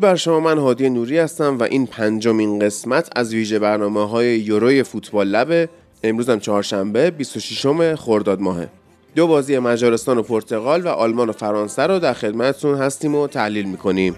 درود 0.00 0.12
بر 0.12 0.16
شما 0.16 0.40
من 0.40 0.58
هادی 0.58 0.90
نوری 0.90 1.18
هستم 1.18 1.58
و 1.58 1.62
این 1.62 1.86
پنجمین 1.86 2.58
قسمت 2.58 3.08
از 3.16 3.34
ویژه 3.34 3.58
برنامه 3.58 4.08
های 4.08 4.38
یوروی 4.38 4.82
فوتبال 4.82 5.28
لبه 5.28 5.68
امروز 6.02 6.28
هم 6.28 6.40
چهارشنبه 6.40 7.10
26 7.10 7.96
خرداد 7.96 8.40
ماهه. 8.40 8.68
دو 9.14 9.26
بازی 9.26 9.58
مجارستان 9.58 10.18
و 10.18 10.22
پرتغال 10.22 10.82
و 10.82 10.88
آلمان 10.88 11.28
و 11.28 11.32
فرانسه 11.32 11.82
رو 11.82 11.98
در 11.98 12.12
خدمتتون 12.12 12.74
هستیم 12.74 13.14
و 13.14 13.26
تحلیل 13.26 13.66
می‌کنیم. 13.66 14.16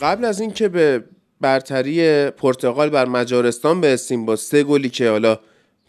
قبل 0.00 0.24
از 0.24 0.40
اینکه 0.40 0.68
به 0.68 1.04
برتری 1.40 2.30
پرتغال 2.30 2.90
بر 2.90 3.04
مجارستان 3.04 3.80
برسیم 3.80 4.26
با 4.26 4.36
سه 4.36 4.62
گلی 4.62 4.88
که 4.88 5.10
حالا 5.10 5.38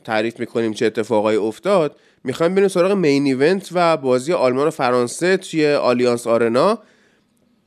تعریف 0.03 0.39
می‌کنیم 0.39 0.73
چه 0.73 0.85
اتفاقای 0.85 1.35
افتاد 1.35 1.95
می‌خوایم 2.23 2.55
بریم 2.55 2.67
سراغ 2.67 2.91
main 2.91 3.25
event 3.25 3.69
و 3.71 3.97
بازی 3.97 4.33
آلمان 4.33 4.67
و 4.67 4.71
فرانسه 4.71 5.37
توی 5.37 5.73
آلیانس 5.73 6.27
آرنا 6.27 6.79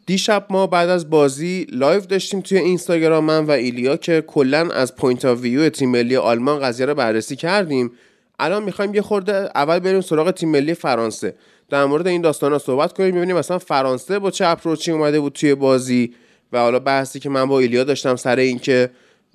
دیشب 0.06 0.46
ما 0.50 0.66
بعد 0.66 0.88
از 0.88 1.10
بازی 1.10 1.66
live 1.72 2.00
داشتیم 2.00 2.40
توی 2.40 2.58
اینستاگرام 2.58 3.24
من 3.24 3.44
و 3.44 3.50
ایلیا 3.50 3.96
که 3.96 4.24
کلا 4.26 4.70
از 4.70 4.96
point 4.96 5.24
of 5.24 5.40
view 5.40 5.68
تیم 5.68 5.90
ملی 5.90 6.16
آلمان 6.16 6.60
قضیه 6.60 6.86
رو 6.86 6.94
بررسی 6.94 7.36
کردیم. 7.36 7.92
الان 8.38 8.62
می‌خوایم 8.62 8.94
یه 8.94 9.02
خورده 9.02 9.32
اول 9.54 9.78
بریم 9.78 10.00
سراغ 10.00 10.30
تیم 10.30 10.48
ملی 10.48 10.74
فرانسه. 10.74 11.34
در 11.68 11.84
مورد 11.84 12.06
این 12.06 12.22
داستان 12.22 12.52
ها 12.52 12.58
صحبت 12.58 12.92
کنیم 12.92 13.14
ببینیم 13.14 13.36
مثلا 13.36 13.58
فرانسه 13.58 14.18
با 14.18 14.30
چه 14.30 14.46
اپروچی 14.46 14.92
اومده 14.92 15.20
بود 15.20 15.32
توی 15.32 15.54
بازی. 15.54 16.14
و 16.52 16.58
حالا 16.58 16.78
بحثی 16.78 17.20
که 17.20 17.28
من 17.28 17.44
با 17.44 17.60
ایلیا 17.60 17.84
داشتم 17.84 18.16
سر 18.16 18.36
اینکه 18.36 18.90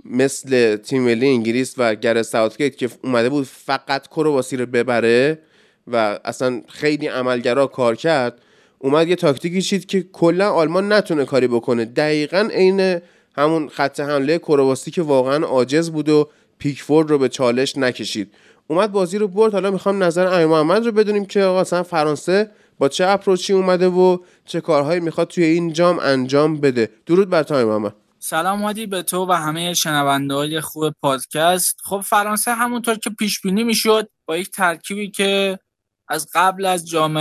مثل 0.05 0.75
تیم 0.75 1.03
ملی 1.03 1.27
انگلیس 1.27 1.73
و 1.77 1.95
گر 1.95 2.23
ساوتگیت 2.23 2.77
که 2.77 2.89
اومده 3.03 3.30
بود 3.30 3.45
فقط 3.45 4.08
کرواسی 4.08 4.58
رو 4.58 4.66
ببره 4.66 5.39
و 5.88 6.19
اصلا 6.25 6.61
خیلی 6.67 7.08
عملگرا 7.08 7.67
کار 7.67 7.95
کرد 7.95 8.41
اومد 8.80 9.08
یه 9.08 9.16
تاکتیکی 9.16 9.61
چید 9.61 9.86
که 9.86 10.05
کلا 10.13 10.52
آلمان 10.52 10.93
نتونه 10.93 11.25
کاری 11.25 11.47
بکنه. 11.47 11.86
دقیقا 11.86 12.49
عین 12.53 12.99
همون 13.38 13.69
خط 13.69 13.99
حمله 13.99 14.38
کرواسی 14.38 14.91
که 14.91 15.02
واقعا 15.02 15.45
عاجز 15.45 15.89
بود 15.89 16.09
و 16.09 16.30
پیکفورد 16.58 17.09
رو 17.09 17.17
به 17.17 17.30
چالش 17.30 17.77
نکشید. 17.77 18.31
اومد 18.67 18.91
بازی 18.91 19.17
رو 19.17 19.27
برد. 19.27 19.53
حالا 19.53 19.71
می‌خوام 19.71 20.03
نظر 20.03 20.27
امیر 20.27 20.45
محمد 20.45 20.86
رو 20.86 20.91
بدونیم 20.91 21.25
که 21.25 21.43
آقا 21.43 21.61
مثلا 21.61 21.83
فرانسه 21.83 22.49
با 22.78 22.90
چه 22.90 23.08
اپروچی 23.08 23.54
اومده 23.54 23.88
و 23.88 24.18
چه 24.45 24.62
کارهایی 24.62 25.00
می‌خواد 25.00 25.28
توی 25.28 25.44
این 25.44 25.73
جام 25.73 26.00
انجام 26.00 26.62
بده. 26.62 26.92
درود 27.06 27.30
بر 27.30 27.44
تایم 27.44 27.67
محمد 27.67 27.95
سلام 28.20 28.64
وادی 28.64 28.86
به 28.86 29.04
تو 29.04 29.26
و 29.26 29.32
همه 29.32 29.73
شنونده 29.73 30.34
های 30.34 30.62
خوب 30.62 30.94
پادکست. 31.02 31.77
خب 31.83 32.02
فرانسه 32.05 32.54
همونطور 32.54 32.95
که 32.95 33.10
پیش 33.10 33.42
بینی 33.42 33.64
می‌شد 33.64 34.10
با 34.26 34.38
یک 34.38 34.52
ترکیبی 34.52 35.11
که 35.11 35.60
از 36.08 36.27
قبل 36.33 36.66
از 36.66 36.89
جام 36.89 37.14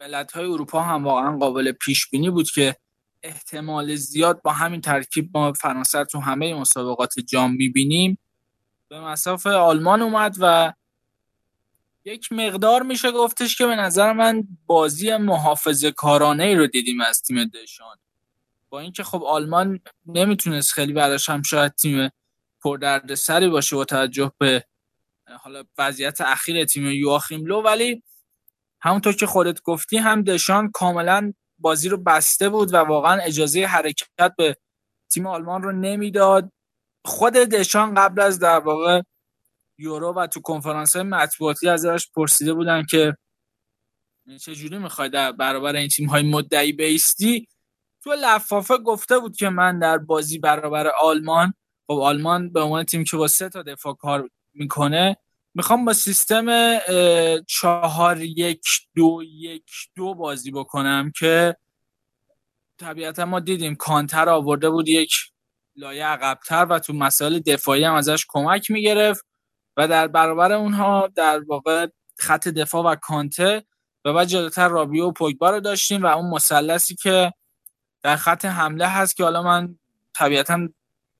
ملت 0.00 0.32
های 0.32 0.44
اروپا 0.44 0.82
هم 0.82 1.04
واقعا 1.04 1.38
قابل 1.38 1.72
پیش 1.72 2.10
بینی 2.10 2.30
بود 2.30 2.50
که 2.50 2.76
احتمال 3.22 3.94
زیاد 3.94 4.42
با 4.42 4.52
همین 4.52 4.80
ترکیب 4.80 5.30
ما 5.34 5.52
فرانسه 5.52 6.04
تو 6.04 6.20
همه 6.20 6.54
مسابقات 6.54 7.12
جام 7.20 7.54
می‌بینیم. 7.54 8.18
به 8.88 9.00
مسافه 9.00 9.50
آلمان 9.50 10.02
اومد 10.02 10.36
و 10.40 10.72
یک 12.06 12.32
مقدار 12.32 12.82
میشه 12.82 13.10
گفتش 13.10 13.58
که 13.58 13.66
به 13.66 13.76
نظر 13.76 14.12
من 14.12 14.42
بازی 14.66 15.16
محافظه 15.16 15.92
کارانه 15.92 16.44
ای 16.44 16.54
رو 16.54 16.66
دیدیم 16.66 17.00
از 17.00 17.22
تیم 17.22 17.44
دشان. 17.44 17.96
با 18.68 18.80
اینکه 18.80 19.02
خب 19.02 19.24
آلمان 19.24 19.80
نمی‌تونست 20.06 20.72
خیلی 20.72 20.92
براش 20.92 21.28
هم 21.28 21.42
شاید 21.42 21.72
تیم 21.72 22.10
پردرد 22.64 23.14
سری 23.14 23.48
باشه 23.48 23.76
با 23.76 23.84
توجه 23.84 24.32
به 24.38 24.64
حالا 25.40 25.64
وضعیت 25.78 26.20
اخیر 26.20 26.64
تیم 26.64 26.86
یواخیم 26.86 27.46
لو 27.46 27.62
ولی 27.62 28.02
همونطور 28.80 29.12
که 29.12 29.26
خودت 29.26 29.62
گفتی 29.62 29.96
هم 29.96 30.22
دشان 30.22 30.70
کاملا 30.70 31.32
بازی 31.58 31.88
رو 31.88 31.96
بسته 31.96 32.48
بود 32.48 32.74
و 32.74 32.76
واقعا 32.76 33.22
اجازه 33.22 33.64
حرکت 33.64 34.32
به 34.38 34.56
تیم 35.10 35.26
آلمان 35.26 35.62
رو 35.62 35.72
نمی‌داد. 35.72 36.52
خود 37.04 37.32
دشان 37.32 37.94
قبل 37.94 38.20
از 38.20 38.38
در 38.38 38.58
واقع 38.58 39.02
یورو 39.78 40.12
و 40.12 40.26
تو 40.26 40.40
کنفرانس 40.40 40.96
مطبوعاتی 40.96 41.68
ازش 41.68 42.06
پرسیده 42.14 42.54
بودن 42.54 42.84
که 42.90 43.16
چجوری 44.40 44.78
می‌خوای 44.78 45.08
در 45.08 45.32
برابر 45.32 45.76
این 45.76 45.88
تیم 45.88 46.08
های 46.08 46.22
مدعی 46.22 46.72
بیستی؟ 46.72 47.48
تو 48.04 48.14
لفافه 48.20 48.78
گفته 48.78 49.18
بود 49.18 49.36
که 49.36 49.48
من 49.48 49.78
در 49.78 49.98
بازی 49.98 50.38
برابر 50.38 50.90
آلمان 51.02 51.54
خب 51.86 51.92
آلمان 51.92 52.52
به 52.52 52.60
عنوان 52.60 52.84
تیم 52.84 53.04
که 53.04 53.16
با 53.16 53.28
سه 53.28 53.48
تا 53.48 53.62
دفاع 53.62 53.94
کار 53.94 54.30
می‌کنه 54.54 55.16
می‌خوام 55.54 55.84
با 55.84 55.92
سیستم 55.92 56.78
چهار 57.46 58.20
یک 58.20 58.66
دو 58.94 59.22
یک 59.24 59.70
دو 59.96 60.14
بازی 60.14 60.50
بکنم 60.50 61.12
که 61.18 61.56
طبیعتا 62.78 63.24
ما 63.24 63.40
دیدیم 63.40 63.74
کانتر 63.74 64.28
آورده 64.28 64.70
بود 64.70 64.88
یک 64.88 65.12
لایه 65.76 66.04
عقبتر 66.06 66.66
و 66.70 66.78
تو 66.78 66.92
مسائل 66.92 67.38
دفاعی 67.38 67.84
هم 67.84 67.94
ازش 67.94 68.26
کمک 68.28 68.70
می‌گرفت. 68.70 69.25
و 69.76 69.88
در 69.88 70.06
برابر 70.06 70.52
اونها 70.52 71.08
در 71.14 71.40
واقع 71.46 71.86
خط 72.18 72.48
دفاع 72.48 72.84
و 72.84 72.94
کانته 72.94 73.64
و 74.04 74.12
بعد 74.12 74.28
جلوتر 74.28 74.68
رابیو 74.68 75.06
و 75.06 75.12
پوگبا 75.12 75.50
رو 75.50 75.60
داشتیم 75.60 76.02
و 76.02 76.06
اون 76.06 76.30
مثلثی 76.30 76.94
که 76.94 77.32
در 78.02 78.16
خط 78.16 78.44
حمله 78.44 78.86
هست 78.86 79.16
که 79.16 79.24
حالا 79.24 79.42
من 79.42 79.78
طبیعتا 80.14 80.68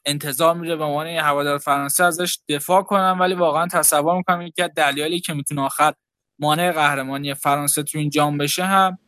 انتظار 0.04 0.54
میره 0.54 0.76
به 0.76 0.84
عنوان 0.84 1.06
هوادار 1.06 1.58
فرانسه 1.58 2.04
ازش 2.04 2.38
دفاع 2.48 2.82
کنم 2.82 3.16
ولی 3.20 3.34
واقعا 3.34 3.66
تصور 3.66 4.16
می‌کنم 4.16 4.42
یکی 4.42 4.62
از 4.62 4.70
دلایلی 4.76 5.20
که 5.20 5.34
می‌تونه 5.34 5.62
آخر 5.62 5.94
مانع 6.38 6.72
قهرمانی 6.72 7.34
فرانسه 7.34 7.82
تو 7.82 7.98
این 7.98 8.10
جام 8.10 8.38
بشه 8.38 8.64
هم 8.64 8.98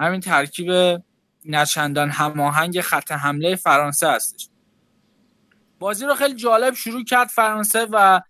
همین 0.00 0.20
ترکیب 0.20 1.00
نچندان 1.44 2.10
هماهنگ 2.10 2.80
خط 2.80 3.12
حمله 3.12 3.56
فرانسه 3.56 4.08
هستش. 4.10 4.48
بازی 5.78 6.06
رو 6.06 6.14
خیلی 6.14 6.34
جالب 6.34 6.74
شروع 6.74 7.04
کرد 7.04 7.28
فرانسه 7.28 7.86
و 7.92 8.20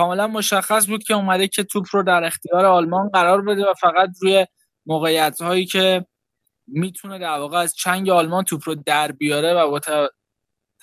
کاملا 0.00 0.26
مشخص 0.26 0.86
بود 0.86 1.04
که 1.04 1.14
اومده 1.14 1.48
که 1.48 1.64
توپ 1.64 1.86
رو 1.92 2.02
در 2.02 2.24
اختیار 2.24 2.66
آلمان 2.66 3.08
قرار 3.08 3.42
بده 3.42 3.70
و 3.70 3.74
فقط 3.74 4.08
روی 4.20 4.46
موقعیت 4.86 5.42
هایی 5.42 5.66
که 5.66 6.06
می‌تونه 6.66 7.18
در 7.18 7.38
واقع 7.38 7.58
از 7.58 7.74
چنگ 7.74 8.10
آلمان 8.10 8.44
توپ 8.44 8.62
رو 8.64 8.74
در 8.74 9.12
بیاره 9.12 9.54
و 9.54 9.70
با 9.70 9.80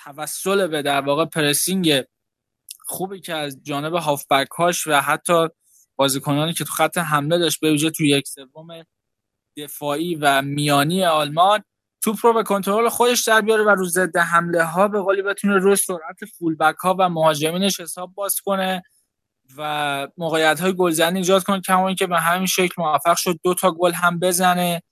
توسل 0.03 0.67
به 0.67 0.81
در 0.81 1.01
واقع 1.01 1.25
پرسینگ 1.25 2.03
خوبی 2.85 3.19
که 3.19 3.33
از 3.33 3.59
جانب 3.63 3.93
هافبک 3.93 4.47
هاش 4.57 4.87
و 4.87 4.93
حتی 5.01 5.47
بازیکنانی 5.95 6.53
که 6.53 6.63
تو 6.63 6.73
خط 6.73 6.97
حمله 6.97 7.37
داشت 7.37 7.59
به 7.59 7.71
ویژه 7.71 7.89
تو 7.89 8.03
یک 8.03 8.27
سوم 8.27 8.83
دفاعی 9.57 10.15
و 10.15 10.41
میانی 10.41 11.05
آلمان 11.05 11.63
توپ 12.03 12.25
رو 12.25 12.33
به 12.33 12.43
کنترل 12.43 12.89
خودش 12.89 13.23
در 13.23 13.41
بیاره 13.41 13.63
و 13.63 13.69
رو 13.69 13.85
ضد 13.85 14.17
حمله 14.17 14.63
ها 14.63 14.87
به 14.87 15.01
قولی 15.01 15.21
بتونه 15.21 15.57
روی 15.57 15.75
سرعت 15.75 16.25
فولبک 16.37 16.75
ها 16.75 16.95
و 16.99 17.09
مهاجمینش 17.09 17.79
حساب 17.79 18.13
باز 18.15 18.35
کنه. 18.45 18.83
و 19.57 20.07
موقعیت 20.17 20.59
های 20.59 20.73
گلزنی 20.73 21.17
ایجاد 21.19 21.43
کنه 21.43 21.61
کما 21.61 21.93
که 21.93 22.07
به 22.07 22.19
همین 22.19 22.47
شکل 22.47 22.73
موفق 22.77 23.17
شد 23.17 23.39
دو 23.43 23.53
تا 23.53 23.71
گل 23.71 23.93
هم 23.93 24.19
بزنه 24.19 24.83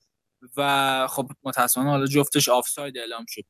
و 0.57 1.07
خب 1.07 1.31
متاسفانه 1.43 1.89
حالا 1.89 2.05
جفتش 2.05 2.49
آفساید 2.49 2.97
اعلام 2.97 3.25
شد. 3.29 3.43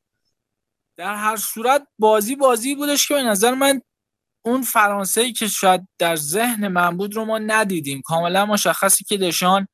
در 0.96 1.14
هر 1.14 1.36
صورت 1.36 1.86
بازی 1.98 2.36
بازی 2.36 2.74
بودش 2.74 3.08
که 3.08 3.14
به 3.14 3.22
نظر 3.22 3.54
من 3.54 3.80
اون 4.44 4.62
فرانسه 4.62 5.20
ای 5.20 5.32
که 5.32 5.48
شاید 5.48 5.88
در 5.98 6.16
ذهن 6.16 6.68
من 6.68 6.96
بود 6.96 7.14
رو 7.16 7.24
ما 7.24 7.38
ندیدیم. 7.38 8.02
کاملا 8.02 8.46
مشخصی 8.46 9.04
که 9.04 9.16
دشان 9.16 9.68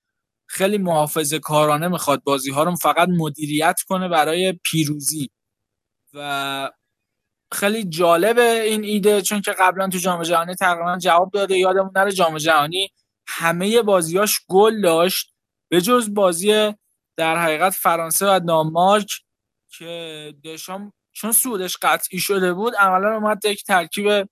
خیلی 0.47 0.79
محافظه 0.79 1.39
کارانه 1.39 1.89
می‌خواد 1.89 2.23
بازی 2.25 2.51
ها 2.51 2.63
رو 2.63 2.77
فقط 2.77 3.09
مدیریت 3.09 3.83
کنه 3.89 4.09
برای 4.09 4.53
پیروزی. 4.53 5.31
و 6.15 6.71
خیلی 7.53 7.85
جالبه 7.85 8.63
این 8.63 8.85
ایده 8.85 9.23
چون 9.23 9.41
که 9.41 9.53
قبلا 9.53 9.89
تو 9.89 9.99
جام 9.99 10.23
جهانی 10.23 10.55
تقریبا 10.55 10.99
جواب 10.99 11.31
داده 11.31 11.57
یادمون 11.57 11.91
نره 11.95 12.13
جام 12.13 12.39
جهانی 12.39 12.91
همه 13.27 13.83
بازیاش 13.83 14.41
گل 14.49 14.81
داشت. 14.81 15.33
به 15.69 15.81
جز 15.81 16.15
بازی 16.15 16.75
در 17.17 17.37
حقیقت 17.37 17.73
فرانسه 17.73 18.27
و 18.27 18.41
دانمارک 18.41 19.11
که 19.79 20.35
دشام 20.45 20.93
چون 21.13 21.33
سودش 21.33 21.77
قطعی 21.83 22.19
شده 22.19 22.53
بود 22.53 22.75
عملا 22.75 23.15
اومد 23.17 23.45
یک 23.45 23.65
ترکیب 23.65 24.29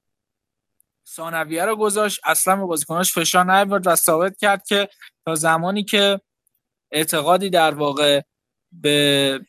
ثانویه 1.09 1.65
رو 1.65 1.77
گذاشت 1.77 2.21
اصلا 2.25 2.57
به 2.57 2.65
بازیکناش 2.65 3.13
فشار 3.13 3.53
نیورد 3.53 3.87
و 3.87 3.97
ثابت 3.97 4.37
کرد 4.39 4.67
که 4.67 4.89
تا 5.25 5.35
زمانی 5.35 5.85
که 5.85 6.21
اعتقادی 6.93 7.51
در 7.51 7.75
واقع 7.75 8.21
به 8.73 9.41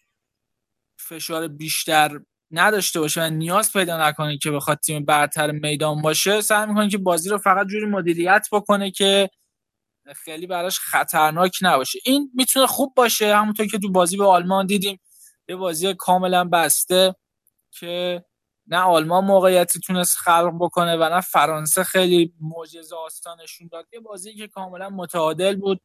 فشار 0.99 1.47
بیشتر 1.47 2.19
نداشته 2.51 2.99
باشه 2.99 3.21
و 3.23 3.29
نیاز 3.29 3.73
پیدا 3.73 4.07
نکنه 4.07 4.37
که 4.37 4.51
بخواد 4.51 4.79
تیم 4.79 5.05
برتر 5.05 5.51
میدان 5.51 6.01
باشه 6.01 6.41
سعی 6.41 6.67
می‌کنه 6.67 6.89
که 6.89 6.97
بازی 6.97 7.29
رو 7.29 7.37
فقط 7.37 7.67
جوری 7.67 7.85
مدیریت 7.85 8.47
بکنه 8.51 8.91
که 8.91 9.29
خیلی 10.15 10.47
براش 10.47 10.79
خطرناک 10.79 11.57
نباشه. 11.61 11.99
این 12.05 12.31
می‌تونه 12.33 12.67
خوب 12.67 12.93
باشه 12.95 13.35
همونطور 13.35 13.67
که 13.67 13.79
تو 13.79 13.91
بازی 13.91 14.17
به 14.17 14.25
آلمان 14.25 14.65
دیدیم 14.65 14.99
یه 15.49 15.55
بازی 15.55 15.93
کاملا 15.93 16.43
بسته 16.45 17.15
که 17.71 18.25
نه 18.67 18.77
آلمان 18.79 19.25
موقعیتی 19.25 19.79
تونست 19.79 20.17
خلق 20.17 20.53
بکنه 20.61 20.97
و 20.97 21.09
نه 21.15 21.21
فرانسه 21.21 21.83
خیلی 21.83 22.33
معجزه 22.41 22.95
آستانشون 22.95 23.69
داد. 23.71 23.87
یه 23.93 23.99
بازی 23.99 24.35
که 24.35 24.47
کاملا 24.47 24.89
متعادل 24.89 25.55
بود 25.55 25.81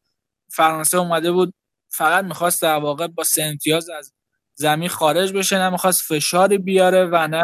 فرانسه 0.51 0.97
اومده 0.97 1.31
بود 1.31 1.53
فقط 1.89 2.25
می‌خواست 2.25 2.61
در 2.61 2.79
واقع 2.79 3.07
با 3.07 3.23
سه 3.23 3.43
امتیاز 3.43 3.89
از 3.89 4.13
زمین 4.59 4.89
خارج 4.89 5.33
بشه 5.33 5.57
نه 5.57 5.69
می‌خواست 5.69 6.01
فشاری 6.01 6.57
بیاره 6.57 7.05
و 7.05 7.27
نه 7.27 7.43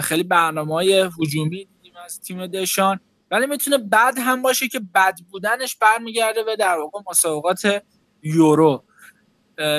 خیلی 0.00 0.22
برنامه 0.22 0.74
های 0.74 1.10
هجومی 1.20 1.64
دیدیم 1.64 1.92
از 2.04 2.20
تیم 2.20 2.46
دشان. 2.46 3.00
ولی 3.30 3.46
می‌تونه 3.46 3.78
بد 3.78 4.18
هم 4.18 4.42
باشه 4.42 4.68
که 4.68 4.80
بد 4.94 5.18
بودنش 5.30 5.76
برمیگرده 5.76 6.42
به 6.42 6.56
در 6.56 6.78
واقع 6.78 7.00
مسابقات 7.10 7.82
یورو. 8.22 8.84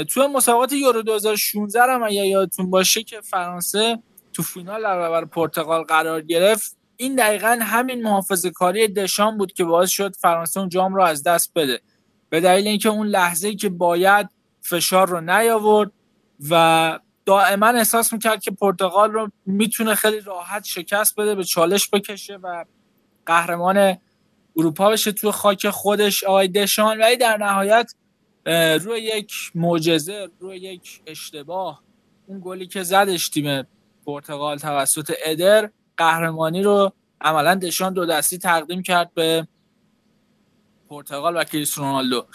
تو 0.09 0.27
مسابقات 0.27 0.73
یورو 0.73 1.01
2016 1.01 1.81
هم 1.81 2.03
اگه 2.03 2.27
یادتون 2.27 2.69
باشه 2.69 3.03
که 3.03 3.21
فرانسه 3.21 3.99
تو 4.33 4.43
فینال 4.43 4.81
در 4.81 4.97
برابر 4.97 5.25
پرتغال 5.25 5.83
قرار 5.83 6.21
گرفت 6.21 6.77
این 6.97 7.15
دقیقا 7.15 7.59
همین 7.61 8.03
محافظه 8.03 8.49
کاری 8.49 8.87
دشان 8.87 9.37
بود 9.37 9.53
که 9.53 9.63
باعث 9.63 9.89
شد 9.89 10.15
فرانسه 10.15 10.59
اون 10.59 10.69
جام 10.69 10.95
رو 10.95 11.03
از 11.03 11.23
دست 11.23 11.51
بده. 11.55 11.81
به 12.29 12.41
دلیل 12.41 12.67
اینکه 12.67 12.89
اون 12.89 13.07
لحظه 13.07 13.55
که 13.55 13.69
باید 13.69 14.29
فشار 14.61 15.07
رو 15.07 15.21
نیاورد 15.21 15.91
و 16.49 16.99
دائما 17.25 17.67
احساس 17.67 18.13
می‌کرد 18.13 18.41
که 18.41 18.51
پرتغال 18.51 19.11
رو 19.11 19.31
می‌تونه 19.45 19.95
خیلی 19.95 20.19
راحت 20.19 20.65
شکست 20.65 21.15
بده 21.15 21.35
به 21.35 21.43
چالش 21.43 21.89
بکشه 21.89 22.35
و 22.35 22.65
قهرمان 23.25 23.97
اروپا 24.57 24.89
بشه 24.89 25.11
تو 25.11 25.31
خاک 25.31 25.69
خودش. 25.69 26.23
آقای 26.23 26.47
دشان 26.47 26.99
ولی 26.99 27.17
در 27.17 27.37
نهایت 27.37 27.93
روی 28.81 28.99
یک 28.99 29.33
معجزه 29.55 30.29
روی 30.39 30.57
یک 30.57 31.01
اشتباه 31.07 31.83
اون 32.27 32.41
گلی 32.43 32.67
که 32.67 32.83
زدش 32.83 33.29
تیم 33.29 33.67
پرتغال 34.05 34.57
توسط 34.57 35.13
ادر 35.25 35.69
قهرمانی 35.97 36.63
رو 36.63 36.93
عملا 37.21 37.55
دشان 37.55 37.93
دو 37.93 38.05
دستی 38.05 38.37
تقدیم 38.37 38.81
کرد 38.81 39.13
به 39.13 39.47
پرتغال 40.89 41.37
و 41.37 41.43
کریس 41.43 41.77
رونالدو. 41.77 42.25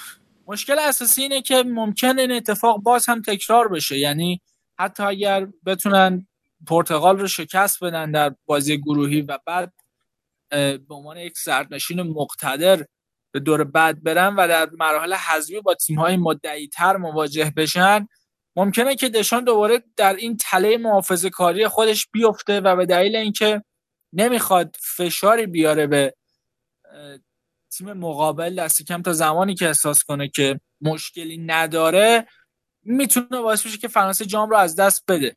مشکل 0.52 0.78
اساسی 0.78 1.22
اینه 1.22 1.42
که 1.42 1.62
ممکن 1.66 2.18
این 2.18 2.32
اتفاق 2.32 2.80
باز 2.80 3.08
هم 3.08 3.22
تکرار 3.22 3.68
بشه. 3.68 3.98
یعنی 3.98 4.40
حتی 4.78 5.02
اگر 5.02 5.46
بتونن 5.66 6.26
پرتغال 6.66 7.18
رو 7.18 7.28
شکست 7.28 7.84
بدن 7.84 8.10
در 8.10 8.34
بازی 8.46 8.78
گروهی 8.78 9.22
و 9.22 9.38
بعد 9.46 9.72
به 10.50 10.94
عنوان 10.94 11.16
یک 11.16 11.38
سردنشین 11.38 12.02
مقتدر 12.02 12.84
به 13.32 13.40
دور 13.40 13.64
بعد 13.64 14.02
برن 14.02 14.36
و 14.36 14.48
در 14.48 14.70
مراحل 14.78 15.14
حذفی 15.14 15.60
با 15.60 15.74
تیم‌های 15.74 16.68
تر 16.72 16.96
مواجه 16.96 17.52
بشن 17.56 18.06
ممکنه 18.56 18.96
که 18.96 19.08
دشان 19.08 19.44
دوباره 19.44 19.82
در 19.96 20.14
این 20.14 20.36
تله 20.36 20.76
محافظه 20.76 21.30
کاری 21.30 21.68
خودش 21.68 22.08
بیفته 22.12 22.60
و 22.60 22.76
به 22.76 22.86
دلیل 22.86 23.16
اینکه 23.16 23.62
نمی‌خواد 24.12 24.76
فشاری 24.96 25.46
بیاره 25.46 25.86
به 25.86 26.14
تیم 27.78 27.92
مقابل 27.92 28.54
دست 28.54 28.82
کم 28.82 29.02
تا 29.02 29.12
زمانی 29.12 29.54
که 29.54 29.66
احساس 29.66 30.04
کنه 30.04 30.28
که 30.28 30.60
مشکلی 30.80 31.38
نداره 31.38 32.26
می‌تونه 32.82 33.40
باعث 33.42 33.66
بشه 33.66 33.78
که 33.78 33.88
فرانسه 33.88 34.24
جام 34.24 34.50
رو 34.50 34.56
از 34.56 34.76
دست 34.76 35.04
بده. 35.08 35.36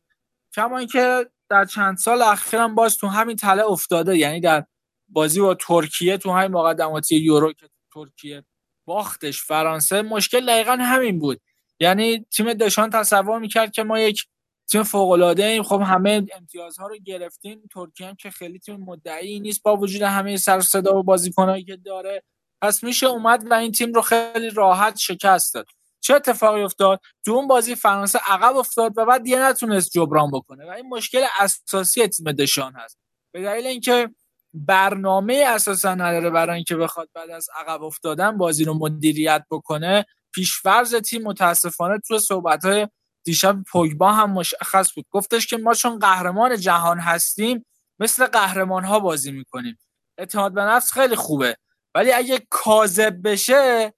کما 0.54 0.78
اینکه 0.78 1.26
در 1.50 1.64
چند 1.64 1.96
سال 1.96 2.22
اخیرم 2.22 2.74
باز 2.74 2.96
تو 2.96 3.06
همین 3.06 3.36
تله 3.36 3.64
افتاده 3.64 4.18
یعنی 4.18 4.40
در 4.40 4.64
بازی 5.08 5.40
با 5.40 5.54
ترکیه 5.54 6.16
تو 6.16 6.32
همین 6.32 6.50
مقدماتی 6.50 7.16
یورو 7.16 7.52
که 7.52 7.68
ترکیه 7.94 8.44
باختش 8.84 9.42
فرانسه 9.42 10.02
مشکل 10.02 10.46
دقیقا 10.46 10.72
همین 10.72 11.18
بود. 11.18 11.40
یعنی 11.80 12.26
تیم 12.36 12.52
دشان 12.52 12.90
تصور 12.90 13.38
می‌کرد 13.38 13.72
که 13.72 13.82
ما 13.82 14.00
یک 14.00 14.26
تیم 14.70 14.82
فوق 14.82 15.10
العاده 15.10 15.62
خب 15.62 15.80
همه 15.80 16.26
امتیازها 16.36 16.86
رو 16.86 16.96
گرفتیم 16.98 17.62
ترکیه 17.72 18.06
هم 18.06 18.14
که 18.14 18.30
خیلی 18.30 18.58
تیم 18.58 18.76
مدعی 18.76 19.40
نیست 19.40 19.62
با 19.62 19.76
وجود 19.76 20.02
همه 20.02 20.36
سر 20.36 20.60
صدا 20.60 20.98
و 20.98 21.02
بازیکنایی 21.02 21.64
که 21.64 21.76
داره. 21.76 22.22
پس 22.62 22.84
میشه 22.84 23.06
اومد 23.06 23.50
و 23.50 23.54
این 23.54 23.72
تیم 23.72 23.92
رو 23.92 24.02
خیلی 24.02 24.50
راحت 24.50 24.96
شکست 24.96 25.54
داد. 25.54 25.66
چه 26.00 26.14
اتفاقی 26.14 26.62
افتاد؟ 26.62 27.00
تو 27.24 27.32
اون 27.32 27.46
بازی 27.46 27.74
فرانسه 27.74 28.20
عقب 28.26 28.56
افتاد 28.56 28.92
و 28.96 29.04
بعد 29.04 29.22
دیگه 29.22 29.38
نتونست 29.38 29.90
جبران 29.90 30.30
بکنه 30.30 30.66
و 30.66 30.70
این 30.70 30.88
مشکل 30.88 31.24
اساسی 31.40 32.06
تیم 32.06 32.32
دشان 32.32 32.72
هست. 32.76 32.98
به 33.32 33.42
دلیل 33.42 33.66
اینکه 33.66 34.10
برنامه 34.54 35.44
اساسا 35.48 35.94
نداره 35.94 36.30
برای 36.30 36.54
اینکه 36.54 36.76
بخواد 36.76 37.08
بعد 37.14 37.30
از 37.30 37.48
عقب 37.56 37.82
افتادن 37.82 38.38
بازی 38.38 38.64
رو 38.64 38.74
مدیریت 38.74 39.44
بکنه 39.50 40.06
پیشورز 40.34 40.94
تیم 40.94 41.22
متاسفانه 41.22 41.98
تو 41.98 42.18
صحبت 42.18 42.64
های 42.64 42.88
دیشب 43.26 43.62
پوگبا 43.62 44.12
هم 44.12 44.32
مشخص 44.32 44.92
بود. 44.94 45.06
گفتش 45.10 45.46
که 45.46 45.56
ما 45.56 45.74
چون 45.74 45.98
قهرمان 45.98 46.56
جهان 46.60 46.98
هستیم 46.98 47.66
مثل 47.98 48.26
قهرمان 48.26 48.84
ها 48.84 49.00
بازی 49.00 49.32
می‌کنیم. 49.32 49.78
اعتماد 50.18 50.54
به 50.54 50.62
نفس 50.62 50.92
خیلی 50.92 51.16
خوبه. 51.16 51.56
ولی 51.94 52.12
اگه 52.12 52.46
کاذب 52.50 53.16
بشه 53.24 53.94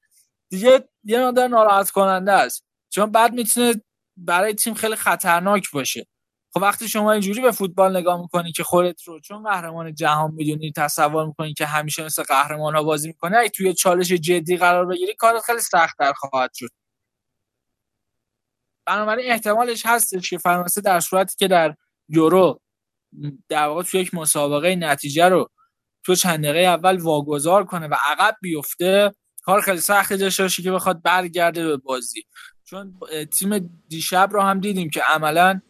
دیگه 0.50 0.88
یه 1.04 1.20
مقدار 1.26 1.48
ناراحت 1.48 1.90
کننده 1.90 2.32
است. 2.32 2.64
چون 2.90 3.12
بعد 3.12 3.32
می‌تونه 3.32 3.74
برای 4.16 4.54
تیم 4.54 4.74
خیلی 4.74 4.96
خطرناک 4.96 5.70
باشه. 5.70 6.06
خب 6.54 6.62
وقتی 6.62 6.88
شما 6.88 7.12
اینجوری 7.12 7.40
به 7.40 7.50
فوتبال 7.50 7.96
نگاه 7.96 8.20
می‌کنی 8.20 8.52
که 8.52 8.64
خودت 8.64 9.02
رو 9.02 9.20
چون 9.20 9.42
قهرمان 9.42 9.94
جهان 9.94 10.32
می‌دونی 10.34 10.72
تصور 10.76 11.26
می‌کنی 11.26 11.54
که 11.54 11.66
همیشه 11.66 12.04
مثل 12.04 12.22
قهرمان 12.22 12.76
ها 12.76 12.82
بازی 12.82 13.08
می‌کنه 13.08 13.38
اگه 13.38 13.48
توی 13.48 13.74
چالش 13.74 14.08
جدی 14.08 14.56
قرار 14.56 14.86
بگیری 14.86 15.14
کارت 15.14 15.42
خیلی 15.42 15.60
سختتر 15.60 16.12
خواهد 16.12 16.50
شد. 16.54 16.68
بنابراین 18.88 19.32
احتمالش 19.32 19.86
هستش 19.86 20.30
که 20.30 20.38
فرانسه 20.38 20.80
در 20.80 21.00
صورتی 21.00 21.36
که 21.38 21.48
در 21.48 21.74
یورو 22.08 22.60
در 23.48 23.66
واقع 23.66 23.82
توی 23.82 24.00
یک 24.00 24.14
مسابقه 24.14 24.76
نتیجه 24.76 25.28
رو 25.28 25.50
تو 26.04 26.14
چند 26.14 26.44
دقیقه 26.44 26.58
اول 26.58 27.00
واگذار 27.00 27.64
کنه 27.64 27.86
و 27.86 27.94
عقب 28.10 28.36
بیفته 28.42 29.14
کار 29.42 29.60
خیلی 29.60 29.80
سختی 29.80 30.16
داشته 30.16 30.48
که 30.48 30.72
بخواد 30.72 31.02
برگرده 31.02 31.66
به 31.66 31.76
بازی. 31.76 32.24
چون 32.64 33.00
تیم 33.38 33.82
دیشب 33.88 34.28
رو 34.32 34.42
هم 34.42 34.60
دیدیم 34.60 34.90
که 34.90 35.02
عملا 35.08 35.60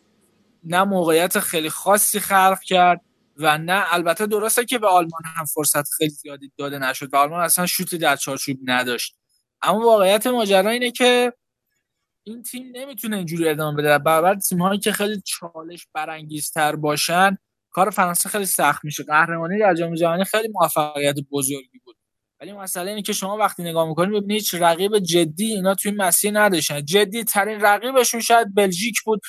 نه 0.65 0.85
موقعیت 0.85 1.39
خیلی 1.39 1.71
خاصی 1.71 2.21
خلق 2.21 2.61
کرد 2.61 3.01
و 3.37 3.59
نه 3.59 3.95
البته 3.95 4.27
درسته 4.27 4.65
که 4.65 4.79
به 4.79 4.89
آلمان 4.89 5.23
هم 5.37 5.45
فرصت 5.45 5.89
خیلی 5.99 6.11
زیادی 6.11 6.53
داده 6.59 6.79
نشد 6.79 7.15
و 7.15 7.17
آلمان 7.17 7.41
اصلا 7.41 7.67
شوتی 7.67 7.99
در 7.99 8.17
چارچوب 8.17 8.59
نداشت. 8.65 9.17
اما 9.63 9.81
واقعیت 9.81 10.27
ماجرا 10.27 10.71
اینه 10.71 10.91
که 10.91 11.33
این 12.29 12.43
تیم 12.43 12.73
نمی‌تونه 12.75 13.17
اینجوری 13.17 13.49
ادامه 13.49 13.77
بده. 13.77 13.99
برابر 13.99 14.35
تیم 14.35 14.63
هایی 14.63 14.79
که 14.81 14.93
خیلی 14.93 15.23
چالش 15.27 15.87
برانگیزتر 15.95 16.77
باشن 16.77 17.39
کار 17.71 17.91
فرانسه 17.91 18.29
خیلی 18.29 18.47
سخت 18.47 18.85
میشه. 18.85 19.03
قهرمانی 19.05 19.59
در 19.59 19.75
جام 19.75 19.95
جهانی 19.95 20.25
خیلی 20.25 20.49
موفقیت 20.49 21.17
بزرگی 21.33 21.79
بود. 21.85 21.97
ولی 22.41 22.53
مسئله 22.53 22.91
اینه 22.91 23.03
که 23.03 23.13
شما 23.13 23.37
وقتی 23.37 23.63
نگاه 23.63 23.89
می‌کنید 23.89 24.11
ببینید 24.11 24.31
هیچ 24.31 24.55
رقیب 24.55 24.99
جدی 24.99 25.45
اینا 25.45 25.75
توی 25.75 25.93
مسیر 25.93 26.41
نداشتن. 26.41 26.85
جدی 26.85 27.25
ترین 27.25 27.61
رقیبشون 27.61 28.21
شاید 28.21 28.55
بلژیک 28.55 29.01
بود 29.05 29.21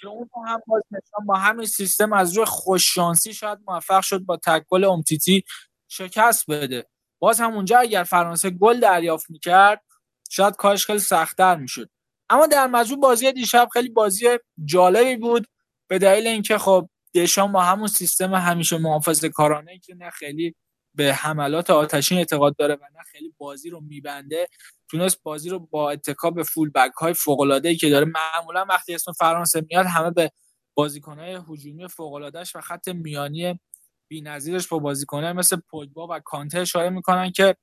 که 0.00 0.08
اون 0.08 0.28
هم 0.46 0.60
باز 0.66 0.82
با 1.26 1.34
همین 1.34 1.66
سیستم 1.66 2.12
از 2.12 2.36
روی 2.36 2.44
خوششانسی 2.44 3.34
شاید 3.34 3.58
موفق 3.68 4.02
شد 4.02 4.18
با 4.18 4.36
تکل 4.36 4.84
امتیتی 4.84 5.44
شکست 5.88 6.50
بده. 6.50 6.86
باز 7.18 7.40
هم 7.40 7.54
اونجا 7.54 7.78
اگر 7.78 8.02
فرانسه 8.04 8.50
گل 8.50 8.80
دریافت 8.80 9.30
می‌کرد 9.30 9.84
شاید 10.30 10.56
کارش 10.56 10.86
خیلی 10.86 10.98
سختتر 10.98 11.56
می‌شد. 11.56 11.90
اما 12.30 12.46
در 12.46 12.66
مجموع 12.66 13.00
بازی 13.00 13.32
دیشب 13.32 13.68
خیلی 13.72 13.88
بازی 13.88 14.26
جالبی 14.64 15.16
بود. 15.16 15.46
به 15.88 15.98
دلیل 15.98 16.26
اینکه 16.26 16.58
خب 16.58 16.88
دشان 17.14 17.52
با 17.52 17.62
همون 17.62 17.88
سیستم 17.88 18.34
همیشه 18.34 18.78
محافظه 18.78 19.28
کارانه 19.28 19.78
که 19.78 19.94
نه 19.94 20.10
خیلی 20.10 20.54
به 20.94 21.14
حملات 21.14 21.70
آتشین 21.70 22.18
اعتقاد 22.18 22.56
داره 22.56 22.74
و 22.74 22.84
نه 22.96 23.02
خیلی 23.02 23.34
بازی 23.38 23.70
رو 23.70 23.80
میبنده 23.80 24.48
تونست 24.90 25.22
بازی 25.22 25.48
رو 25.48 25.58
با 25.58 25.90
اتکا 25.90 26.30
به 26.30 26.42
فول 26.42 26.70
بک 26.74 26.92
های 26.92 27.14
فوق 27.14 27.60
که 27.80 27.90
داره. 27.90 28.06
معمولا 28.06 28.64
وقتی 28.68 28.94
اسم 28.94 29.12
فرانسه 29.12 29.66
میاد 29.70 29.86
همه 29.86 30.10
به 30.10 30.30
بازیکن 30.74 31.18
های 31.18 31.38
هجومی 31.48 31.88
فوق 31.88 32.12
و 32.54 32.60
خط 32.60 32.88
میانی 32.88 33.60
بی‌نظیرش 34.08 34.68
با 34.68 34.78
بازیکن 34.78 35.24
مثل 35.24 35.56
پوگبا 35.70 36.06
و 36.10 36.20
کانته 36.20 36.58
اشاره 36.58 36.90
می‌کنن 36.90 37.32
که 37.32 37.56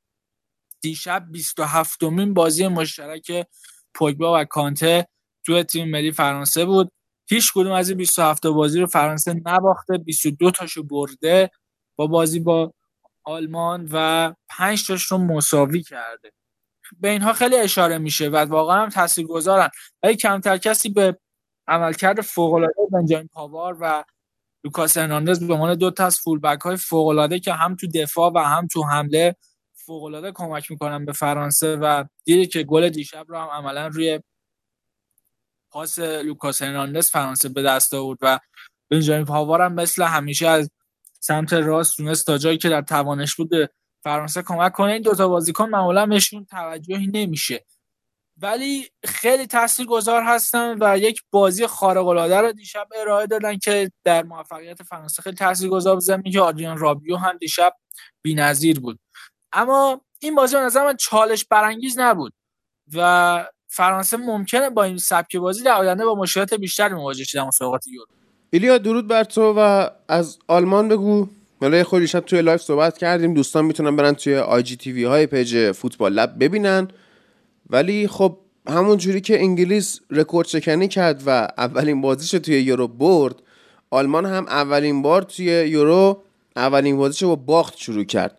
دیشب 0.82 1.26
27 1.32 2.04
مین 2.04 2.34
بازی 2.34 2.68
مشترک 2.68 3.48
پوگبا 3.96 4.42
و 4.42 4.44
کانته 4.44 5.08
توی 5.46 5.64
تیم 5.64 5.90
ملی 5.90 6.12
فرانسه 6.12 6.66
بود. 6.66 6.92
هیچ 7.30 7.52
کدوم 7.56 7.72
از 7.72 7.90
این 7.90 7.98
27 7.98 8.48
بازی 8.48 8.80
رو 8.80 8.88
فرانسه 8.88 9.42
نباخته. 9.46 9.98
22 9.98 10.52
تاشو 10.52 10.84
برده. 10.84 11.50
با 11.96 12.08
بازی 12.08 12.40
با 12.40 12.74
آلمان 13.24 13.90
و 13.92 14.34
5 14.50 14.88
تاش 14.88 15.04
رو 15.04 15.18
مساوی 15.18 15.84
کرده. 15.84 16.32
به 17.00 17.10
اینها 17.10 17.34
خیلی 17.34 17.56
اشاره 17.56 17.98
میشه 17.98 18.30
و 18.30 18.36
واقعا 18.36 18.84
هم 18.84 18.90
تاثیرگذارن. 18.90 19.70
ولی 20.04 20.16
کمتر 20.16 20.58
کسی 20.58 20.90
به 20.90 21.18
عملکرد 21.68 22.22
فوق 22.22 22.54
العاده 22.54 22.74
بنجامین 22.92 23.28
پاوار 23.34 23.78
و 23.82 24.04
لوکاس 24.64 24.98
هرناندز 24.98 25.48
به 25.48 25.54
عنوان 25.54 25.76
دو 25.76 25.92
تا 25.92 26.06
از 26.06 26.20
فول 26.20 26.40
بک 26.40 26.62
های 26.62 26.78
فوق 26.78 27.08
العاده 27.08 27.40
که 27.40 27.54
هم 27.54 27.76
تو 27.76 27.88
دفاع 27.88 28.32
و 28.36 28.38
هم 28.38 28.68
تو 28.68 28.84
حمله 28.84 29.36
فوق 29.86 30.04
العاده 30.04 30.32
کمک 30.32 30.72
می‌کنن 30.72 31.06
به 31.06 31.14
فرانسه 31.14 31.76
و 31.76 32.04
دیدی 32.26 32.48
که 32.48 32.64
گل 32.64 32.90
دیشب 32.90 33.26
رو 33.28 33.38
هم 33.38 33.48
عملا 33.48 33.88
روی 33.88 34.20
پاس 35.72 36.00
لوکاس 36.00 36.62
هرناندز 36.62 37.10
فرانسه 37.10 37.50
به 37.50 37.64
دست 37.64 37.94
آورد 37.94 38.20
و 38.22 38.40
بنجامین 38.90 39.26
پاوار 39.26 39.62
هم 39.62 39.74
مثل 39.74 40.04
همیشه 40.04 40.48
از 40.48 40.72
سمت 41.20 41.54
راست 41.54 41.98
تونست 41.98 42.26
تا 42.26 42.38
جایی 42.38 42.58
که 42.58 42.70
در 42.70 42.82
توانش 42.82 43.36
بود 43.36 43.50
فرانسه 44.04 44.42
کمک 44.42 44.72
کنه. 44.72 44.92
این 44.92 45.02
دوتا 45.02 45.28
بازیکن 45.28 45.70
معمولا 45.70 46.06
بهشون 46.06 46.46
توجهی 46.46 47.08
نمیشه. 47.08 47.66
ولی 48.38 48.90
خیلی 49.06 49.48
تاثیرگذار 49.48 50.24
هستن 50.24 50.78
و 50.82 50.98
یک 50.98 51.22
بازی 51.32 51.68
خارق 51.68 52.08
العاده 52.08 52.38
رو 52.38 52.52
دیشب 52.52 52.88
ارائه 52.96 53.28
دادن 53.28 53.58
که 53.58 53.92
در 54.04 54.24
موفقیت 54.24 54.84
فرانسه 54.84 55.22
خیلی 55.22 55.36
تاثیرگذار 55.36 55.94
بود. 55.96 56.04
زمین 56.04 56.34
که 56.34 56.42
آدریان 56.42 56.78
رابیو 56.78 57.18
هم 57.18 57.38
دیشب 57.38 57.74
بی‌نظیر 58.22 58.80
بود. 58.80 59.00
اما 59.54 60.02
این 60.20 60.36
بازی 60.36 60.56
به 60.56 60.62
نظر 60.62 60.86
من 60.86 60.98
چالش 60.98 61.46
برانگیز 61.46 62.00
نبود 62.00 62.34
و 62.94 63.46
فرانسه 63.68 64.18
ممکنه 64.18 64.70
با 64.70 64.84
این 64.84 64.98
سبک 64.98 65.36
بازی 65.36 65.64
در 65.64 65.76
آینده 65.76 66.06
با 66.06 66.16
مشکلات 66.16 66.54
بیشتری 66.54 66.94
مواجه 66.94 67.24
شه 67.24 67.38
در 67.38 67.48
مسابقات 67.48 67.88
یورو. 67.88 68.08
ایلیا 68.50 68.78
درود 68.78 69.08
بر 69.08 69.24
تو 69.24 69.54
و 69.58 69.90
از 70.08 70.40
آلمان 70.48 70.88
بگو. 70.90 71.28
ملای 71.62 71.84
خود 71.84 72.06
شب 72.06 72.20
توی 72.20 72.42
live 72.42 72.62
صحبت 72.62 72.98
کردیم. 72.98 73.34
دوستان 73.34 73.66
می‌تونن 73.66 73.96
برن 73.96 74.14
توی 74.14 74.38
IGTV 74.38 75.04
های 75.04 75.28
page 75.28 75.72
فوتبال 75.72 76.14
لب 76.14 76.40
ببینن. 76.40 76.88
ولی 77.70 78.08
خب 78.08 78.38
همون 78.68 78.98
جوری 78.98 79.22
که 79.22 79.40
انگلیس 79.40 80.00
رکورد 80.10 80.48
شکنی 80.48 80.88
کرد 80.88 81.24
و 81.26 81.48
اولین 81.58 82.02
بازیش 82.02 82.32
توی 82.32 82.62
یورو 82.62 82.88
برد 82.88 83.36
آلمان 83.90 84.26
هم 84.26 84.46
اولین 84.48 85.02
بار 85.02 85.22
توی 85.22 85.46
یورو 85.46 86.24
اولین 86.56 86.98
بازیش 86.98 87.24
با 87.24 87.36
باخت 87.36 87.78
شروع 87.78 88.04
کرد. 88.04 88.38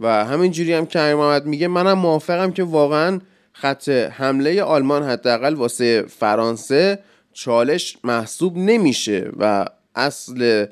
و 0.00 0.24
همین 0.24 0.52
جوری 0.52 0.72
هم 0.72 0.86
که 0.86 0.98
محمد 0.98 1.46
میگه 1.46 1.68
منم 1.68 1.98
موافقم 1.98 2.52
که 2.52 2.62
واقعا 2.62 3.20
خط 3.52 3.88
حمله 3.88 4.62
آلمان 4.62 5.02
حداقل 5.02 5.54
واسه 5.54 6.02
فرانسه 6.02 6.98
چالش 7.32 7.98
محسوب 8.04 8.56
نمیشه 8.56 9.30
و 9.38 9.66
اصل 9.94 10.66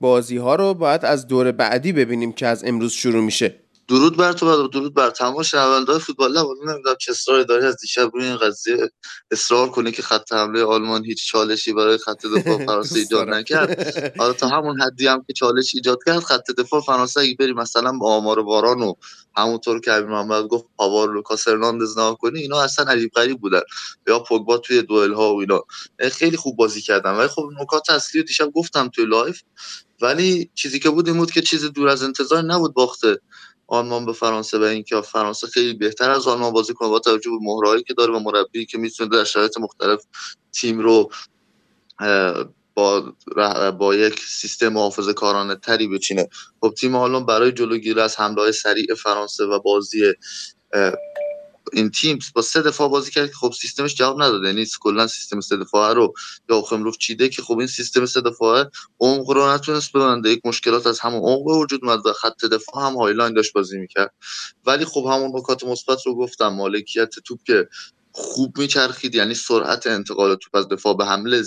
بازی 0.00 0.36
ها 0.36 0.54
رو 0.54 0.74
باید 0.74 1.04
از 1.04 1.26
دور 1.26 1.52
بعدی 1.52 1.92
ببینیم 1.92 2.32
که 2.32 2.46
از 2.46 2.64
امروز 2.64 2.92
شروع 2.92 3.24
میشه. 3.24 3.54
درود 3.88 4.16
بر 4.16 4.32
تو 4.32 4.64
و 4.64 4.68
درود 4.68 4.94
بر 4.94 5.10
تمام 5.10 5.42
شنونده‌های 5.42 6.00
فوتبال. 6.00 6.32
لب 6.32 6.46
نمی‌دونم 6.66 6.96
چه 7.00 7.12
اصراری 7.12 7.44
داری 7.44 7.66
از 7.66 7.76
دیشب 7.80 8.10
روی 8.14 8.24
این 8.24 8.36
قضیه. 8.36 8.90
اصرار 9.30 9.70
کنه 9.70 9.92
که 9.92 10.02
خط 10.02 10.32
حمله 10.32 10.64
آلمان 10.64 11.04
هیچ 11.04 11.26
چالشی 11.26 11.72
برای 11.72 11.98
خط 11.98 12.26
دفاع 12.26 12.58
فرانسه 12.66 12.98
ایجاد 12.98 13.28
نکرد. 13.28 14.12
حالا 14.18 14.32
تا 14.32 14.48
همون 14.48 14.80
حدی 14.80 15.06
هم 15.06 15.24
که 15.26 15.32
چالش 15.32 15.74
ایجاد 15.74 15.98
کرد 16.06 16.18
خط 16.18 16.50
دفاع 16.58 16.80
فرانسه 16.80 17.20
اگه 17.20 17.34
بری 17.38 17.52
مثلا 17.52 17.92
با 17.92 18.14
آمار 18.14 18.42
باران 18.42 18.82
و 18.82 18.94
همونطور 19.36 19.80
که 19.80 19.92
عبی 19.92 20.06
محمد 20.08 20.44
گفت 20.44 20.64
پاوار 20.76 21.14
لوکاس 21.14 21.48
هرناندز 21.48 21.98
نها 21.98 22.14
کنی 22.14 22.40
اینا 22.40 22.60
اصلا 22.62 22.84
عجیب 22.92 23.10
غریب 23.16 23.40
بودن. 23.40 23.60
یا 24.08 24.18
پوگبا 24.18 24.58
توی 24.58 24.82
دوئل 24.82 25.12
ها 25.12 25.34
و 25.34 25.40
اینا. 25.40 25.62
خیلی 26.12 26.36
خوب 26.36 26.56
بازی 26.56 26.80
کردن. 26.80 27.10
ولی 27.10 27.28
خب 27.28 27.48
نکات 27.60 27.90
اصلی 27.90 28.22
دیشب 28.22 28.50
گفتم 28.54 28.88
توی 28.88 29.04
لایو. 29.06 29.40
ولی 30.02 30.50
چیزی 30.54 30.78
که 30.78 30.90
بود 30.90 31.08
این 31.08 31.16
بود 31.16 31.30
که 31.30 31.42
چیز 31.42 31.64
دور 31.64 31.88
از 31.88 32.02
انتظار 32.02 32.42
نبود 32.42 32.74
باخته. 32.74 33.20
آلمان 33.68 34.06
به 34.06 34.12
فرانسه 34.12 34.58
و 34.58 34.62
اینکه 34.62 35.00
فرانسه 35.00 35.46
خیلی 35.46 35.74
بهتر 35.74 36.10
از 36.10 36.28
آلمان 36.28 36.52
بازی 36.52 36.74
کنه 36.74 36.88
با 36.88 36.98
توجه 36.98 37.30
به 37.30 37.38
مهره‌هایی 37.40 37.82
که 37.82 37.94
داره 37.94 38.14
و 38.14 38.18
مربی 38.18 38.66
که 38.66 38.78
می‌تونه 38.78 39.10
در 39.10 39.24
شرایط 39.24 39.58
مختلف 39.58 40.04
تیم 40.52 40.78
رو 40.78 41.10
با 42.74 43.14
با 43.78 43.94
یک 43.94 44.20
سیستم 44.20 44.68
محافظه 44.68 45.12
کارانه 45.12 45.56
تری 45.56 45.88
بچینه. 45.88 46.28
خب 46.60 46.74
تیم 46.78 46.96
آلمان 46.96 47.26
برای 47.26 47.52
جلوگیری 47.52 48.00
از 48.00 48.20
حمله 48.20 48.42
های 48.42 48.52
سریع 48.52 48.94
فرانسه 48.94 49.44
و 49.44 49.58
بازی 49.58 50.12
این 51.72 51.90
تیم 51.90 52.18
با 52.34 52.42
سه 52.42 52.62
دفاع 52.62 52.88
بازی 52.88 53.10
کرد 53.10 53.28
که 53.28 53.34
خب 53.34 53.52
سیستمش 53.60 53.94
جواب 53.94 54.22
نداده 54.22 54.46
یعنی 54.46 54.66
کلا 54.80 55.06
سیستم 55.06 55.40
سه 55.40 55.56
دفاعه 55.56 55.94
رو 55.94 56.14
یا 56.50 56.64
روف 56.70 56.98
چیده 56.98 57.28
که 57.28 57.42
خب 57.42 57.58
این 57.58 57.66
سیستم 57.66 58.06
سه 58.06 58.20
دفاعه 58.20 58.70
عمق 59.00 59.30
رو 59.30 59.52
نتونست 59.52 59.92
ببنده. 59.92 60.30
یک 60.30 60.40
مشکلات 60.44 60.86
از 60.86 61.00
همون 61.00 61.20
عمق 61.20 61.46
وجود 61.46 61.84
اومد 61.84 62.06
و 62.06 62.12
خط 62.12 62.44
دفاع 62.44 62.86
هم 62.86 62.96
high 62.96 63.15
line 63.15 63.34
داشت 63.34 63.52
بازی 63.52 63.78
می‌کرد. 63.78 64.14
ولی 64.66 64.84
خب 64.84 65.06
همون 65.10 65.32
نکات 65.38 65.64
مثبت 65.64 66.06
رو 66.06 66.14
گفتم. 66.14 66.48
مالکیت 66.48 67.10
توپ 67.10 67.38
که 67.46 67.68
خوب 68.12 68.58
میچرخید 68.58 69.14
یعنی 69.14 69.34
سرعت 69.34 69.86
انتقال 69.86 70.34
توپ 70.34 70.56
از 70.56 70.68
دفاع 70.68 70.96
به 70.96 71.06
حمله 71.06 71.42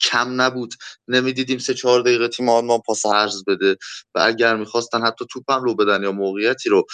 کم 0.00 0.40
نبود. 0.40 0.74
نمی‌دیدیم 1.08 1.58
سه 1.58 1.74
چهار 1.74 2.00
دقیقه 2.00 2.28
تیم 2.28 2.48
آلمان 2.48 2.80
پاس 2.80 3.06
عرض 3.06 3.44
بده 3.46 3.76
و 4.14 4.20
اگر 4.22 4.56
می‌خواستن 4.56 5.06
حتی 5.06 5.26
توپ 5.30 5.50
هم 5.50 5.62
رو 5.62 5.74
بدن 5.74 6.02
یا 6.02 6.12
موقعیتی 6.12 6.68
رو 6.68 6.86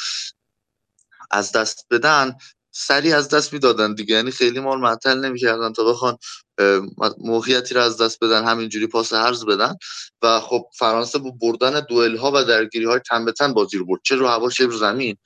از 1.30 1.52
دست 1.52 1.86
بدن 1.90 2.32
سریع 2.78 3.16
از 3.16 3.28
دست 3.28 3.52
می‌دادن 3.52 3.94
دیگه. 3.94 4.14
یعنی 4.14 4.30
خیلی 4.30 4.60
مال 4.60 4.78
معطل 4.78 5.18
نمی‌کردن 5.18 5.72
تا 5.72 5.84
بخوان 5.84 6.16
موقعیتی 7.18 7.74
رو 7.74 7.80
از 7.80 7.98
دست 7.98 8.24
بدن 8.24 8.44
همینجوری 8.44 8.86
پاس 8.86 9.12
هرز 9.12 9.44
بدن. 9.44 9.74
و 10.22 10.40
خب 10.40 10.64
فرانسه 10.78 11.18
با 11.18 11.30
بردن 11.30 11.80
دوئل 11.80 12.16
ها 12.16 12.32
و 12.34 12.44
درگیری 12.44 12.84
های 12.84 13.00
تن 13.10 13.24
به 13.24 13.32
تن 13.32 13.52
بازی 13.54 13.78
رو 13.78 13.86
برد. 13.86 14.00
چه 14.04 14.16
رو 14.16 14.26
هوا 14.26 14.50
چه 14.50 14.66
رو 14.66 14.76
زمین. 14.76 15.16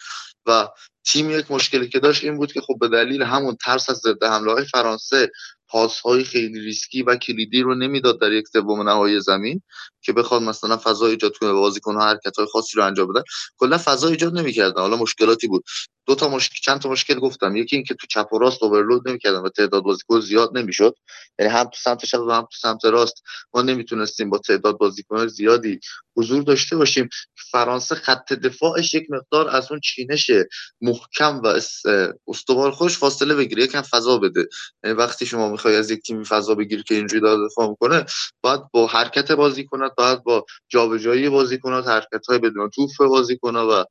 و 0.46 0.68
تیم 1.04 1.30
یک 1.30 1.50
مشکلی 1.50 1.88
که 1.88 2.00
داشت 2.00 2.24
این 2.24 2.36
بود 2.36 2.52
که 2.52 2.60
خب 2.60 2.78
به 2.80 2.88
دلیل 2.88 3.22
همون 3.22 3.56
ترس 3.64 3.90
از 3.90 3.96
ضد 3.96 4.24
حمله 4.24 4.52
های 4.52 4.64
فرانسه 4.64 5.30
پاس 5.72 6.00
های 6.00 6.24
خیلی 6.24 6.60
ریسکی 6.60 7.02
و 7.02 7.16
کلیدی 7.16 7.60
رو 7.60 7.74
نمی‌داد 7.74 8.20
در 8.20 8.32
یک 8.32 8.48
سوم 8.48 8.88
نهایی 8.88 9.20
زمین 9.20 9.62
که 10.02 10.12
بخواد 10.12 10.42
مثلا 10.42 10.76
فضا 10.76 11.06
ایجاد 11.06 11.36
کنه 11.36 11.52
بازیکن 11.52 11.94
ها 11.94 12.08
حرکت 12.08 12.36
های 12.38 12.46
خاصی 12.52 12.76
رو 12.76 12.84
انجام 12.84 13.12
بدن. 13.12 13.22
کلا 13.58 13.78
فضا 13.78 14.08
ایجاد 14.08 14.38
نمی‌کردن. 14.38 14.80
حالا 14.80 14.96
مشکلاتی 14.96 15.46
بود. 15.46 15.64
دو 16.06 16.14
تا 16.14 16.28
مشکل 16.28 16.56
چند 16.62 16.80
تا 16.80 16.88
مشکل 16.88 17.18
گفتم. 17.18 17.56
یکی 17.56 17.76
اینکه 17.76 17.94
تو 17.94 18.06
چپ 18.06 18.32
و 18.32 18.38
راست 18.38 18.62
اوورلود 18.62 19.08
نمی‌کردن 19.08 19.38
و 19.38 19.48
تعداد 19.48 19.82
بازیکن 19.82 20.20
زیاد 20.20 20.58
نمی‌شد. 20.58 20.94
یعنی 21.38 21.52
هم 21.52 21.64
تو 21.64 21.76
سمت 21.82 22.04
چپ 22.04 22.20
و 22.20 22.30
هم 22.30 22.42
تو 22.42 22.56
سمت 22.60 22.84
راست. 22.84 23.22
ما 23.54 23.62
نمی‌تونستیم 23.62 24.30
با 24.30 24.38
تعداد 24.38 24.78
بازیکن 24.78 25.26
زیادی 25.26 25.80
حضور 26.16 26.42
داشته 26.42 26.76
باشیم. 26.76 27.08
فرانسه 27.50 27.94
خط 27.94 28.32
دفاعش 28.32 28.94
یک 28.94 29.06
مقدار 29.10 29.56
از 29.56 29.70
اون 29.70 29.80
چینش 29.80 30.30
محکم 30.80 31.40
و 31.40 31.46
استوار 32.28 32.70
خودش 32.70 32.98
فاصله 32.98 33.34
بگیره. 33.34 33.64
یکم 33.64 33.82
فضا 33.82 34.18
بده. 34.18 34.48
یعنی 34.84 34.96
وقتی 34.96 35.26
شما 35.26 35.48
می‌خوای 35.62 35.76
از 35.76 35.90
یک 35.90 36.02
تیم 36.02 36.24
فضا 36.24 36.54
بگیری 36.54 36.82
که 36.82 36.94
اینجوری 36.94 37.22
داره 37.22 37.46
دفاع 37.46 37.68
می‌کنه 37.68 38.04
باید 38.40 38.60
با 38.72 38.86
حرکت 38.86 39.32
بازی 39.32 39.64
کنه 39.64 39.90
باید 39.96 40.22
با 40.22 40.46
جابجایی 40.68 41.28
بازی 41.28 41.58
کنه 41.58 41.82
حرکت 41.82 42.26
های 42.28 42.38
بدون 42.38 42.70
توپ 42.70 42.90
بازی 42.98 43.38
کنه 43.38 43.60
و 43.60 43.84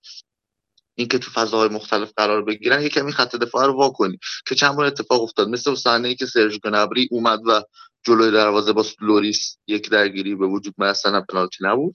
اینکه 0.96 1.18
تو 1.18 1.32
فضاهای 1.32 1.70
مختلف 1.70 2.12
قرار 2.18 2.42
بگیرن 2.42 2.82
یه 2.82 2.90
کمی 2.90 3.12
خط 3.12 3.36
دفاع 3.36 3.66
رو 3.66 3.74
واکنی 3.74 4.20
که 4.48 4.56
چند 4.56 4.76
بار 4.76 4.86
اتفاق 4.86 5.22
افتاد 5.22 5.50
مثل 5.50 5.76
صحنه 5.76 6.08
ای 6.08 6.16
که 6.16 6.26
سرژ 6.26 6.58
گنبری 6.64 7.08
اومد 7.12 7.40
و 7.48 7.64
جلوی 8.06 8.32
دروازه 8.32 8.74
با 8.74 8.86
لوریس 9.02 9.58
یک 9.68 9.90
درگیری 9.90 10.36
به 10.36 10.48
وجود 10.48 10.74
مثلا 10.78 11.22
پنالتی 11.30 11.58
نبود. 11.62 11.94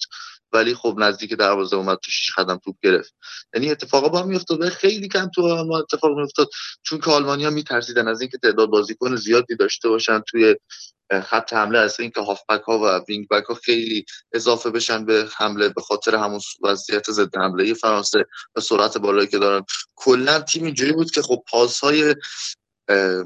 ولی 0.52 0.74
خب 0.74 0.94
نزدیک 0.98 1.34
دروازه 1.34 1.76
اومد 1.76 1.98
تو 2.04 2.10
شیش 2.10 2.32
قدم 2.38 2.56
توپ 2.56 2.76
گرفت. 2.82 3.14
یعنی 3.54 3.70
اتفاقا 3.70 4.08
با 4.08 4.22
میافتاد 4.22 4.68
خیلی 4.68 5.08
کم 5.08 5.30
تو 5.34 5.64
ما 5.64 5.78
اتفاق 5.78 6.16
میافتاد. 6.16 6.48
چون 6.82 7.00
که 7.00 7.10
آلمانیا 7.10 7.50
میترسیدن 7.50 8.08
از 8.08 8.20
اینکه 8.20 8.38
تعداد 8.38 8.68
بازیکن 8.68 9.16
زیادی 9.16 9.56
داشته 9.56 9.88
باشن 9.88 10.20
توی 10.28 10.56
خط 11.12 11.52
حمله 11.52 11.78
از 11.78 12.00
اینکه 12.00 12.20
هافبک 12.20 12.62
ها 12.62 12.78
و 12.78 13.04
وینگ 13.08 13.28
بک 13.28 13.44
ها 13.44 13.54
خیلی 13.54 14.04
اضافه 14.32 14.70
بشن 14.70 15.04
به 15.04 15.28
حمله 15.36 15.68
به 15.68 15.80
خاطر 15.80 16.14
همون 16.14 16.40
وضعیت 16.62 17.10
ضد 17.10 17.36
حمله 17.36 17.74
فرانسه 17.74 18.24
و 18.56 18.60
سرعت 18.60 18.98
بالایی 18.98 19.28
که 19.28 19.38
دارن. 19.38 19.64
کلا 19.94 20.40
تیم 20.40 20.64
اینجوری 20.64 20.92
بود 20.92 21.10
که 21.10 21.22
خب 21.22 21.42
پاس 21.50 21.80
های 21.80 22.14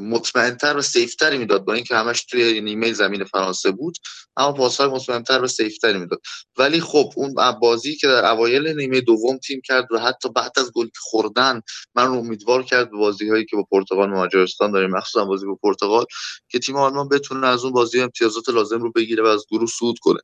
مطمئنتر 0.01 0.77
و 0.77 0.83
safe 0.83 1.15
تری 1.15 1.39
می‌داد. 1.39 1.65
با 1.65 1.73
اینکه 1.73 1.97
همش 1.97 2.25
توی 2.25 2.61
نیمه 2.61 2.93
زمین 2.93 3.25
فرانسه 3.25 3.71
بود 3.71 3.97
اما 4.37 4.53
پاسهای 4.53 4.89
مطمئنتر 4.89 5.43
و 5.43 5.47
safe 5.47 5.76
تری 5.76 5.99
می‌داد. 5.99 6.21
ولی 6.59 6.81
خب 6.81 7.13
اون 7.17 7.35
بازی 7.63 7.97
که 7.97 8.07
در 8.07 8.31
اوایل 8.31 8.69
نیمه 8.69 9.01
دوم 9.01 9.39
تیم 9.39 9.61
کرد 9.65 9.93
و 9.93 9.99
حتی 9.99 10.29
بعد 10.29 10.53
از 10.57 10.73
گل 10.73 10.89
خوردن 10.99 11.61
من 11.95 12.07
رو 12.07 12.15
امیدوار 12.15 12.63
کرد 12.63 12.91
به 12.91 12.97
بازی 12.97 13.29
هایی 13.29 13.45
که 13.45 13.57
با 13.57 13.63
پرتغال 13.71 14.13
و 14.13 14.17
مجارستان 14.17 14.71
داریم 14.71 14.91
مخصوصا 14.91 15.25
بازی 15.25 15.47
با 15.47 15.59
پرتغال 15.63 16.05
که 16.49 16.59
تیم 16.59 16.77
آلمان 16.77 17.09
بتونه 17.09 17.47
از 17.47 17.65
اون 17.65 17.73
بازی 17.73 18.01
امتیازات 18.01 18.49
لازم 18.49 18.83
رو 18.83 18.93
بگیره 18.93 19.23
و 19.23 19.27
از 19.27 19.45
گروه 19.51 19.69
صعود 19.79 19.99
کنه. 19.99 20.21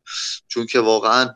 چون 0.48 0.66
که 0.66 0.80
واقعا 0.80 1.34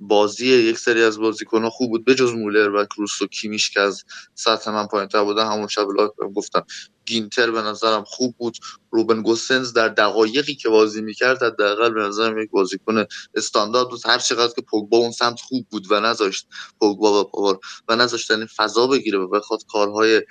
بازی 0.00 0.46
یک 0.46 0.78
سری 0.78 1.02
از 1.02 1.18
بازیکن‌ها 1.18 1.70
خوب 1.70 1.90
بود 1.90 2.04
بجز 2.04 2.32
مولر 2.32 2.70
و 2.70 2.84
کروس 2.84 3.22
و 3.22 3.26
کیمیش 3.26 3.70
که 3.70 3.80
از 3.80 4.04
سطح 4.34 4.70
من 4.70 4.86
پایین‌تر 4.86 5.24
بودن 5.24 5.46
همون 5.46 5.68
شب 5.68 5.86
گفتم 6.34 6.64
گینتر 7.06 7.50
به 7.50 7.62
نظرم 7.62 8.04
خوب 8.04 8.34
بود. 8.38 8.58
روبن 8.90 9.22
گوسنز 9.22 9.72
در 9.72 9.88
دقایقی 9.88 10.54
که 10.54 10.68
بازی 10.68 11.02
می‌کرد 11.02 11.42
حداقل 11.42 11.90
به 11.90 12.00
نظرم 12.00 12.38
یک 12.38 12.50
بازیکن 12.50 13.04
استاندارد 13.34 13.88
بود. 13.88 14.00
هر 14.04 14.18
چقدر 14.18 14.52
که 14.54 14.62
پوگبا 14.62 14.96
اون 14.96 15.10
سمت 15.10 15.40
خوب 15.40 15.66
بود 15.70 15.86
و 15.90 16.00
نذاشت 16.00 16.46
پوگبا 16.80 17.20
و 17.20 17.24
پاوار 17.24 17.58
و 17.88 17.96
نذاشت 17.96 18.30
این 18.30 18.46
فضا 18.46 18.86
بگیره 18.86 19.18
و 19.18 19.28
بخواد 19.28 19.60
کارهای 19.72 20.22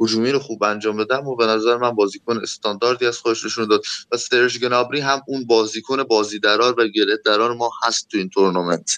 هجومی 0.00 0.30
رو 0.30 0.38
خوب 0.38 0.62
انجام 0.62 0.96
بده 0.96 1.16
و 1.16 1.36
به 1.36 1.46
نظر 1.46 1.76
من 1.76 1.90
بازیکن 1.90 2.38
استانداردی 2.38 3.06
از 3.06 3.18
خودش 3.18 3.44
نشون 3.44 3.68
داد 3.68 3.82
و 4.12 4.16
سرژ 4.16 4.58
گنابری 4.58 5.00
هم 5.00 5.22
اون 5.28 5.46
بازیکن 5.46 6.02
بازی 6.02 6.38
درار 6.38 6.74
و 6.80 6.88
گره 6.88 7.18
درار 7.24 7.54
ما 7.54 7.70
هست 7.84 8.08
تو 8.08 8.18
این 8.18 8.28
تورنمنت. 8.28 8.90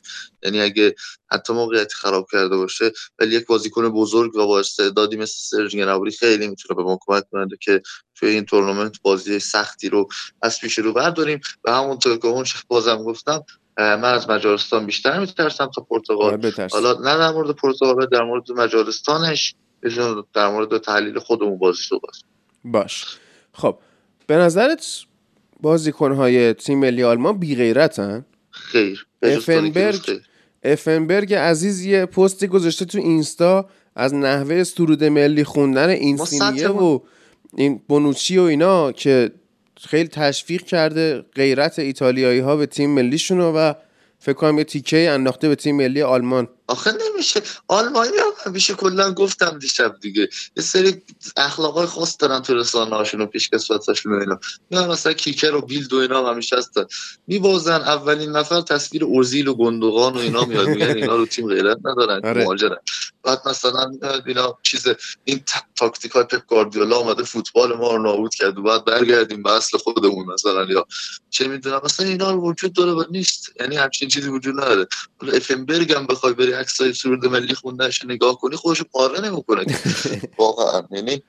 یعنی 0.43 0.61
اگه 0.61 0.95
حتی 1.33 1.53
موقعیتی 1.53 1.95
خراب 1.95 2.27
کرده 2.33 2.57
باشه 2.57 2.93
ولی 3.19 3.37
یک 3.37 3.47
بازیکن 3.47 3.89
بزرگ 3.89 4.37
و 4.37 4.47
با 4.47 4.59
استعدادی 4.59 5.17
مثل 5.17 5.35
سرج 5.37 5.77
گنابری 5.77 6.11
خیلی 6.11 6.49
می‌تونه 6.49 6.77
به 6.77 6.83
ما 6.83 6.99
کمک 7.01 7.25
کنه 7.33 7.47
که 7.61 7.83
توی 8.15 8.29
این 8.29 8.45
تورنمنت 8.45 9.03
بازی 9.03 9.39
سختی 9.39 9.89
رو 9.89 10.09
از 10.43 10.61
پیش 10.61 10.79
رو 10.79 10.93
برداریم. 10.93 11.41
و 11.65 11.73
همونطور 11.73 12.17
که 12.17 12.27
اون 12.27 12.45
بازم 12.69 13.03
گفتم 13.03 13.45
من 13.77 14.05
از 14.05 14.31
مجارستان 14.31 14.87
بیشتر 14.87 15.21
میترسم 15.21 15.71
تا 15.75 15.83
پرتغال. 15.83 16.33
آره، 16.33 16.69
حالا 16.73 16.93
نه 16.93 17.19
در 17.19 17.31
مورد 17.31 17.51
پرتغال 17.51 18.07
در 18.07 18.23
مورد 18.23 18.53
مجارستانش 18.53 19.55
در 20.35 20.49
مورد 20.49 20.79
تحلیل 20.79 21.19
خودمون 21.19 21.59
بازی 21.59 21.83
صحبت 21.83 22.15
باش. 22.65 23.05
خب 23.53 23.79
به 24.27 24.37
نظرت 24.37 25.05
بازیکنهای 25.61 26.55
تیم 26.55 26.79
ملی 26.79 27.05
آلمان 27.05 27.39
بی 27.39 27.57
غیرتن 27.57 28.25
خیر. 28.51 29.07
افنبرگ 29.23 30.21
افنبرگ 30.63 31.35
عزیز 31.35 31.85
یه 31.85 32.07
پستی 32.07 32.47
گذاشته 32.47 32.85
تو 32.85 32.99
اینستا 32.99 33.69
از 33.97 34.15
نحوه 34.15 34.65
سرود 34.65 35.05
ملی 35.05 35.45
خوندن 35.45 35.89
اینسینیه 35.89 36.69
و 36.69 36.99
این 37.57 37.81
بونوچی 37.89 38.39
و 38.39 38.43
اینا 38.43 38.93
که 38.93 39.31
خیلی 39.77 40.09
تشویق 40.09 40.63
کرده 40.63 41.25
غیرت 41.35 41.79
ایتالیایی 41.79 42.41
ها 42.41 42.57
به 42.57 42.67
تیم 42.67 42.91
ملیشونو 42.91 43.53
و 43.53 43.73
فکر 44.19 44.33
کنم 44.33 44.59
یه 44.59 44.65
تیکه 44.65 45.11
انداخته 45.11 45.49
به 45.49 45.55
تیم 45.55 45.77
ملی 45.77 46.03
آلمان. 46.03 46.49
آخه 46.71 46.93
نمیشه. 46.93 47.43
آلمانی 47.69 48.17
هم 48.19 48.33
همیشه 48.47 48.75
کلا 48.75 49.13
گفتم 49.13 49.59
دیشب 49.59 49.97
دیگه. 50.01 50.29
یه 50.57 50.63
سری 50.63 51.03
اخلاقای 51.37 51.87
خاص 51.87 52.17
دارن 52.19 52.43
تو 52.43 52.55
رسانه 52.55 52.97
هاشون 52.97 53.21
و 53.21 53.27
پیشکسوتاشون 53.27 54.13
و 54.13 54.21
اینا. 54.21 54.41
میان 54.71 54.89
مثلا 54.89 55.13
کیکر 55.13 55.55
و 55.55 55.61
بیلد 55.61 55.93
و 55.93 55.97
اینا 55.97 56.31
همیشه 56.31 56.57
هستن 56.57 56.85
میبازن 57.27 57.81
اولین 57.81 58.31
نفر 58.31 58.61
تصویر 58.61 59.05
اوزیل 59.05 59.49
و 59.49 59.55
گندوقان 59.55 60.15
و 60.15 60.19
اینا 60.19 60.45
میاد. 60.45 60.69
میگن 60.69 60.97
اینا 60.97 61.17
رو 61.17 61.27
تیم 61.27 61.49
غیرت 61.49 61.79
ندارن 61.85 62.21
آره. 62.25 62.45
مهاجرن. 62.45 62.77
بعد 63.23 63.49
مثلا 63.49 63.93
اینا 64.27 64.59
چیز 64.63 64.87
این 65.25 65.45
تاکتیک 65.77 66.11
های 66.11 66.25
پپ 66.25 66.47
گاردیولا 66.47 66.97
اومده 66.97 67.23
فوتبال 67.23 67.77
ما 67.77 67.97
رو 67.97 68.03
نابود 68.03 68.35
کرد 68.35 68.59
و 68.59 68.63
بعد 68.63 68.85
برگردیم 68.85 69.43
به 69.43 69.53
اصل 69.53 69.79
خودمون 69.79 70.27
مثلا 70.27 70.65
یا 70.65 70.87
چه 71.31 71.49
می‌دونم. 71.49 71.81
مثلا 71.85 72.07
اینا 72.07 72.31
رو 72.31 72.41
وجود 72.41 72.73
داره 72.73 72.93
و 72.93 73.05
نیست. 73.11 73.53
یعنی 73.61 73.77
همچین 73.77 74.09
چیزی 74.09 74.29
وجود 74.29 74.61
نداره. 74.61 74.87
افنبرگ 75.33 75.93
هم 75.93 76.07
بخوای 76.07 76.33
بری 76.33 76.53
عکسای 76.61 76.93
سرود 76.93 77.27
ملی 77.27 77.55
خوندنش 77.55 78.05
نگاه 78.05 78.39
کنی 78.39 78.57
خودشو 78.57 78.85
پاره 78.85 79.21
نمی‌کنه 79.21 79.65
واقعا. 80.39 80.83
یعنی 80.91 81.23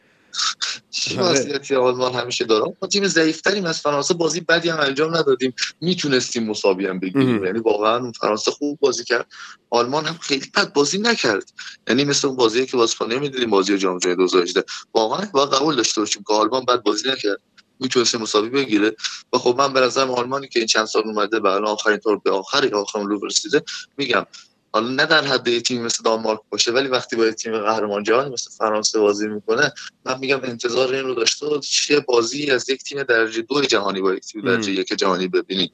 آره. 1.18 1.30
وضعیتی 1.30 1.76
آلمان 1.76 2.14
همیشه 2.14 2.46
دارم 2.46 2.74
ما 2.82 2.88
تیم 2.88 3.08
ضعیفتریم 3.08 3.66
از 3.66 3.82
فرانسه 3.82 4.14
بازی 4.14 4.42
بدی 4.42 4.70
هم 4.70 4.80
انجام 4.80 5.16
ندادیم. 5.18 5.54
می‌تونستیم 5.82 6.44
مساوی 6.44 6.88
هم 6.88 7.00
بگیریم. 7.00 7.46
یعنی 7.46 7.60
واقعا 7.60 8.12
فرانسه 8.12 8.52
خوب 8.52 8.80
بازی 8.80 9.04
کرد. 9.04 9.28
آلمان 9.70 10.06
هم 10.06 10.18
خیلی 10.18 10.52
بد 10.56 10.74
بازی 10.74 10.98
نکرد. 10.98 11.52
یعنی 11.88 12.04
مثل 12.04 12.28
اون 12.28 12.38
بازی 12.38 12.66
که 12.66 12.78
اسپانیا 12.78 13.20
می‌دیدیم 13.20 13.50
بازی 13.50 13.78
جام 13.78 14.00
جهانی 14.00 14.16
2018 14.16 14.64
واقعا 14.94 15.26
با 15.34 15.46
قبول 15.46 15.76
داشته 15.76 16.02
باشیم 16.02 16.24
که 16.28 16.34
آلمان 16.34 16.66
بد 16.66 16.84
بازی 16.84 17.10
نکرد. 17.10 17.42
می‌تونست 17.80 18.16
مساوی 18.16 18.50
بگیره. 18.50 18.96
و 19.34 19.38
خب 19.38 19.56
من 19.58 19.74
به 19.74 19.80
نظرم 19.80 20.12
آلمانی 20.12 20.48
که 20.48 20.60
این 20.60 20.68
چند 20.68 20.86
سال 20.86 21.04
اومده 21.06 21.40
به 21.40 21.50
آخرین 21.50 21.98
طور 21.98 22.18
به 22.18 22.32
آخری 22.32 22.70
آخرین 22.70 23.08
لو 23.08 23.26
رسیده 23.26 23.64
میگم 23.98 24.26
حالا 24.74 24.88
نه 24.88 25.06
در 25.06 25.24
حد 25.24 25.60
تیم 25.60 25.82
مثل 25.82 26.04
دانمارک 26.04 26.40
باشه 26.50 26.72
ولی 26.72 26.88
وقتی 26.88 27.16
با 27.16 27.32
تیم 27.32 27.58
قهرمان 27.58 28.04
جهانی 28.04 28.30
مثل 28.30 28.52
فرانسه 28.52 29.00
بازی 29.00 29.28
می‌کنه 29.28 29.74
من 30.06 30.20
میگم 30.20 30.40
انتظار 30.44 30.94
این 30.94 31.06
رو 31.06 31.14
داشته 31.14 31.60
چه 31.60 32.00
بازی 32.00 32.52
از 32.52 32.70
یک 32.70 32.84
تیم 32.84 33.04
درجه 33.04 33.42
دو 33.42 33.62
جهانی 33.62 34.02
با 34.02 34.14
یک 34.14 34.24
تیم 34.24 34.42
درجه 34.42 34.72
یک 34.72 34.88
جهانی 34.88 35.28
ببینید 35.28 35.72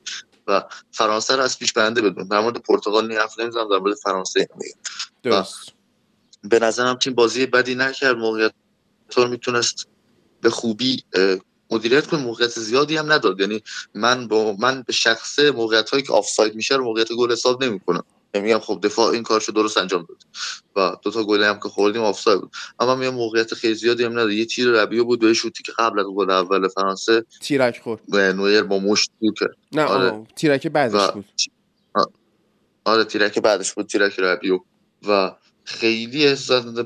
و 0.47 0.63
فرانسه 0.91 1.35
رو 1.35 1.41
از 1.41 1.59
پیش 1.59 1.73
برنده 1.73 2.01
بدون. 2.01 2.27
در 2.27 2.39
مورد 2.39 2.57
پرتغال 2.57 3.07
نی 3.07 3.15
حرف 3.15 3.39
نمی‌زنم 3.39 3.69
در 3.69 3.77
مورد 3.77 3.95
فرانسه 3.95 4.47
میگم 4.55 5.43
به 6.43 6.59
نظرم 6.59 6.95
تیم 6.95 7.13
بازی 7.13 7.45
بدی 7.45 7.75
نکرد. 7.75 8.17
موقعیت 8.17 8.51
طور 9.09 9.27
می‌تونست 9.27 9.87
به 10.41 10.49
خوبی 10.49 11.03
مدیریت 11.71 12.07
کنه. 12.07 12.21
موقعیت 12.21 12.59
زیادی 12.59 12.97
هم 12.97 13.11
نداد. 13.11 13.39
یعنی 13.39 13.63
من 13.93 14.27
با 14.27 14.55
من 14.59 14.81
به 14.81 14.93
شخصه 14.93 15.51
موقعیت 15.51 15.89
هایی 15.89 16.03
که 16.03 16.13
آفساید 16.13 16.55
میشه 16.55 16.75
رو 16.75 16.83
موقعیت 16.83 17.13
گل 17.13 17.31
حساب 17.31 17.63
نمی‌کنم. 17.63 18.03
میگم 18.33 18.59
خب 18.59 18.79
دفاع 18.83 19.11
این 19.11 19.23
کارشو 19.23 19.51
درست 19.51 19.77
انجام 19.77 20.07
داد. 20.09 20.17
و 20.75 20.97
دو 21.03 21.11
تا 21.11 21.23
گل 21.23 21.43
هم 21.43 21.59
که 21.59 21.69
خوردیم 21.69 22.01
آفساید 22.01 22.41
بود. 22.41 22.51
اما 22.79 22.95
میگم 22.95 23.13
موقعیت 23.13 23.53
خیلی 23.53 23.75
زیادی 23.75 24.03
هم 24.03 24.11
نداره. 24.11 24.35
یه 24.35 24.45
تیر 24.45 24.67
ربیو 24.67 25.03
بود 25.03 25.19
به 25.19 25.33
شوتی 25.33 25.63
که 25.63 25.71
قبل 25.79 25.99
از 25.99 26.05
گل 26.05 26.31
اول 26.31 26.67
فرانسه 26.67 27.25
تیرک 27.41 27.79
خورد. 27.79 28.01
به 28.07 28.33
نویر 28.33 28.63
با 28.63 28.79
مشت 28.79 29.11
کرد. 29.39 29.55
نه 29.71 29.83
آره. 29.83 30.23
تیرک 30.35 30.67
بعدش 30.67 31.11
بود. 31.11 31.25
آره 32.85 33.03
تیرک 33.03 33.39
بعدش 33.39 33.73
بود 33.73 33.87
تیرک 33.87 34.19
ربیو 34.19 34.59
و 35.07 35.35
خیلی 35.63 36.35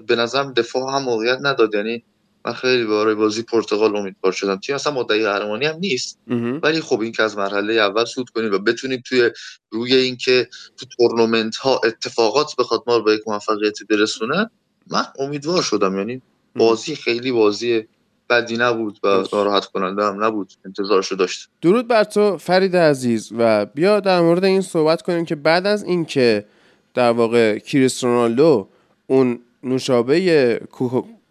به 0.08 0.16
نظرم 0.16 0.54
دفاع 0.54 0.96
هم 0.96 1.04
موقعیت 1.04 1.38
نداد. 1.42 1.76
یعنی 1.76 2.04
من 2.46 2.54
خیلی 2.54 2.86
برای 2.86 3.16
بازی 3.16 3.44
پرتغال 3.44 3.96
امیدوار 3.96 4.32
شدم. 4.32 4.56
تیم 4.56 4.76
اصلا 4.76 4.94
مدعی 4.94 5.24
قهرمانی 5.24 5.66
هم 5.66 5.76
نیست. 5.76 6.20
ولی 6.64 6.82
خب 6.82 7.02
این 7.02 7.12
که 7.12 7.24
از 7.24 7.38
مرحله 7.38 7.74
اول 7.74 8.06
سود 8.06 8.30
کنیم 8.30 8.54
و 8.54 8.58
بتونیم 8.58 9.02
توی 9.06 9.32
روی 9.70 9.96
اینکه 9.96 10.50
تو 10.78 10.86
تورنمنت 10.98 11.56
ها 11.56 11.82
اتفاقات 11.84 12.56
بخواد 12.56 12.84
ما 12.88 12.98
رو 12.98 13.04
به 13.04 13.14
یک 13.14 13.22
موفقیتی 13.28 13.86
برسونه 13.86 14.50
من 14.88 15.04
امیدوار 15.20 15.62
شدم. 15.62 15.98
یعنی 15.98 16.22
بازی 16.56 16.96
خیلی 16.96 17.32
بازی 17.32 17.88
بدی 18.30 18.58
نبود 18.58 19.00
و 19.04 19.24
ناراحت 19.34 19.66
کننده 19.66 20.04
هم 20.04 20.24
نبود. 20.24 20.54
انتظارشو 20.66 21.16
داشت 21.16 21.50
درود 21.62 21.88
بر 21.88 22.04
تو 22.04 22.38
فرید 22.38 22.76
عزیز. 22.76 23.32
و 23.38 23.66
بیا 23.66 24.00
در 24.00 24.22
مورد 24.22 24.44
این 24.44 24.62
صحبت 24.62 25.02
کنیم 25.02 25.26
که 25.26 25.36
بعد 25.36 25.68
از 25.68 25.84
اینکه 25.84 26.46
در 26.94 27.12
واقع 27.12 27.58
کریس 27.58 28.04
رونالدو 28.04 28.68
اون 29.08 29.40
نوشابه 29.64 30.60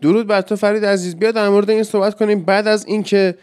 درود 0.03 0.27
بر 0.27 0.41
تو 0.41 0.57
فرید 0.57 0.85
عزیز. 0.85 1.17
بیا 1.17 1.31
در 1.31 1.49
مورد 1.49 1.71
این 1.71 1.83
صحبت 1.83 2.15
کنیم. 2.15 2.41
بعد 2.41 2.69
از 2.69 2.87
اینکه 2.87 3.35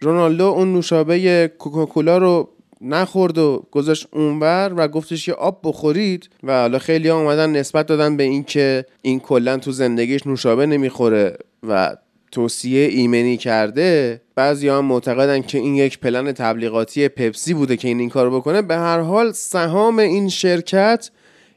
رونالدو 0.00 0.44
اون 0.44 0.72
نوشابه 0.72 1.50
کوکاکولا 1.58 2.18
رو 2.18 2.48
نخورد 2.80 3.38
و 3.38 3.66
گذاشت 3.70 4.06
اونور 4.12 4.72
و 4.76 4.88
گفتش 4.88 5.26
که 5.26 5.32
آب 5.32 5.60
بخورید 5.64 6.28
و 6.42 6.60
حالا 6.60 6.78
خیلی 6.78 7.08
ها 7.08 7.20
اومدن 7.20 7.50
نسبت 7.50 7.86
دادن 7.86 8.16
به 8.16 8.22
اینکه 8.22 8.84
این 9.02 9.20
کلا 9.20 9.56
تو 9.58 9.72
زندگیش 9.72 10.26
نوشابه 10.26 10.66
نمی‌خوره 10.66 11.36
و 11.68 11.96
توصیه 12.32 12.86
ایمنی 12.86 13.36
کرده 13.36 14.20
بعضی 14.34 14.68
هم 14.68 14.84
معتقدن 14.84 15.42
که 15.42 15.58
این 15.58 15.74
یک 15.74 15.98
پلن 15.98 16.32
تبلیغاتی 16.32 17.08
پپسی 17.08 17.54
بوده 17.54 17.76
که 17.76 17.88
این 17.88 18.00
این 18.00 18.08
کارو 18.08 18.40
بکنه. 18.40 18.62
به 18.62 18.76
هر 18.76 19.00
حال 19.00 19.32
سهام 19.32 19.98
این 19.98 20.28
شرکت 20.28 21.10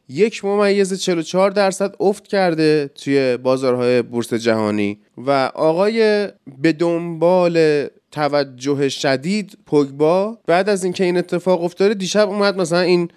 یک 0.09 0.45
ممیز 0.45 0.93
44 0.93 1.51
درصد 1.51 1.95
افت 1.99 2.27
کرده 2.27 2.89
توی 2.95 3.37
بازارهای 3.37 4.01
بورس 4.01 4.33
جهانی 4.33 4.99
و 5.17 5.51
آقای 5.55 6.27
به 6.61 6.73
دنبال 6.73 7.87
توجه 8.11 8.89
شدید 8.89 9.57
پوگبا 9.65 10.37
بعد 10.47 10.69
از 10.69 10.83
اینکه 10.83 11.03
این 11.03 11.17
اتفاق 11.17 11.63
افتاده 11.63 11.93
دیشب 11.93 12.29
اومد 12.29 12.57
مثلا 12.57 12.79
این 12.79 13.09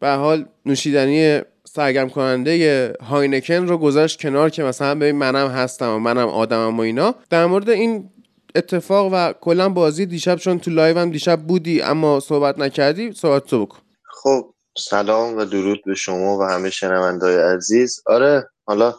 به 0.00 0.08
حال 0.08 0.44
نوشیدنی 0.66 1.40
سرگرم 1.64 2.08
کننده 2.08 2.92
هاینکن 3.02 3.54
رو 3.66 3.78
گذاشت 3.78 4.20
کنار 4.20 4.50
که 4.50 4.62
مثلا 4.62 4.94
ببین 4.94 5.16
منم 5.16 5.48
هستم 5.48 5.94
و 5.94 5.98
منم 5.98 6.28
آدمم 6.28 6.76
و 6.78 6.80
اینا. 6.80 7.14
در 7.30 7.46
مورد 7.46 7.70
این 7.70 8.10
اتفاق 8.54 9.10
و 9.12 9.32
کلا 9.40 9.68
بازی 9.68 10.06
دیشب 10.06 10.36
چون 10.36 10.58
تو 10.58 10.70
لایو 10.70 10.98
هم 10.98 11.10
دیشب 11.10 11.40
بودی 11.40 11.82
اما 11.82 12.20
صحبت 12.20 12.58
نکردی 12.58 13.12
صحبت 13.12 13.44
تو 13.44 13.66
بکن. 13.66 13.78
خب 14.22 14.54
سلام 14.78 15.36
و 15.36 15.44
درود 15.44 15.82
به 15.86 15.94
شما 15.94 16.38
و 16.38 16.42
همه 16.42 16.70
شنوندای 16.70 17.36
عزیز. 17.36 18.02
آره 18.06 18.48
حالا 18.64 18.94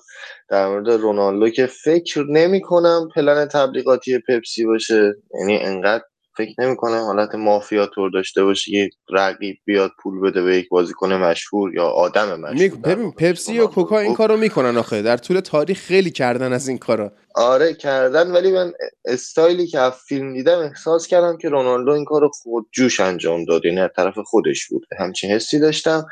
در 0.50 0.68
مورد 0.68 0.90
رونالدو 0.90 1.50
که 1.50 1.66
فکر 1.66 2.24
نمی 2.30 2.62
کنم 2.62 3.10
پلن 3.16 3.46
تبلیغاتی 3.46 4.20
پپسی 4.28 4.66
باشه. 4.66 5.14
یعنی 5.40 5.58
انقدر 5.58 6.04
فکر 6.38 6.62
نمی‌کنه 6.62 7.00
حالت 7.00 7.36
مافیا 7.36 7.86
تور 7.86 8.12
داشته 8.12 8.44
باشه 8.44 8.72
یک 8.72 8.94
رقیب 9.10 9.58
بیاد 9.66 9.92
پول 10.04 10.22
بده 10.22 10.42
به 10.42 10.58
یک 10.58 10.70
بازیکن 10.70 11.14
مشهور 11.14 11.76
یا 11.76 11.86
آدم 11.86 12.40
مشهور 12.40 12.82
ببین 12.82 13.12
پپسی 13.12 13.60
و 13.60 13.68
کوکا 13.68 14.00
این 14.00 14.14
کارو 14.14 14.38
می‌کنن 14.38 14.78
آخه 14.78 15.02
در 15.02 15.18
طول 15.18 15.40
تاریخ 15.40 15.80
خیلی 15.80 16.12
کردن 16.12 16.54
از 16.54 16.68
این 16.68 16.78
کارا. 16.78 17.12
آره 17.36 17.74
کردن 17.74 18.32
ولی 18.32 18.52
من 18.52 18.74
استایلی 19.06 19.68
که 19.68 19.80
از 19.80 19.94
فیلم 20.08 20.34
دیدم 20.34 20.60
احساس 20.60 21.08
کردم 21.08 21.38
که 21.38 21.50
رونالدو 21.50 21.92
این 21.92 22.06
کارو 22.06 22.30
خود 22.34 22.66
جوش 22.72 23.00
انجام 23.00 23.46
داد 23.46 23.66
یعنی 23.66 23.88
طرف 23.96 24.20
خودش 24.26 24.68
بود. 24.68 24.86
همچین 25.00 25.32
حسی 25.32 25.60
داشتم. 25.60 26.06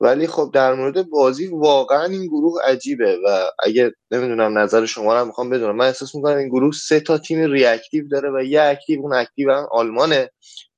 ولی 0.00 0.26
خب 0.26 0.50
در 0.54 0.74
مورد 0.74 1.10
بازی 1.10 1.46
واقعا 1.46 2.04
این 2.04 2.26
گروه 2.26 2.62
عجیبه 2.64 3.18
و 3.24 3.50
اگه 3.64 3.92
نمی‌دونم 4.10 4.58
نظر 4.58 4.86
شما 4.86 5.20
رو 5.20 5.26
می‌خوام 5.26 5.50
بدونم. 5.50 5.76
من 5.76 5.86
احساس 5.86 6.14
می‌کنم 6.14 6.36
این 6.36 6.48
گروه 6.48 6.72
سه 6.72 7.00
تا 7.00 7.18
تیم 7.18 7.52
reactive 7.52 8.08
داره 8.08 8.30
و 8.30 8.44
یه 8.44 8.62
active 8.62 9.00
اون 9.00 9.14
active 9.14 9.52
هم 9.52 9.68
آلمانه 9.70 10.30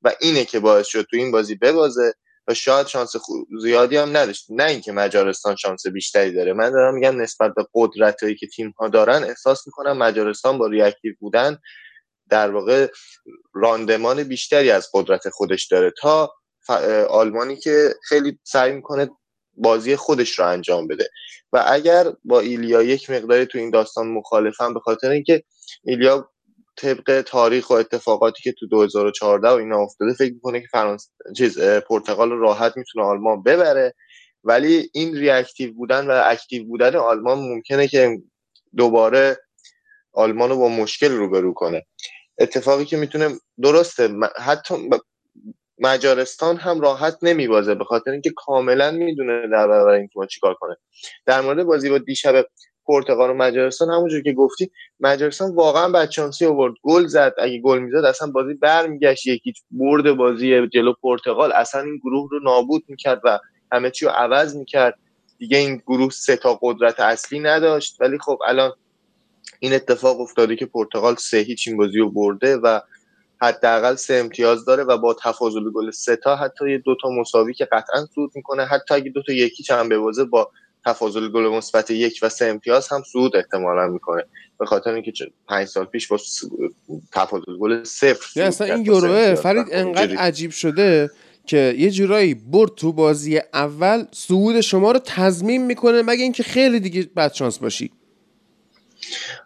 و 0.02 0.12
اینه 0.20 0.44
که 0.44 0.60
باعث 0.60 0.86
شد 0.86 1.06
تو 1.10 1.16
این 1.16 1.30
بازی 1.30 1.54
ببازه 1.54 2.12
و 2.48 2.54
شاید 2.54 2.86
شانس 2.86 3.12
زیادی 3.60 3.96
هم 3.96 4.16
نداشت. 4.16 4.46
نه 4.50 4.64
اینکه 4.64 4.92
مجارستان 4.92 5.56
شانس 5.56 5.86
بیشتری 5.86 6.32
داره. 6.32 6.52
من 6.52 6.70
دارم 6.70 6.94
میگم 6.94 7.20
نسبت 7.20 7.54
به 7.56 7.66
قدرتایی 7.74 8.34
که 8.36 8.46
تیم 8.46 8.74
ها 8.78 8.88
دارن 8.88 9.24
احساس 9.24 9.66
می‌کنم 9.66 9.98
مجارستان 9.98 10.58
با 10.58 10.66
reactive 10.66 11.14
بودن 11.20 11.58
در 12.30 12.50
واقع 12.50 12.86
راندمان 13.54 14.22
بیشتری 14.22 14.70
از 14.70 14.88
قدرت 14.94 15.28
خودش 15.28 15.66
داره. 15.66 15.92
تا 16.00 16.32
آلمانی 17.08 17.56
که 17.56 17.94
خیلی 18.02 18.38
سعی 18.44 18.72
می‌کنه 18.72 19.10
بازی 19.54 19.96
خودش 19.96 20.38
رو 20.38 20.46
انجام 20.46 20.86
بده. 20.86 21.08
و 21.52 21.64
اگر 21.66 22.12
با 22.24 22.40
ایلیا 22.40 22.82
یک 22.82 23.10
مقداری 23.10 23.46
تو 23.46 23.58
این 23.58 23.70
داستان 23.70 24.08
مخالفم 24.08 24.74
به 24.74 24.80
خاطر 24.80 25.10
اینکه 25.10 25.42
ایلیا 25.84 26.30
طبق 26.76 27.22
تاریخ 27.26 27.70
و 27.70 27.72
اتفاقاتی 27.72 28.42
که 28.42 28.52
تو 28.52 28.66
2014 28.66 29.48
و 29.48 29.52
اینا 29.52 29.78
افتاده 29.78 30.12
فکر 30.14 30.32
می‌کنه 30.32 30.60
که 30.60 30.66
فرانسه 30.72 31.08
چیز 31.36 31.58
پرتغال 31.60 32.30
راحت 32.30 32.76
می‌تونه 32.76 33.06
آلمان 33.06 33.42
ببره. 33.42 33.94
ولی 34.44 34.90
این 34.94 35.16
reactive 35.16 35.74
بودن 35.74 36.06
و 36.06 36.22
active 36.24 36.64
بودن 36.64 36.96
آلمان 36.96 37.38
ممکنه 37.38 37.88
که 37.88 38.18
دوباره 38.76 39.36
آلمان 40.12 40.50
رو 40.50 40.56
با 40.56 40.68
مشکل 40.68 41.12
روبرو 41.12 41.54
کنه. 41.54 41.86
اتفاقی 42.38 42.84
که 42.84 42.96
می‌تونه 42.96 43.28
درسته 43.62 44.08
حتی 44.36 44.74
مجارستان 45.80 46.56
هم 46.56 46.80
راحت 46.80 47.18
نمیبازه 47.22 47.74
به 47.74 47.84
خاطر 47.84 48.10
اینکه 48.10 48.30
کاملا 48.36 48.90
می‌دونه 48.90 49.42
در 49.52 49.68
برابر 49.68 49.90
این 49.90 50.08
ما 50.16 50.26
چیکار 50.26 50.54
کنه. 50.54 50.76
در 51.26 51.40
مورد 51.40 51.64
بازی 51.64 51.90
با 51.90 51.98
دیشب 51.98 52.46
پرتغال 52.86 53.30
و 53.30 53.34
مجارستان 53.34 53.90
همونجور 53.90 54.22
که 54.22 54.32
گفتی 54.32 54.70
مجارستان 55.00 55.54
واقعا 55.54 55.88
بچانسی 55.88 56.46
آورد. 56.46 56.74
گل 56.82 57.06
زد. 57.06 57.34
اگه 57.38 57.60
گل 57.60 57.78
می‌زد 57.78 58.04
اصلا 58.04 58.30
بازی 58.30 58.54
برمیگشت. 58.54 59.26
یکی 59.26 59.52
برد 59.70 60.12
بازی 60.12 60.68
جلو 60.68 60.92
پرتغال. 61.02 61.52
اصلا 61.52 61.82
این 61.82 61.98
گروه 61.98 62.28
رو 62.30 62.40
نابود 62.44 62.84
می‌کرد 62.88 63.20
و 63.24 63.38
همه 63.72 63.90
چی 63.90 64.04
رو 64.04 64.10
عوض 64.10 64.56
می‌کرد. 64.56 64.98
دیگه 65.38 65.58
این 65.58 65.76
گروه 65.86 66.10
سه 66.10 66.36
تا 66.36 66.58
قدرت 66.62 67.00
اصلی 67.00 67.40
نداشت. 67.40 67.96
ولی 68.00 68.18
خب 68.18 68.38
الان 68.46 68.72
این 69.60 69.72
اتفاق 69.72 70.20
افتاده 70.20 70.56
که 70.56 70.66
پرتغال 70.66 71.14
سه 71.14 71.38
هیچ 71.38 71.68
این 71.68 71.76
بازی 71.76 71.98
رو 71.98 72.10
برده 72.10 72.56
و 72.56 72.80
حداقل 73.40 73.94
سه 73.94 74.14
امتیاز 74.14 74.64
داره 74.64 74.84
و 74.84 74.98
با 74.98 75.16
تفاضل 75.22 75.70
گل 75.74 75.90
سه 75.90 76.16
تا 76.16 76.36
حتی 76.36 76.70
یه 76.70 76.78
دوتا 76.78 77.08
مساوی 77.10 77.54
که 77.54 77.64
قطعا 77.64 78.06
صعود 78.14 78.30
می‌کنه. 78.34 78.64
حتی 78.64 78.94
اگه 78.94 79.10
دوتا 79.10 79.32
یکی 79.32 79.62
چند 79.62 79.88
ببازه 79.88 80.24
با 80.24 80.50
تفاضل 80.86 81.28
گل 81.28 81.48
مثبت 81.48 81.90
یک 81.90 82.18
و 82.22 82.28
سه 82.28 82.44
امتیاز 82.44 82.88
هم 82.88 83.02
صعود 83.12 83.36
احتمالا 83.36 83.86
می‌کنه. 83.86 84.24
به 84.58 84.66
خاطر 84.66 84.90
اینکه 84.90 85.12
پنج 85.48 85.66
سال 85.68 85.84
پیش 85.84 86.08
با 86.08 86.18
تفاضل 87.12 87.56
گل 87.60 87.84
صفر 87.84 88.42
اصلا 88.42 88.74
این 88.74 88.86
یوروه 88.86 89.34
فرید 89.34 89.66
انقدر 89.70 90.16
عجیب 90.16 90.50
شده 90.50 91.10
که 91.46 91.74
یه 91.78 91.90
جورایی 91.90 92.34
برد 92.34 92.74
تو 92.74 92.92
بازی 92.92 93.40
اول 93.54 94.04
صعود 94.12 94.60
شما 94.60 94.92
رو 94.92 94.98
تضمین 95.04 95.66
می‌کنه 95.66 96.02
مگه 96.02 96.22
اینکه 96.22 96.42
خیلی 96.42 96.80
دیگه 96.80 97.10
بد 97.16 97.32
شانس 97.32 97.58
باشی. 97.58 97.90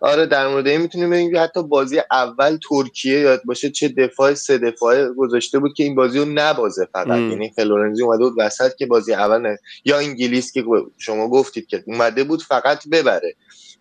آره 0.00 0.26
در 0.26 0.48
مورد 0.48 0.68
این 0.68 0.80
می‌تونیم 0.80 1.10
بگیم 1.10 1.38
حتی 1.38 1.62
بازی 1.62 2.00
اول 2.10 2.58
ترکیه 2.68 3.18
یاد 3.20 3.42
باشه 3.44 3.70
چه 3.70 3.88
دفاع 3.88 4.34
سه 4.34 4.58
دفاعه 4.58 5.08
گذاشته 5.08 5.58
بود 5.58 5.74
که 5.74 5.84
این 5.84 5.94
بازی 5.94 6.18
رو 6.18 6.24
نبازه 6.24 6.88
فقط. 6.92 7.06
یعنی 7.30 7.50
فلورنزی 7.56 8.02
اومده 8.02 8.24
بود 8.24 8.34
وسط 8.38 8.76
که 8.76 8.86
بازی 8.86 9.14
اول 9.14 9.38
نه. 9.38 9.58
یا 9.84 9.98
انگلیس 9.98 10.52
که 10.52 10.64
شما 10.98 11.28
گفتید 11.28 11.66
که 11.66 11.84
اومده 11.86 12.24
بود 12.24 12.42
فقط 12.42 12.88
ببره. 12.88 13.34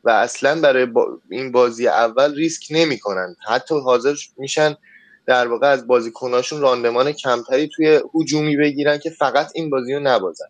و 0.04 0.10
اصلا 0.10 0.62
برای 0.62 0.88
این 1.32 1.52
بازی 1.52 1.88
اول 1.88 2.36
ریسک 2.36 2.68
نمی‌کنن. 2.70 3.36
حتی 3.48 3.80
حاضر 3.80 4.16
میشن 4.38 4.76
در 5.26 5.48
واقع 5.48 5.68
از 5.68 5.88
بازیکناشون 5.88 6.62
راندمان 6.62 7.12
کمتری 7.12 7.70
توی 7.76 8.00
هجومی 8.16 8.58
بگیرن 8.58 8.98
که 8.98 9.10
فقط 9.10 9.52
این 9.56 9.70
بازی 9.70 9.94
رو 9.94 10.00
نبازن. 10.00 10.46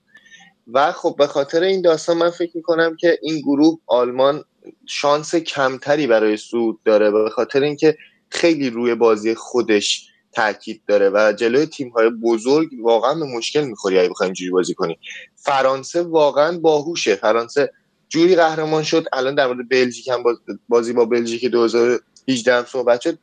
و 0.73 0.91
خب 0.91 1.15
به 1.17 1.27
خاطر 1.27 1.63
این 1.63 1.81
داستان 1.81 2.17
من 2.17 2.29
فکر 2.29 2.51
می‌کنم 2.57 2.95
که 2.95 3.19
این 3.21 3.39
گروه 3.39 3.79
آلمان 3.87 4.43
شانس 4.87 5.35
کمتری 5.35 6.07
برای 6.07 6.37
سود 6.37 6.79
داره 6.83 7.11
به 7.11 7.29
خاطر 7.29 7.61
اینکه 7.61 7.97
خیلی 8.29 8.69
روی 8.69 8.95
بازی 8.95 9.35
خودش 9.35 10.07
تاکید 10.31 10.81
داره 10.87 11.09
و 11.09 11.33
جلوی 11.37 11.65
تیم 11.65 11.89
های 11.89 12.09
بزرگ 12.09 12.69
واقعا 12.81 13.13
به 13.13 13.25
مشکل 13.25 13.61
می‌خوری 13.61 13.99
اگه 13.99 14.09
بخوایم 14.09 14.27
اینجوری 14.27 14.51
بازی 14.51 14.73
کنی. 14.73 14.97
فرانسه 15.35 16.01
واقعا 16.01 16.59
باهوشه. 16.59 17.15
فرانسه 17.15 17.71
جوری 18.09 18.35
قهرمان 18.35 18.83
شد. 18.83 19.05
الان 19.13 19.35
در 19.35 19.47
مورد 19.47 19.69
بلژیک 19.69 20.07
هم 20.07 20.23
بازی 20.69 20.93
با 20.93 21.05
بلژیک 21.05 21.45
2018 21.45 22.53
هم 22.55 22.65
صحبت 22.65 23.01
شد. 23.01 23.17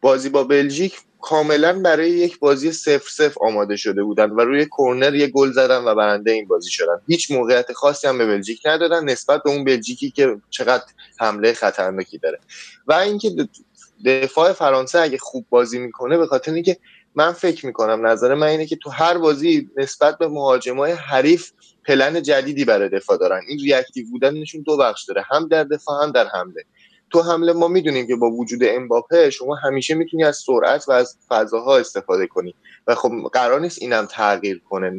بازی 0.00 0.28
با 0.28 0.44
بلژیک 0.44 0.98
کاملا 1.24 1.80
برای 1.80 2.10
یک 2.10 2.38
بازی 2.38 2.72
سف 2.72 3.08
سف 3.08 3.38
آماده 3.40 3.76
شده 3.76 4.02
بودن 4.02 4.30
و 4.30 4.40
روی 4.40 4.66
کرنر 4.78 5.14
یه 5.14 5.26
گل 5.26 5.52
زدن 5.52 5.84
و 5.84 5.94
برنده 5.94 6.30
این 6.32 6.46
بازی 6.46 6.70
شدن. 6.70 7.00
هیچ 7.06 7.30
موقعیت 7.30 7.72
خاصی 7.72 8.06
هم 8.06 8.18
به 8.18 8.26
بلژیک 8.26 8.60
ندادن 8.64 9.04
نسبت 9.04 9.42
به 9.42 9.50
اون 9.50 9.64
بلژیکی 9.64 10.10
که 10.10 10.36
چقدر 10.50 10.84
حمله 11.18 11.52
خطرناکی 11.52 12.18
داره. 12.18 12.38
و 12.86 12.92
اینکه 12.92 13.30
دفاع 14.04 14.52
فرانسه 14.52 14.98
اگه 14.98 15.18
خوب 15.18 15.46
بازی 15.50 15.78
می‌کنه 15.78 16.18
به 16.18 16.26
خاطر 16.26 16.52
اینکه 16.52 16.76
من 17.14 17.32
فکر 17.32 17.66
می‌کنم 17.66 18.06
نظر 18.06 18.34
من 18.34 18.46
اینه 18.46 18.66
که 18.66 18.76
تو 18.76 18.90
هر 18.90 19.18
بازی 19.18 19.70
نسبت 19.76 20.18
به 20.18 20.28
مهاجمای 20.28 20.92
حریف 20.92 21.50
پلن 21.86 22.22
جدیدی 22.22 22.64
برای 22.64 22.88
دفاع 22.88 23.16
دارن. 23.16 23.40
این 23.48 23.58
ریاکتیو 23.58 24.06
بودنشون 24.10 24.62
دو 24.62 24.76
بخش 24.76 25.04
داره 25.04 25.24
هم 25.30 25.48
در 25.48 25.64
دفاع 25.64 26.04
هم 26.04 26.12
در 26.12 26.26
حمله. 26.28 26.64
تو 27.14 27.22
حمله 27.22 27.52
ما 27.52 27.68
می‌دونیم 27.68 28.06
که 28.06 28.16
با 28.16 28.30
وجود 28.30 28.60
امباپه 28.64 29.30
شما 29.30 29.54
همیشه 29.54 29.94
می‌تونی 29.94 30.24
از 30.24 30.36
سرعت 30.36 30.88
و 30.88 30.92
از 30.92 31.16
فضاها 31.28 31.76
استفاده 31.76 32.26
کنی. 32.26 32.54
و 32.86 32.94
خب 32.94 33.12
قرار 33.32 33.60
نیست 33.60 33.82
اینم 33.82 34.06
تغییر 34.06 34.62
کنه. 34.70 34.92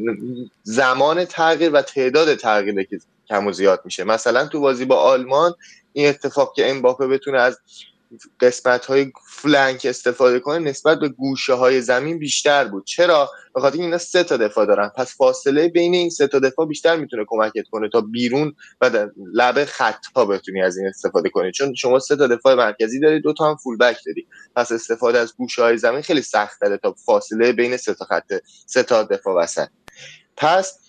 زمان 0.63 1.25
تغییر 1.25 1.71
و 1.73 1.81
تعداد 1.81 2.35
تغییره 2.35 2.85
که 2.85 2.99
کم 3.29 3.47
و 3.47 3.51
زیاد 3.51 3.81
میشه. 3.85 4.03
مثلا 4.03 4.47
تو 4.47 4.59
بازی 4.59 4.85
با 4.85 4.95
آلمان 4.95 5.53
این 5.93 6.09
اتفاق 6.09 6.53
که 6.55 6.69
امباپه 6.69 7.07
بتونه 7.07 7.39
از 7.39 7.59
قسمت 8.39 8.85
های 8.85 9.11
فلنک 9.29 9.85
استفاده 9.89 10.39
کنه 10.39 10.59
نسبت 10.59 10.99
به 10.99 11.09
گوشه 11.09 11.53
های 11.53 11.81
زمین 11.81 12.19
بیشتر 12.19 12.67
بود. 12.67 12.85
چرا؟ 12.85 13.31
به 13.55 13.61
خاطر 13.61 13.81
اینا 13.81 13.97
سه 13.97 14.23
تا 14.23 14.37
دفاع 14.37 14.65
دارن. 14.65 14.91
پس 14.97 15.17
فاصله 15.17 15.67
بین 15.67 15.93
این 15.93 16.09
سه 16.09 16.27
تا 16.27 16.39
دفاع 16.39 16.65
بیشتر 16.65 16.95
می‌تونه 16.95 17.25
کمکت 17.27 17.67
کنه 17.71 17.89
تا 17.89 18.01
بیرون 18.01 18.55
و 18.81 19.07
لبه 19.33 19.65
خط 19.65 20.05
ها 20.15 20.25
بتونی 20.25 20.61
از 20.61 20.77
این 20.77 20.87
استفاده 20.87 21.29
کنی. 21.29 21.51
چون 21.51 21.75
شما 21.75 21.99
سه 21.99 22.15
تا 22.15 22.27
دفاع 22.27 22.55
مرکزی 22.55 22.99
داری 22.99 23.21
دو 23.21 23.33
تا 23.33 23.49
هم 23.49 23.55
فول 23.55 23.77
بک 23.77 23.97
داری. 24.05 24.27
پس 24.55 24.71
استفاده 24.71 25.19
از 25.19 25.35
گوشه 25.37 25.61
های 25.61 25.77
زمین 25.77 26.01
خیلی 26.01 26.21
سخت 26.21 26.61
داره 26.61 26.77
تا 26.77 26.95
فاصله 27.05 27.53
بین 27.53 27.77
سه 27.77 27.93
تا 27.93 28.05
خط 28.05 28.33
سه 28.65 28.83
تا 28.83 29.03
دفاع 29.03 29.35
وسط. 29.43 29.67
پس 30.37 30.79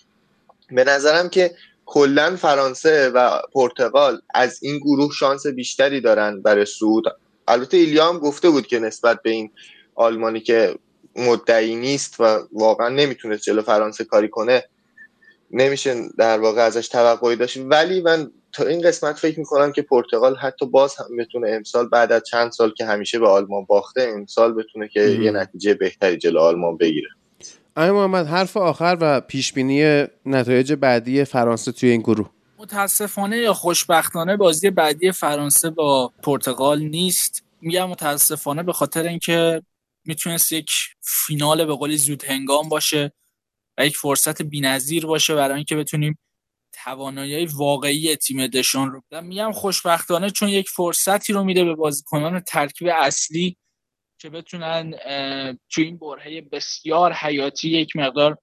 به 0.69 0.83
نظرم 0.83 1.29
که 1.29 1.55
کلا 1.89 2.35
فرانسه 2.35 3.09
و 3.09 3.41
پرتغال 3.53 4.21
از 4.33 4.59
این 4.63 4.77
گروه 4.77 5.13
شانس 5.13 5.47
بیشتری 5.47 6.01
دارن 6.01 6.41
برای 6.41 6.65
سود 6.65 7.03
البته 7.47 7.77
ایلیا 7.77 8.09
هم 8.09 8.19
گفته 8.19 8.49
بود 8.49 8.67
که 8.67 8.79
نسبت 8.79 9.21
به 9.21 9.29
این 9.29 9.51
آلمانی 9.95 10.39
که 10.39 10.75
مدعی 11.15 11.75
نیست 11.75 12.15
و 12.19 12.39
واقعا 12.53 12.89
نمی‌تونست 12.89 13.43
جلو 13.43 13.61
فرانسه 13.61 14.03
کاری 14.03 14.29
کنه 14.29 14.63
نمیشه 15.51 15.95
در 16.17 16.39
واقع 16.39 16.61
ازش 16.61 16.87
توقعی 16.87 17.35
داشت. 17.35 17.57
ولی 17.57 18.01
من 18.01 18.31
تا 18.53 18.65
این 18.65 18.81
قسمت 18.81 19.15
فکر 19.15 19.39
می‌کنم 19.39 19.71
که 19.71 19.81
پرتغال 19.81 20.35
حتی 20.35 20.65
باز 20.65 20.95
هم 20.95 21.17
بتونه 21.17 21.49
امسال 21.49 21.89
بعد 21.89 22.11
از 22.11 22.23
چند 22.23 22.51
سال 22.51 22.73
که 22.73 22.85
همیشه 22.85 23.19
به 23.19 23.27
آلمان 23.27 23.65
باخته 23.65 24.01
امسال 24.15 24.53
بتونه 24.53 24.87
که 24.87 25.01
یه 25.01 25.31
نتیجه 25.31 25.73
بهتری 25.73 26.17
جلو 26.17 26.39
آلمان 26.39 26.77
بگیره. 26.77 27.09
آقای 27.77 27.91
محمد 27.91 28.27
حرف 28.27 28.57
آخر 28.57 28.97
و 29.01 29.21
پیش 29.21 29.53
بینی 29.53 30.05
نتایج 30.25 30.73
بعدی 30.73 31.25
فرانسه 31.25 31.71
توی 31.71 31.89
این 31.89 32.01
گروه. 32.01 32.29
متاسفانه 32.57 33.37
یا 33.37 33.53
خوشبختانه 33.53 34.37
بازی 34.37 34.69
بعدی 34.69 35.11
فرانسه 35.11 35.69
با 35.69 36.13
پرتغال 36.23 36.79
نیست. 36.79 37.43
میگم 37.61 37.89
متاسفانه 37.89 38.63
به 38.63 38.73
خاطر 38.73 39.03
اینکه 39.03 39.61
می‌تونست 40.05 40.51
یک 40.51 40.69
فینال 41.01 41.65
به 41.65 41.73
قولی 41.73 41.97
زود 41.97 42.23
هنگام 42.23 42.69
باشه 42.69 43.11
و 43.77 43.85
یک 43.85 43.97
فرصت 43.97 44.41
بینظیر 44.41 45.05
باشه 45.05 45.35
برای 45.35 45.55
اینکه 45.55 45.75
بتونیم 45.75 46.19
توانایی 46.83 47.45
واقعی 47.45 48.15
تیم 48.15 48.47
دشان 48.47 48.91
رو 48.91 49.21
میگم 49.21 49.51
خوشبختانه 49.51 50.29
چون 50.29 50.49
یک 50.49 50.69
فرصتی 50.69 51.33
رو 51.33 51.43
میده 51.43 51.63
به 51.63 51.75
بازیکنان 51.75 52.39
ترکیب 52.39 52.87
اصلی 52.93 53.57
که 54.17 54.29
بتونن 54.29 54.91
تو 55.69 55.81
این 55.81 55.97
برهه 55.97 56.41
بسیار 56.41 57.13
حیاتی 57.13 57.69
یک 57.69 57.95
مقدار 57.95 58.37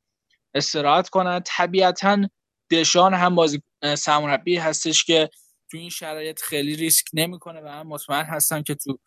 استراحت 0.55 1.09
کنن. 1.09 1.43
طبیعتا 1.47 2.29
دشان 2.71 3.15
هم 3.15 3.35
بازی 3.35 3.63
سرمربی 3.95 4.57
هستش 4.57 5.05
که 5.05 5.31
تو 5.71 5.77
این 5.77 5.91
شرایط 5.91 6.41
خیلی 6.41 6.77
ریسک 6.77 7.07
نمی‌کنه 7.13 7.61
و 7.61 7.65
من 7.65 7.83
مطمئن 7.83 8.25
هستم 8.25 8.63
که 8.63 8.75
تو 8.75 8.99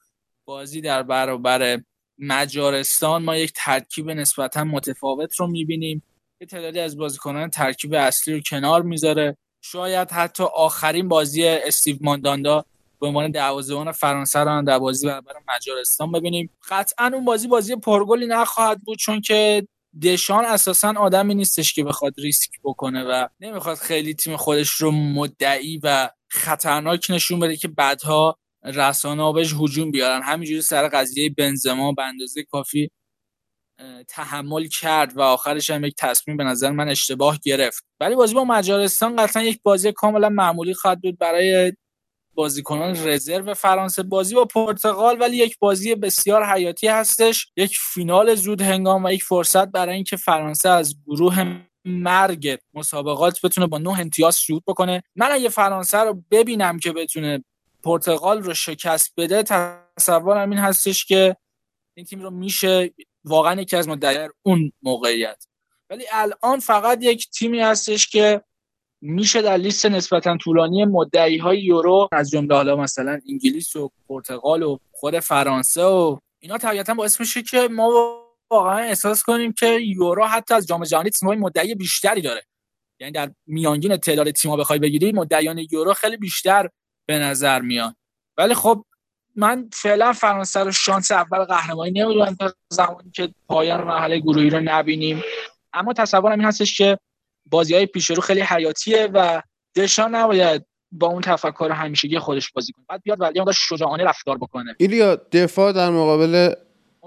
بازی 0.45 0.81
در 0.81 1.03
برابر 1.03 1.81
مجارستان 2.17 3.23
ما 3.23 3.37
یک 3.37 3.53
ترکیب 3.55 4.11
نسبتا 4.11 4.63
متفاوت 4.63 5.35
رو 5.35 5.47
می‌بینیم 5.47 6.03
یه 6.41 6.47
تعدادی 6.47 6.79
از 6.79 6.97
بازیکنان 6.97 7.49
ترکیب 7.49 7.93
اصلی 7.93 8.33
رو 8.33 8.39
کنار 8.49 8.81
می‌ذاره. 8.81 9.37
شاید 9.61 10.11
حتی 10.11 10.43
آخرین 10.43 11.07
بازی 11.07 11.47
استیو 11.47 11.97
مانداندا 12.01 12.65
به 12.99 13.07
عنوان 13.07 13.31
دروازه‌بان 13.31 13.91
فرانسه 13.91 14.39
رو 14.39 14.61
در 14.61 14.79
بازی 14.79 15.07
برابر 15.07 15.33
مجارستان 15.47 16.11
ببینیم. 16.11 16.57
قطعا 16.69 17.11
اون 17.13 17.25
بازی 17.25 17.47
بازی 17.47 17.75
پرگلی 17.75 18.27
نخواهد 18.27 18.81
بود 18.81 18.97
چون 18.97 19.21
که 19.21 19.67
دشان 20.03 20.45
اساسا 20.45 20.93
آدمی 20.97 21.35
نیستش 21.35 21.73
که 21.73 21.83
بخواد 21.83 22.13
ریسک 22.17 22.49
بکنه 22.63 23.03
و 23.03 23.27
نمی‌خواد 23.39 23.77
خیلی 23.77 24.13
تیم 24.13 24.37
خودش 24.37 24.69
رو 24.69 24.91
مدعی 24.91 25.79
و 25.83 26.09
خطرناک 26.29 27.07
نشون 27.09 27.39
بده 27.39 27.55
که 27.55 27.67
بعدها 27.67 28.37
رسانه 28.63 29.23
ها 29.23 29.31
بهش 29.31 29.53
هجوم 29.59 29.91
بیارن. 29.91 30.21
همینجوری 30.23 30.61
سر 30.61 30.87
قضیه 30.87 31.29
بنزما 31.29 31.91
به 31.91 32.03
اندازه 32.03 32.43
کافی 32.43 32.91
تحمل 34.07 34.67
کرد 34.67 35.17
و 35.17 35.21
آخرش 35.21 35.69
هم 35.69 35.85
یک 35.85 35.95
تصمیم 35.97 36.37
به 36.37 36.43
نظر 36.43 36.71
من 36.71 36.89
اشتباه 36.89 37.39
گرفت. 37.43 37.85
ولی 37.99 38.15
بازی 38.15 38.33
با 38.33 38.43
مجارستان 38.43 39.15
قطعا 39.15 39.43
یک 39.43 39.59
بازی 39.63 39.91
کاملا 39.91 40.29
معمولی 40.29 40.73
خواهد 40.73 41.01
بود 41.01 41.17
برای 41.17 41.73
بازیکنان 42.37 43.07
رزرو 43.07 43.53
فرانسه 43.53 44.03
بازی 44.03 44.35
با 44.35 44.45
پرتغال 44.45 45.21
ولی 45.21 45.37
یک 45.37 45.59
بازی 45.59 45.95
بسیار 45.95 46.45
حیاتی 46.45 46.87
هستش. 46.87 47.51
یک 47.55 47.77
فینال 47.77 48.35
زود 48.35 48.61
هنگام 48.61 49.05
و 49.05 49.11
یک 49.11 49.23
فرصت 49.23 49.67
برای 49.67 49.95
اینکه 49.95 50.17
فرانسه 50.17 50.69
از 50.69 50.95
گروه 51.07 51.61
مرگ 51.85 52.57
مسابقات 52.73 53.41
بتونه 53.41 53.67
با 53.67 53.77
نه 53.77 53.99
امتیاز 53.99 54.35
صعود 54.35 54.63
بکنه. 54.67 55.03
من 55.15 55.31
اگه 55.31 55.49
فرانسه 55.49 55.97
رو 55.97 56.23
ببینم 56.31 56.79
که 56.79 56.91
بتونه 56.91 57.43
پرتغال 57.83 58.41
رو 58.43 58.53
شکست 58.53 59.13
بده 59.17 59.43
تصورم 59.43 60.49
این 60.49 60.59
هستش 60.59 61.05
که 61.05 61.37
این 61.93 62.05
تیم 62.05 62.21
رو 62.21 62.29
میشه 62.29 62.93
واقعا 63.23 63.61
یکی 63.61 63.75
از 63.75 63.87
مدعیان 63.87 64.29
اون 64.43 64.71
موقعیت. 64.81 65.45
ولی 65.89 66.05
الان 66.11 66.59
فقط 66.59 67.03
یک 67.03 67.29
تیمی 67.29 67.59
هستش 67.59 68.07
که 68.07 68.41
میشه 69.01 69.41
در 69.41 69.57
لیست 69.57 69.85
نسبتا 69.85 70.37
طولانی 70.37 70.85
مدعی 70.85 71.37
های 71.37 71.59
یورو 71.59 72.09
از 72.11 72.29
جمله 72.29 72.55
حالا 72.55 72.75
مثلا 72.75 73.19
انگلیس 73.29 73.75
و 73.75 73.91
پرتغال 74.09 74.63
و 74.63 74.77
خود 74.91 75.19
فرانسه 75.19 75.83
و 75.83 76.17
اینا 76.39 76.57
طبیعتا 76.57 76.93
باعث 76.93 77.19
میشه 77.19 77.41
که 77.41 77.67
ما 77.71 78.17
واقعا 78.51 78.77
احساس 78.77 79.23
کنیم 79.23 79.53
که 79.53 79.79
یورو 79.79 80.25
حتی 80.25 80.53
از 80.53 80.67
جام 80.67 80.83
جهانی 80.83 81.09
تیم‌های 81.09 81.37
مدعی 81.37 81.75
بیشتری 81.75 82.21
داره. 82.21 82.43
یعنی 82.99 83.11
در 83.11 83.31
میانگین 83.47 83.97
تعداد 83.97 84.31
تیم‌ها 84.31 84.57
بخوای 84.57 84.79
بگیری 84.79 85.11
مدعیان 85.11 85.61
یورو 85.71 85.93
خیلی 85.93 86.17
بیشتر 86.17 86.69
به 87.05 87.19
نظر 87.19 87.61
میان. 87.61 87.95
ولی 88.37 88.53
خب 88.53 88.85
من 89.35 89.69
فعلا 89.73 90.13
فرانسه 90.13 90.59
رو 90.59 90.71
شانس 90.71 91.11
اول 91.11 91.43
قهرمانی 91.43 91.91
نمی‌دونم 91.91 92.35
تا 92.35 92.53
زمانی 92.69 93.11
که 93.11 93.33
پایان 93.47 93.83
مرحله 93.83 94.19
گروهی 94.19 94.49
رو 94.49 94.59
نبینیم. 94.59 95.23
اما 95.73 95.93
تصورم 95.93 96.39
این 96.39 96.47
هستش 96.47 96.77
که 96.77 96.97
بازی 97.49 97.75
های 97.75 97.85
پیش 97.85 98.09
رو 98.09 98.21
خیلی 98.21 98.41
حیاتیه 98.41 99.09
و 99.13 99.41
دشان 99.75 100.15
نباید 100.15 100.65
با 100.91 101.07
اون 101.07 101.21
تفکر 101.21 101.71
همیشگی 101.71 102.19
خودش 102.19 102.51
بازی 102.51 102.71
کنه. 102.71 102.85
بعد 102.89 103.01
بیاد 103.03 103.21
ولی 103.21 103.45
داشت 103.45 103.59
شجاعانه 103.61 104.03
رفتار 104.03 104.37
بکنه. 104.37 104.75
ایلیا 104.77 105.15
دفاع 105.15 105.71
در 105.71 105.89
مقابل 105.89 106.53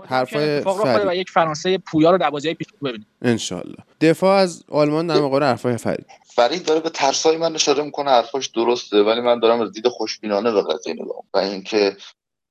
حرفای 0.07 0.61
فرید. 0.61 1.07
و 1.07 1.14
یک 1.14 1.31
فرانسه 1.31 1.79
پویا 1.79 2.11
رو 2.11 2.18
در 2.18 2.31
بازی 2.31 2.55
پیش 2.55 2.66
ببینیم. 2.83 3.07
انشالله 3.22 3.76
دفاع 4.00 4.37
از 4.37 4.64
آلمان 4.68 5.07
در 5.07 5.14
مقابل 5.14 5.42
حرفای 5.42 5.76
فرید. 5.76 6.07
فرید 6.26 6.64
داره 6.64 6.81
به 6.81 6.90
ترسای 6.90 7.37
من 7.37 7.55
اشاره 7.55 7.83
می‌کنه 7.83 8.11
حرفاش 8.11 8.46
درسته 8.46 9.03
ولی 9.03 9.20
من 9.20 9.40
دارم 9.40 9.61
از 9.61 9.72
دید 9.72 9.88
خوشبینانه 9.88 10.53
به 10.53 10.62
قضیه 10.62 10.94
نگاه 10.94 11.24
و 11.35 11.38
اینکه 11.38 11.96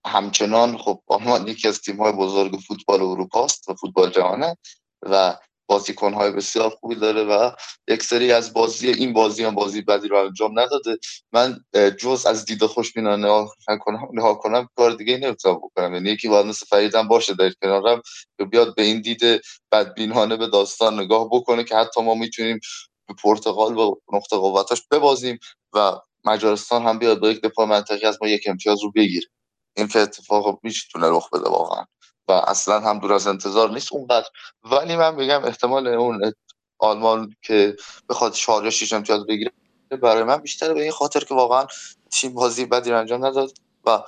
همچنان 0.05 0.77
خب 0.77 1.01
آلمان 1.07 1.47
یکی 1.47 1.67
از 1.67 1.81
تیم‌های 1.81 2.11
بزرگ 2.11 2.59
فوتبال 2.67 3.01
اروپا 3.01 3.45
است 3.45 3.69
و 3.69 3.73
فوتبال 3.73 4.09
جهانه 4.09 4.57
و 5.01 5.35
بازیکنهای 5.69 6.31
بسیار 6.31 6.69
خوبی 6.69 6.95
داره 6.95 7.23
و 7.23 7.51
یک 7.87 8.03
سری 8.03 8.31
از 8.31 8.53
بازی 8.53 8.89
این 8.89 9.13
بازی 9.13 9.43
هم 9.43 9.55
بازی 9.55 9.81
بدی 9.81 10.07
رو 10.07 10.17
انجام 10.25 10.59
نداده. 10.59 10.97
من 11.33 11.59
جز 11.99 12.25
از 12.25 12.45
دید 12.45 12.65
خوشبینانه 12.65 13.47
کنم 13.81 14.07
نها 14.13 14.35
کنم 14.35 14.69
کار 14.77 14.91
دیگه 14.91 15.17
نمی‌تونم 15.17 15.55
بکنم. 15.55 15.93
یعنی 15.93 16.09
یکی 16.09 16.27
باید 16.27 16.45
مثل 16.45 16.65
فریدم 16.65 17.07
باشه 17.07 17.33
در 17.35 17.51
کنارم 17.63 18.01
بیاد 18.51 18.75
به 18.75 18.83
این 18.83 19.01
دید 19.01 19.21
بدبینانه 19.71 20.37
به 20.37 20.47
داستان 20.47 20.99
نگاه 20.99 21.29
بکنه 21.31 21.63
که 21.63 21.75
حتی 21.75 22.01
ما 22.01 22.15
می‌تونیم 22.15 22.59
به 23.07 23.13
پرتغال 23.23 23.77
و 23.77 23.95
نقطه 24.13 24.37
قوتاش 24.37 24.81
ببازیم 24.91 25.39
و 25.73 25.99
مجارستان 26.25 26.83
هم 26.83 26.99
بیاد 26.99 27.19
با 27.19 27.29
یک 27.29 27.41
دفاع 27.41 27.65
منطقی 27.65 28.05
از 28.07 28.17
ما 28.21 28.27
یک 28.29 28.43
امتیاز 28.47 28.83
رو 28.83 28.91
بگیره. 28.91 29.27
این 29.77 29.87
که 29.87 29.99
اتفاق 29.99 30.59
می‌تونه 30.63 31.09
رخ 31.09 31.29
بده 31.33 31.49
واقعا. 31.49 31.85
و 32.29 32.31
اصلا 32.31 32.79
هم 32.79 32.99
دور 32.99 33.13
از 33.13 33.27
انتظار 33.27 33.69
نیست 33.69 33.93
اونقدر. 33.93 34.27
ولی 34.63 34.95
من 34.95 35.15
میگم 35.15 35.45
احتمال 35.45 35.87
اون 35.87 36.33
آلمان 36.79 37.35
که 37.41 37.75
بخواد 38.09 38.33
4 38.33 38.63
یا 38.63 38.69
6 38.69 38.93
امتیاز 38.93 39.25
بگیره 39.25 39.51
برای 40.01 40.23
من 40.23 40.37
بیشتره 40.37 40.73
به 40.73 40.81
این 40.81 40.91
خاطر 40.91 41.19
که 41.19 41.33
واقعا 41.33 41.65
تیم 42.11 42.33
بازی 42.33 42.65
بدی 42.65 42.91
انجام 42.91 43.25
نداد 43.25 43.51
و 43.85 44.03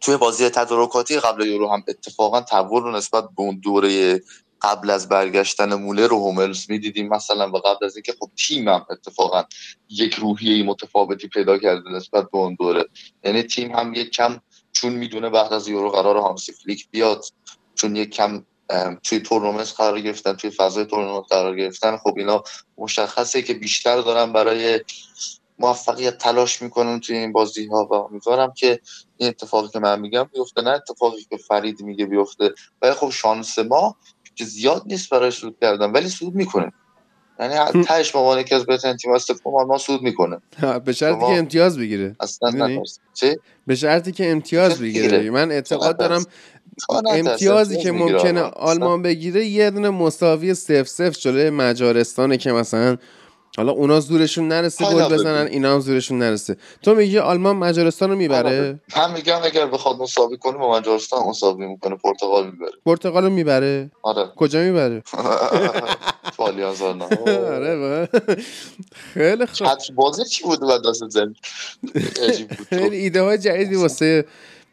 توی 0.00 0.16
بازی 0.16 0.48
تدارکاتی 0.48 1.20
قبل 1.20 1.46
یورو 1.46 1.72
هم 1.72 1.84
اتفاقا 1.88 2.40
تحول 2.40 2.82
رو 2.82 2.92
نسبت 2.92 3.24
به 3.24 3.42
اون 3.42 3.60
دوره 3.62 4.20
قبل 4.62 4.90
از 4.90 5.08
برگشتن 5.08 5.74
مولر 5.74 6.12
و 6.12 6.18
هوملز 6.18 6.70
می‌دیدیم 6.70 7.08
مثلا 7.08 7.50
و 7.50 7.56
قبل 7.56 7.86
از 7.86 7.96
اینکه 7.96 8.14
خب 8.20 8.30
تیم 8.36 8.68
هم 8.68 8.86
اتفاقا 8.90 9.44
یک 9.88 10.14
روحیه 10.14 10.64
متفاوتی 10.64 11.28
پیدا 11.28 11.58
کرده 11.58 11.90
نسبت 11.90 12.30
به 12.30 12.38
اون 12.38 12.54
دوره. 12.54 12.84
یعنی 13.24 13.42
تیم 13.42 13.72
هم 13.72 13.94
یک 13.94 14.10
کم 14.10 14.40
چون 14.74 14.92
می‌دونه 14.92 15.30
بعد 15.30 15.52
از 15.52 15.68
یورو 15.68 15.90
قرار 15.90 16.16
هانسی 16.16 16.52
فلیک 16.52 16.88
بیاد 16.90 17.24
چون 17.74 17.96
یک 17.96 18.10
کم 18.10 18.44
توی 19.02 19.20
تورنمنت 19.20 19.74
قرار 19.76 20.00
گرفتن 20.00 20.32
توی 20.32 20.50
فضای 20.50 20.84
تورنمنت 20.84 21.24
قرار 21.30 21.56
گرفتن 21.56 21.96
خب 21.96 22.14
اینا 22.16 22.42
مشخصه 22.78 23.42
که 23.42 23.54
بیشتر 23.54 24.00
دارن 24.00 24.32
برای 24.32 24.80
موفقیت 25.58 26.18
تلاش 26.18 26.62
می‌کنن 26.62 27.00
توی 27.00 27.16
این 27.16 27.32
بازی 27.32 27.66
ها 27.66 27.88
و 27.90 27.94
امیدوارم 27.94 28.52
که 28.52 28.80
این 29.16 29.28
اتفاقی 29.28 29.68
که 29.68 29.78
من 29.78 30.00
میگم 30.00 30.24
بیفته 30.34 30.62
نه 30.62 30.70
اتفاقی 30.70 31.26
که 31.30 31.36
فرید 31.36 31.82
میگه 31.82 32.06
بیفته. 32.06 32.54
ولی 32.82 32.92
خب 32.92 33.10
شانس 33.10 33.58
ما 33.58 33.96
که 34.34 34.44
زیاد 34.44 34.82
نیست 34.86 35.10
برای 35.10 35.30
صعود 35.30 35.56
کردن 35.60 35.92
ولی 35.92 36.08
صعود 36.08 36.34
می‌کنه. 36.34 36.72
یعنی 37.40 37.84
تهش 37.84 38.14
عنوان 38.14 38.38
یکی 38.38 38.54
از 38.54 38.66
بهترین 38.66 38.96
تیم 38.96 39.12
است 39.12 39.30
ما 39.46 39.78
صعود 39.78 40.02
می‌کنه. 40.02 40.38
به 40.84 40.92
شرطی 40.92 41.20
که 41.20 41.38
امتیاز 41.38 41.78
بگیره. 41.78 42.16
اصلا 42.20 42.82
چه 43.14 43.38
به 43.66 43.74
شرطی 43.74 44.12
که 44.12 44.30
امتیاز 44.30 44.80
بگیره. 44.80 45.30
من 45.30 45.50
اعتقاد 45.50 45.98
دارم 45.98 46.24
امتیازی 47.10 47.76
که 47.76 47.92
ممکنه 47.92 48.40
آلمان 48.40 49.02
بگیره 49.02 49.44
یه 49.44 49.70
دونه 49.70 49.90
مساوی 49.90 50.54
سف 50.54 50.88
سف 50.88 51.18
جلوی 51.18 51.50
مجارستانه 51.50 52.36
که 52.36 52.52
مثلا 52.52 52.96
حالا 53.56 53.72
اونا 53.72 54.00
زورشون 54.00 54.48
نرسه 54.48 54.84
گل 54.84 55.08
بزنن 55.14 55.46
اینا 55.46 55.74
هم 55.74 55.80
زورشون 55.80 56.18
نرسه. 56.18 56.56
تو 56.82 56.94
میگی 56.94 57.18
آلمان 57.18 57.56
مجارستان 57.56 58.10
رو 58.10 58.16
می‌بره؟ 58.16 58.80
هم 58.92 59.12
میگم 59.12 59.40
اگر 59.44 59.66
بخواد 59.66 59.96
مساوی 59.98 60.36
کنه 60.36 60.58
با 60.58 60.78
مجارستان 60.78 61.28
مساوی 61.28 61.66
می‌کنه 61.66 61.96
پرتغال 61.96 62.46
می‌بره. 62.46 62.70
پرتغال 62.86 63.24
رو 63.24 63.30
می‌بره؟ 63.30 63.90
آره. 64.02 64.26
کجا 64.36 64.60
می‌بره؟ 64.60 65.02
فالیانزانا 66.36 67.04
آره 67.56 68.08
خیلی 69.14 69.46
خوب. 69.46 69.68
بازی 69.94 70.24
چی 70.24 70.44
بود 70.44 70.60
بعد 70.60 70.80
دست 70.88 71.08
زن؟ 71.08 71.34
خیلی 72.70 72.96
ایده 72.96 73.22
های 73.22 73.38
جدیدی 73.38 73.74
واسه 73.74 74.24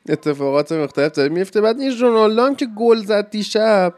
اتفاقات 0.09 0.71
مختلف 0.71 1.11
داره 1.11 1.29
میفته 1.29 1.61
بعد 1.61 1.79
این 1.79 1.97
رونالدو 1.99 2.41
هم 2.41 2.55
که 2.55 2.67
گل 2.77 3.05
زد 3.05 3.29
دیشب 3.29 3.93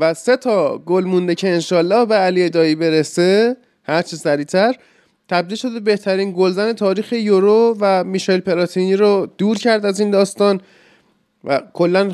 و 0.00 0.14
سه 0.14 0.36
تا 0.36 0.78
گل 0.78 1.04
مونده 1.04 1.34
که 1.34 1.48
انشالله 1.48 2.04
به 2.04 2.14
علی 2.14 2.50
دایی 2.50 2.74
برسه. 2.74 3.56
هرچه 3.90 4.16
سریعتر. 4.16 4.74
تبدیل 5.28 5.56
شده 5.56 5.80
بهترین 5.80 6.32
گلزن 6.36 6.72
تاریخ 6.72 7.12
یورو 7.12 7.76
و 7.80 8.04
میشل 8.04 8.40
پراتینی 8.40 8.96
رو 8.96 9.28
دور 9.38 9.56
کرد 9.58 9.86
از 9.86 10.00
این 10.00 10.10
داستان 10.10 10.60
و 11.44 11.62
کلا 11.72 12.12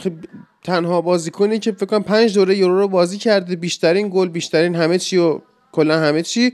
تنها 0.65 1.01
بازیکنی 1.01 1.59
که 1.59 1.73
فکر 1.73 1.87
کنم 1.87 2.03
پنج 2.03 2.35
دوره 2.35 2.57
یورو 2.57 2.79
رو 2.79 2.89
بازی 2.89 3.19
کرده 3.19 3.57
بیشترین 3.57 4.11
گل 4.13 4.29
بیشترین 4.29 4.75
همه 4.75 4.99
چی 4.99 5.17
و 5.17 5.41
کلا 5.73 5.99
همه 5.99 6.23
چی. 6.23 6.53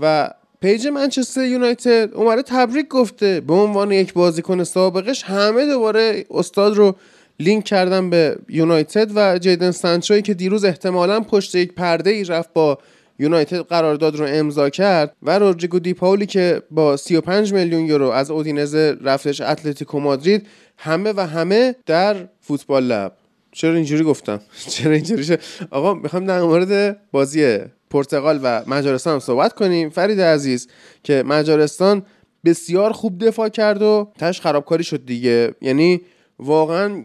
و 0.00 0.30
پیج 0.60 0.86
منچستر 0.86 1.44
یونایتد 1.44 2.10
اومده 2.14 2.42
تبریک 2.42 2.88
گفته 2.88 3.40
به 3.40 3.54
عنوان 3.54 3.92
یک 3.92 4.12
بازیکن 4.12 4.64
سابقش. 4.64 5.22
همه 5.22 5.66
دوباره 5.66 6.24
استاد 6.30 6.76
رو 6.76 6.96
لینک 7.40 7.64
کردن 7.64 8.10
به 8.10 8.36
یونایتد 8.48 9.10
و 9.14 9.38
جیدن 9.38 9.70
سانچوی 9.70 10.22
که 10.22 10.34
دیروز 10.34 10.64
احتمالا 10.64 11.20
پشت 11.20 11.54
یک 11.54 11.72
پرده 11.72 12.10
ای 12.10 12.24
رفت 12.24 12.52
با 12.52 12.78
یونایتد 13.20 13.58
قرارداد 13.58 14.16
رو 14.16 14.26
امضا 14.28 14.70
کرد 14.70 15.16
و 15.22 15.38
رودریگو 15.38 15.78
دیپاولی 15.78 16.26
که 16.26 16.62
با 16.70 16.96
35 16.96 17.52
میلیون 17.52 17.84
یورو 17.84 18.08
از 18.08 18.30
اودینزه 18.30 18.96
رفتش 19.02 19.40
اتلتیکو 19.40 20.00
مادرید 20.00 20.46
همه 20.78 21.12
و 21.16 21.26
همه 21.26 21.74
در 21.86 22.28
فوتبال 22.40 22.84
لب. 22.84 23.12
چرا 23.52 23.74
اینجوری 23.74 24.04
گفتم؟ 24.04 24.40
چرا 24.74 24.92
اینجوری 24.92 25.24
شد؟ 25.24 25.40
آقا 25.70 25.94
می‌خوام 25.94 26.26
در 26.26 26.42
مورد 26.42 27.00
بازی 27.12 27.58
پرتغال 27.90 28.40
و 28.42 28.62
مجارستان 28.66 29.12
هم 29.12 29.18
صحبت 29.18 29.52
کنیم. 29.52 29.90
فرید 29.90 30.20
عزیز 30.20 30.68
که 31.02 31.22
مجارستان 31.26 32.02
بسیار 32.44 32.92
خوب 32.92 33.26
دفاع 33.26 33.48
کرد 33.48 33.82
و 33.82 34.12
تش 34.18 34.40
خرابکاری 34.40 34.84
شد 34.84 35.06
دیگه. 35.06 35.54
یعنی 35.60 36.00
واقعا 36.38 37.04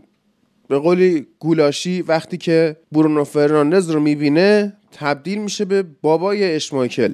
به 0.68 0.80
قولی 0.80 1.28
گولاشی 1.40 2.02
وقتی 2.02 2.38
که 2.38 2.78
برونو 2.92 3.24
فرناندز 3.24 3.90
رو 3.90 4.00
می‌بینه 4.00 4.74
تبدیل 4.92 5.42
میشه 5.42 5.66
به 5.66 5.84
بابای 6.02 6.56
اشمایکل. 6.56 7.14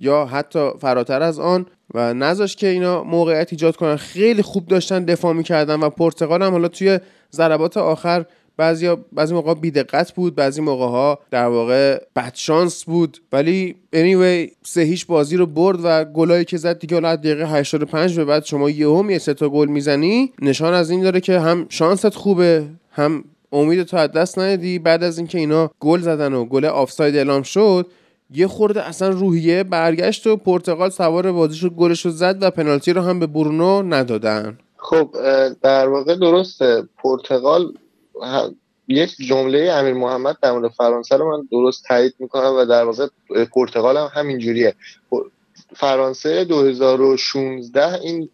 یا 0.00 0.26
حتی 0.26 0.70
فراتر 0.80 1.22
از 1.22 1.38
آن. 1.38 1.66
و 1.94 2.14
نذاش 2.14 2.56
که 2.56 2.66
اینا 2.66 3.04
موقعیت 3.04 3.48
ایجاد 3.52 3.76
کنن. 3.76 3.96
خیلی 3.96 4.42
خوب 4.42 4.66
داشتن 4.66 5.04
دفاع 5.04 5.32
می‌کردن 5.32 5.80
و 5.80 5.90
پرتغال 5.90 6.42
هم 6.42 6.52
حالا 6.52 6.68
توی 6.68 6.98
ضربات 7.32 7.76
آخر 7.76 8.24
بعضی 8.60 8.96
بعضی 9.12 9.34
موقع 9.34 9.54
بیدقت 9.54 10.12
بود 10.12 10.34
بعضی 10.34 10.60
موقع 10.60 10.86
ها 10.86 11.18
در 11.30 11.46
واقع 11.46 12.00
بدشانس 12.16 12.84
بود. 12.84 13.18
ولی 13.32 13.74
anyway 13.94 14.52
سه 14.62 14.80
هیچ 14.80 15.06
بازی 15.06 15.36
رو 15.36 15.46
برد 15.46 15.78
و 15.82 16.04
گلایی 16.04 16.44
که 16.44 16.56
زد 16.56 16.78
دیگه 16.78 16.96
حالا 16.96 17.16
دقیقه 17.16 17.44
85 17.44 18.16
به 18.16 18.24
بعد 18.24 18.44
شما 18.44 18.70
یهو 18.70 19.10
یه 19.10 19.18
سه 19.18 19.34
تا 19.34 19.48
گل 19.48 19.68
می‌زنی 19.68 20.32
نشان 20.42 20.74
از 20.74 20.90
این 20.90 21.02
داره 21.02 21.20
که 21.20 21.40
هم 21.40 21.66
شانست 21.68 22.08
خوبه 22.08 22.66
هم 22.92 23.24
امید 23.52 23.82
تو 23.82 23.96
از 23.96 24.12
دست 24.12 24.38
ندی 24.38 24.78
بعد 24.78 25.02
از 25.02 25.18
اینکه 25.18 25.38
اینا 25.38 25.70
گل 25.80 26.00
زدن 26.00 26.32
و 26.32 26.44
گل 26.44 26.64
آفساید 26.64 27.16
اعلام 27.16 27.42
شد 27.42 27.86
یه 28.34 28.46
خورده 28.46 28.82
اصلا 28.82 29.08
روحیه 29.08 29.62
برگشت 29.62 30.26
و 30.26 30.36
پرتغال 30.36 30.90
سوار 30.90 31.32
بازیش 31.32 31.62
رو 31.62 31.70
گلش 31.70 32.04
رو 32.04 32.10
زد 32.10 32.38
و 32.40 32.50
پنالتی 32.50 32.92
رو 32.92 33.02
هم 33.02 33.20
به 33.20 33.26
برونو 33.26 33.82
ندادن. 33.82 34.58
خب 34.76 35.08
در 35.62 35.88
واقع 35.88 36.16
درسته. 36.16 36.82
پرتغال 37.02 37.72
یک 38.88 39.16
جمله 39.16 39.58
امیر 39.72 39.94
محمد 39.94 40.36
در 40.42 40.52
مورد 40.52 40.72
فرانسه 40.72 41.16
رو 41.16 41.36
من 41.36 41.48
درست 41.50 41.84
تایید 41.84 42.14
می‌کنم 42.18 42.54
و 42.56 42.64
در 42.64 42.84
واقع 42.84 43.06
پرتغال 43.54 43.96
هم 43.96 44.10
همینجوریه. 44.14 44.74
فرانسه 45.76 46.44
2016 46.44 48.00
این 48.00 48.28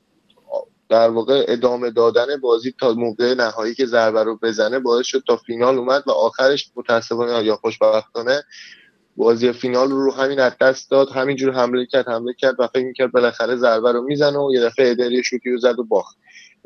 در 0.89 1.09
واقع 1.09 1.45
ادامه 1.49 1.91
دادن 1.91 2.27
بازی 2.43 2.75
تا 2.81 2.93
موقع 2.93 3.35
نهایی 3.35 3.75
که 3.75 3.87
ضربه 3.87 4.23
رو 4.23 4.37
بزنه 4.37 4.79
باعث 4.79 5.07
شد 5.07 5.23
تا 5.27 5.37
فینال 5.37 5.79
اومد 5.79 6.03
و 6.07 6.11
آخرش 6.11 6.71
متاسفانه 6.77 7.45
یا 7.45 7.57
خوشبختانه 7.57 8.43
بازی 9.17 9.53
فینال 9.53 9.91
رو 9.91 10.13
همین 10.13 10.41
از 10.41 10.53
دست 10.61 10.91
داد. 10.91 11.09
همینجور 11.11 11.55
حمله 11.55 11.87
کرد 11.87 12.09
حمله 12.09 12.35
کرد 12.39 12.55
و 12.59 12.67
فکر 12.67 12.85
می‌کرد 12.85 13.13
بالاخره 13.13 13.57
ضربه 13.57 13.93
رو 13.93 14.03
می‌زنه 14.03 14.39
و 14.39 14.51
یه 14.55 14.61
دفعه 14.61 14.91
ادری 14.91 15.25
شوتی 15.25 15.51
رو 15.51 15.59
زد 15.59 15.79
و 15.79 15.85
باخت. 15.85 16.17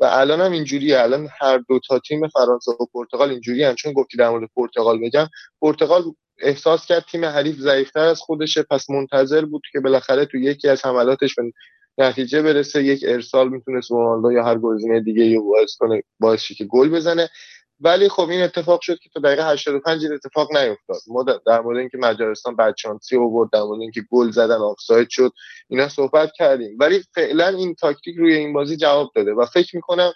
و 0.01 0.05
الان 0.05 0.41
هم 0.41 0.51
اینجوریه. 0.51 0.99
الان 0.99 1.27
هر 1.41 1.57
دو 1.57 1.79
تا 1.87 1.99
تیم 1.99 2.27
فرانسه 2.27 2.71
و 2.71 2.85
پرتغال 2.93 3.29
اینجوری 3.29 3.63
هم 3.63 3.75
چون 3.75 3.93
گفتی 3.93 4.17
در 4.17 4.29
مورد 4.29 4.49
پرتغال 4.55 4.99
بگم. 4.99 5.27
پرتغال 5.61 6.03
احساس 6.39 6.85
کرد 6.85 7.05
تیم 7.11 7.25
حریف 7.25 7.55
ضعیفتر 7.59 7.99
از 7.99 8.19
خودشه. 8.19 8.63
پس 8.63 8.89
منتظر 8.89 9.45
بود 9.45 9.61
که 9.71 9.79
بالاخره 9.79 10.25
تو 10.25 10.37
یکی 10.37 10.69
از 10.69 10.85
حملاتش 10.85 11.35
به 11.35 11.43
نتیجه 11.97 12.41
برسه. 12.41 12.83
یک 12.83 13.05
ارسال 13.07 13.49
می‌تونست 13.49 13.91
رونالدو 13.91 14.31
یا 14.31 14.43
هر 14.45 14.57
گزینه 14.57 15.01
دیگه 15.01 15.25
یا 15.25 15.41
باعث 15.41 15.75
کنه 15.75 16.03
باعث 16.19 16.51
که 16.51 16.65
گل 16.65 16.89
بزنه. 16.89 17.29
ولی 17.83 18.09
خب 18.09 18.29
این 18.29 18.41
اتفاق 18.41 18.81
شد 18.81 18.99
که 18.99 19.09
تا 19.13 19.19
دقیقه 19.19 19.51
85 19.51 20.03
این 20.03 20.13
اتفاق 20.13 20.57
نیفتاد. 20.57 21.01
ما 21.07 21.23
در 21.23 21.61
مورد 21.61 21.77
اینکه 21.77 21.97
مجارستان 21.97 22.55
بدشانسی 22.55 23.17
آورد 23.17 23.49
در 23.53 23.61
مورد 23.61 23.81
اینکه 23.81 24.01
گل 24.11 24.31
زدن 24.31 24.55
آفساید 24.55 25.09
شد 25.09 25.33
اینا 25.67 25.89
صحبت 25.89 26.31
کردیم. 26.37 26.77
ولی 26.79 27.03
فعلا 27.15 27.47
این 27.47 27.75
تاکتیک 27.75 28.15
روی 28.17 28.35
این 28.35 28.53
بازی 28.53 28.77
جواب 28.77 29.11
داده 29.15 29.33
و 29.33 29.45
فکر 29.45 29.75
می‌کنم 29.75 30.13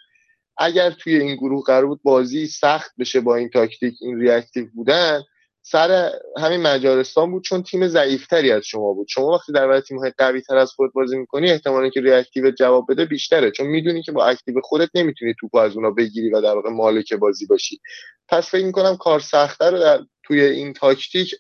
اگر 0.58 0.92
توی 0.92 1.16
این 1.16 1.36
گروه 1.36 1.64
قرار 1.64 1.86
بود 1.86 2.00
بازی 2.04 2.48
سخت 2.48 2.92
بشه 3.00 3.22
با 3.22 3.36
این 3.36 3.50
تاکتیک 3.50 3.96
این 4.02 4.20
reactive 4.20 4.66
بودن 4.74 5.24
سر 5.68 6.12
همین 6.38 6.62
مجارستان 6.62 7.32
بود 7.32 7.44
چون 7.44 7.64
تیم 7.64 7.88
ضعیفتری 7.88 8.52
از 8.52 8.64
شما 8.66 8.94
بود. 8.94 9.08
شما 9.10 9.28
وقتی 9.28 9.52
در 9.52 9.68
برابر 9.68 9.80
تیم 9.80 10.10
قوی 10.18 10.42
تر 10.42 10.58
از 10.58 10.72
خود 10.72 10.94
بازی 10.94 11.18
می‌کنی 11.18 11.52
احتمالی 11.52 11.90
که 11.90 12.02
reactive 12.02 12.52
جواب 12.52 12.86
بده 12.90 13.06
بیشتره. 13.06 13.52
چون 13.52 13.68
می‌دونی 13.68 14.04
که 14.04 14.12
با 14.12 14.26
active 14.26 14.62
خودت 14.64 14.90
نمی‌تونی 14.96 15.34
توپ 15.40 15.56
از 15.56 15.76
اونا 15.76 15.92
بگیری 15.92 16.30
و 16.30 16.42
در 16.42 16.56
واقع 16.56 16.70
مالک 16.70 17.14
بازی 17.14 17.46
باشی. 17.46 17.80
پس 18.28 18.50
فکر 18.50 18.66
می‌کنم 18.66 18.98
کار 18.98 19.20
سختتر 19.20 19.72
رو 19.72 19.80
در 19.80 20.00
توی 20.24 20.42
این 20.42 20.74
تاکتیک 20.74 21.36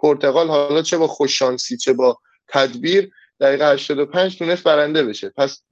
پرتغال 0.00 0.48
حالا 0.48 0.82
چه 0.82 0.96
با 0.98 1.06
خوششانسی 1.06 1.76
چه 1.76 1.92
با 1.92 2.18
تدبیر 2.48 3.10
دقیقه 3.40 3.72
85 3.72 4.38
تونست 4.38 4.64
برنده 4.64 5.04
بشه. 5.04 5.32
پس 5.36 5.62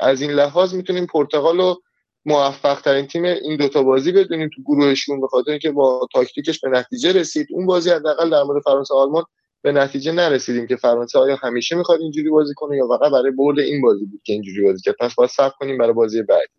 از 0.00 0.22
این 0.22 0.30
لحاظ 0.30 0.74
می‌تونیم 0.74 1.06
پرتغال 1.06 1.58
رو 1.58 1.82
موفق 2.28 2.80
ترین 2.80 3.06
تیم 3.06 3.24
این 3.24 3.56
دوتا 3.56 3.82
بازی 3.82 4.12
بدونیم 4.12 4.50
تو 4.54 4.62
گروهشون 4.62 5.20
به 5.20 5.26
خاطر 5.26 5.50
اینکه 5.50 5.70
با 5.70 6.08
تاکتیکش 6.12 6.60
به 6.60 6.70
نتیجه 6.70 7.12
رسید. 7.12 7.46
اون 7.50 7.66
بازی 7.66 7.90
حداقل 7.90 8.30
در 8.30 8.42
مورد 8.42 8.62
فرانسه 8.62 8.94
آلمان 8.94 9.24
به 9.62 9.72
نتیجه 9.72 10.12
نرسیدیم 10.12 10.66
که 10.66 10.76
فرانسه 10.76 11.18
آیا 11.18 11.36
همیشه 11.36 11.76
می‌خواد 11.76 12.00
اینجوری 12.00 12.30
بازی 12.30 12.54
کنه 12.54 12.76
یا 12.76 12.88
فقط 12.88 13.12
برای 13.12 13.30
برد 13.30 13.58
این 13.58 13.82
بازی 13.82 14.04
بود 14.04 14.20
که 14.24 14.32
اینجوری 14.32 14.62
بازی 14.62 14.82
کرد. 14.82 14.96
پس 15.00 15.14
باید 15.14 15.30
صبر 15.30 15.54
کنیم 15.58 15.78
برای 15.78 15.92
بازی 15.92 16.22
بعدی. 16.22 16.58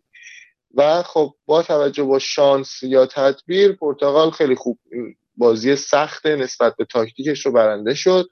و 0.74 1.02
خب 1.02 1.34
با 1.46 1.62
توجه 1.62 2.02
با 2.02 2.18
شانس 2.18 2.82
یا 2.82 3.06
تدبیر 3.06 3.72
پرتغال 3.72 4.30
خیلی 4.30 4.54
خوب 4.54 4.78
بازی 5.36 5.76
سخت 5.76 6.26
نسبت 6.26 6.76
به 6.76 6.84
تاکتیکش 6.84 7.46
رو 7.46 7.52
برنده 7.52 7.94
شد 7.94 8.28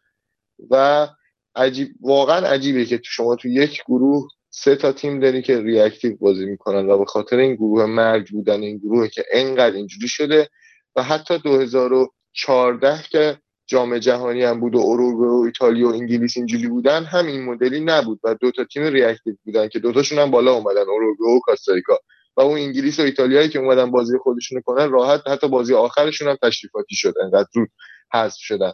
و 0.70 1.08
عجیب 1.54 1.88
واقعا 2.00 2.46
عجیبه 2.46 2.84
که 2.84 3.00
شما 3.04 3.36
تو 3.36 3.48
یک 3.48 3.82
گروه 3.88 4.28
سه 4.62 4.76
تا 4.76 4.92
تیم 4.92 5.20
داری 5.20 5.42
که 5.42 5.62
reactive 5.62 6.16
بازی 6.16 6.46
می‌کنن 6.46 6.90
و 6.90 6.98
به 6.98 7.04
خاطر 7.04 7.36
این 7.36 7.54
گروه 7.54 7.86
مرگ 7.86 8.30
بودن 8.30 8.62
این 8.62 8.78
گروه 8.78 9.08
که 9.08 9.24
انقدر 9.32 9.76
اینجوری 9.76 10.08
شده 10.08 10.48
و 10.96 11.02
حتی 11.02 11.38
2014 11.38 13.02
که 13.10 13.38
جام 13.66 13.98
جهانی 13.98 14.42
هم 14.42 14.60
بود 14.60 14.74
و 14.74 14.78
اروگوئه 14.78 15.30
و 15.30 15.44
ایتالیا 15.46 15.88
و 15.88 15.92
انگلیس 15.92 16.36
اینجوری 16.36 16.68
بودن 16.68 17.04
هم 17.04 17.26
این 17.26 17.44
مدلی 17.44 17.80
نبود 17.80 18.20
و 18.24 18.34
دو 18.34 18.50
تا 18.50 18.64
تیم 18.64 18.82
reactive 18.82 19.34
بودن 19.44 19.68
که 19.68 19.78
دوتاشون 19.78 20.18
هم 20.18 20.30
بالا 20.30 20.52
اومدن 20.52 20.80
اروگوئه 20.80 21.36
و 21.36 21.40
کاستاریکا. 21.40 21.98
و 22.36 22.40
اون 22.40 22.58
انگلیس 22.58 23.00
و 23.00 23.02
ایتالیایی 23.02 23.48
که 23.48 23.58
اومدن 23.58 23.90
بازی 23.90 24.18
خودشون 24.18 24.60
کنن 24.60 24.90
راحت 24.90 25.28
حتی 25.28 25.48
بازی 25.48 25.74
آخرشون 25.74 26.28
هم 26.28 26.36
تشریفاتی 26.42 26.94
شد 26.94 27.14
انقدر 27.22 27.48
زود 27.54 27.68
حذف 28.12 28.38
شدن. 28.38 28.72